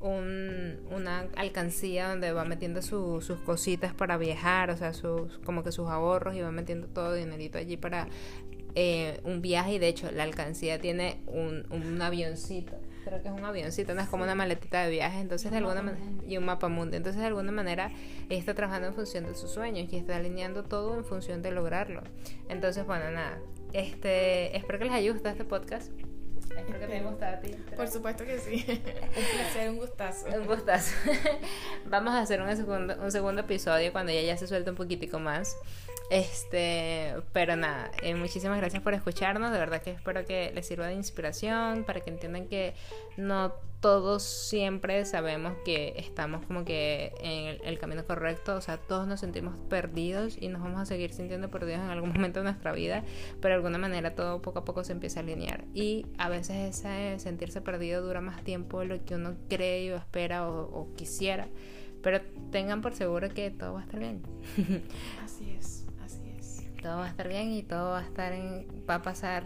un, 0.00 0.78
una 0.90 1.26
alcancía 1.36 2.08
donde 2.08 2.32
va 2.32 2.44
metiendo 2.44 2.82
sus 2.82 3.30
cositas 3.44 3.92
para 3.94 4.16
viajar, 4.16 4.70
o 4.70 4.76
sea, 4.76 4.92
sus, 4.92 5.38
como 5.44 5.62
que 5.62 5.72
sus 5.72 5.88
ahorros 5.88 6.34
y 6.34 6.40
va 6.40 6.50
metiendo 6.50 6.86
todo 6.88 7.14
dinerito 7.14 7.58
allí 7.58 7.76
para 7.76 8.08
eh, 8.74 9.20
un 9.24 9.42
viaje. 9.42 9.74
Y 9.74 9.78
de 9.78 9.88
hecho 9.88 10.10
la 10.10 10.22
alcancía 10.22 10.80
tiene 10.80 11.20
un, 11.26 11.66
un 11.70 12.00
avioncito. 12.00 12.72
Creo 13.04 13.22
que 13.22 13.28
es 13.28 13.34
un 13.34 13.44
avioncito, 13.44 13.94
no 13.94 14.02
es 14.02 14.08
como 14.08 14.24
una 14.24 14.34
maletita 14.34 14.84
de 14.84 14.90
viaje, 14.90 15.20
entonces 15.20 15.50
de 15.50 15.56
alguna 15.56 15.80
manera, 15.80 16.04
y 16.28 16.36
un 16.36 16.44
mapa 16.44 16.68
mundo, 16.68 16.98
entonces 16.98 17.18
de 17.18 17.28
alguna 17.28 17.50
manera 17.50 17.90
está 18.28 18.52
trabajando 18.54 18.88
en 18.88 18.94
función 18.94 19.24
de 19.24 19.34
sus 19.34 19.50
sueños 19.50 19.90
y 19.90 19.96
está 19.96 20.16
alineando 20.16 20.64
todo 20.64 20.94
en 20.98 21.04
función 21.06 21.40
de 21.40 21.50
lograrlo. 21.50 22.02
Entonces, 22.50 22.86
bueno, 22.86 23.10
nada, 23.10 23.38
este, 23.72 24.56
espero 24.56 24.78
que 24.78 24.84
les 24.86 24.94
haya 24.94 25.12
gustado 25.12 25.32
este 25.32 25.44
podcast. 25.44 25.90
Espero 26.56 26.80
que 26.80 26.86
te 26.86 26.92
haya 26.94 27.08
gustado 27.08 27.36
a 27.36 27.40
ti. 27.40 27.54
Por 27.76 27.88
supuesto 27.88 28.24
que 28.24 28.38
sí. 28.38 28.64
un 28.68 29.38
placer, 29.38 29.70
un 29.70 29.76
gustazo. 29.76 30.26
Un 30.26 30.46
gustazo. 30.46 30.94
Vamos 31.86 32.14
a 32.14 32.20
hacer 32.20 32.42
un 32.42 32.56
segundo, 32.56 32.96
un 33.00 33.12
segundo 33.12 33.42
episodio 33.42 33.92
cuando 33.92 34.12
ella 34.12 34.22
ya 34.22 34.36
se 34.36 34.46
suelta 34.46 34.70
un 34.70 34.76
poquitico 34.76 35.18
más. 35.18 35.56
Este, 36.10 37.14
pero 37.32 37.54
nada, 37.54 37.92
eh, 38.02 38.16
muchísimas 38.16 38.58
gracias 38.58 38.82
por 38.82 38.94
escucharnos. 38.94 39.52
De 39.52 39.58
verdad 39.58 39.80
que 39.80 39.92
espero 39.92 40.24
que 40.24 40.50
les 40.52 40.66
sirva 40.66 40.88
de 40.88 40.94
inspiración 40.94 41.84
para 41.84 42.00
que 42.00 42.10
entiendan 42.10 42.48
que 42.48 42.74
no 43.16 43.52
todos 43.78 44.24
siempre 44.24 45.04
sabemos 45.06 45.54
que 45.64 45.94
estamos 45.96 46.44
como 46.44 46.64
que 46.64 47.14
en 47.20 47.64
el, 47.64 47.78
camino 47.78 48.04
correcto. 48.04 48.56
O 48.56 48.60
sea, 48.60 48.76
todos 48.76 49.06
nos 49.06 49.20
sentimos 49.20 49.54
perdidos 49.68 50.36
y 50.38 50.48
nos 50.48 50.60
vamos 50.60 50.80
a 50.80 50.84
seguir 50.84 51.12
sintiendo 51.12 51.48
perdidos 51.48 51.80
en 51.80 51.90
algún 51.90 52.08
momento 52.14 52.40
de 52.40 52.44
nuestra 52.44 52.72
vida. 52.72 53.04
Pero 53.40 53.52
de 53.52 53.56
alguna 53.58 53.78
manera 53.78 54.16
todo 54.16 54.42
poco 54.42 54.58
a 54.58 54.64
poco 54.64 54.82
se 54.82 54.92
empieza 54.92 55.20
a 55.20 55.22
alinear. 55.22 55.64
Y 55.74 56.06
a 56.18 56.28
veces 56.28 56.76
ese 56.76 57.20
sentirse 57.20 57.60
perdido 57.60 58.02
dura 58.02 58.20
más 58.20 58.42
tiempo 58.42 58.80
de 58.80 58.86
lo 58.86 59.04
que 59.04 59.14
uno 59.14 59.36
cree 59.48 59.94
o 59.94 59.96
espera 59.96 60.48
o, 60.48 60.62
o 60.62 60.92
quisiera. 60.96 61.46
Pero 62.02 62.20
tengan 62.50 62.82
por 62.82 62.94
seguro 62.94 63.28
que 63.28 63.50
todo 63.52 63.74
va 63.74 63.80
a 63.80 63.84
estar 63.84 64.00
bien. 64.00 64.22
Así 65.24 65.56
es 65.56 65.79
todo 66.80 66.98
va 66.98 67.06
a 67.06 67.08
estar 67.08 67.28
bien 67.28 67.52
y 67.52 67.62
todo 67.62 67.90
va 67.90 68.00
a 68.00 68.04
estar 68.04 68.32
en, 68.32 68.66
va 68.88 68.96
a 68.96 69.02
pasar 69.02 69.44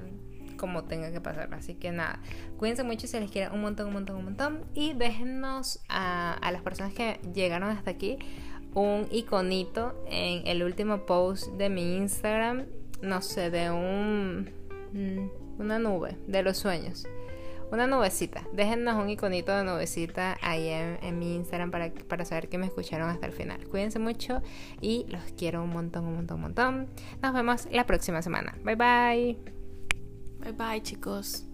como 0.57 0.85
tenga 0.85 1.13
que 1.13 1.21
pasar. 1.21 1.53
Así 1.55 1.75
que 1.75 1.93
nada, 1.93 2.21
cuídense 2.57 2.85
mucho 2.85 3.07
si 3.07 3.19
les 3.19 3.31
quieren 3.31 3.53
un 3.53 3.61
montón, 3.61 3.89
un 3.89 3.93
montón, 3.95 4.17
un 4.17 4.25
montón. 4.25 4.65
Y 4.75 4.95
déjennos 4.95 5.81
a, 5.89 6.35
a 6.35 6.53
las 6.53 6.63
personas 6.63 6.95
que 6.95 7.21
llegaron 7.35 7.71
hasta 7.71 7.91
aquí 7.91 8.19
un 8.75 9.07
iconito 9.11 9.95
en 10.11 10.47
el 10.47 10.63
último 10.63 11.07
post 11.07 11.49
de 11.53 11.69
mi 11.69 11.97
Instagram, 11.97 12.67
no 13.03 13.23
sé, 13.23 13.51
de 13.51 13.71
un 13.71 14.51
mm, 14.93 15.61
una 15.61 15.79
nube 15.79 16.17
de 16.27 16.43
los 16.43 16.59
sueños 16.59 17.07
una 17.71 17.87
nubecita. 17.87 18.43
Déjennos 18.53 18.95
un 19.03 19.11
iconito 19.11 19.57
de 19.57 19.65
nubecita 19.65 20.37
ahí 20.43 20.69
en, 20.69 21.19
mi 21.19 21.35
Instagram 21.35 21.71
para, 21.71 21.93
para 21.93 22.25
saber 22.25 22.49
que 22.49 22.59
me 22.59 22.67
escucharon 22.67 23.09
hasta 23.09 23.27
el 23.27 23.33
final. 23.33 23.67
Cuídense 23.69 23.99
mucho 23.99 24.43
y 24.81 25.07
los 25.09 25.23
quiero 25.37 25.63
un 25.63 25.71
montón, 25.71 26.07
un 26.07 26.15
montón, 26.15 26.37
un 26.37 26.43
montón. 26.43 26.89
Nos 27.23 27.35
vemos 27.35 27.69
la 27.71 27.87
próxima 27.87 28.23
semana. 28.23 28.57
Bye 28.63 28.77
bye. 28.77 29.39
Bye 30.41 30.53
bye 30.53 30.83
chicos. 30.83 31.47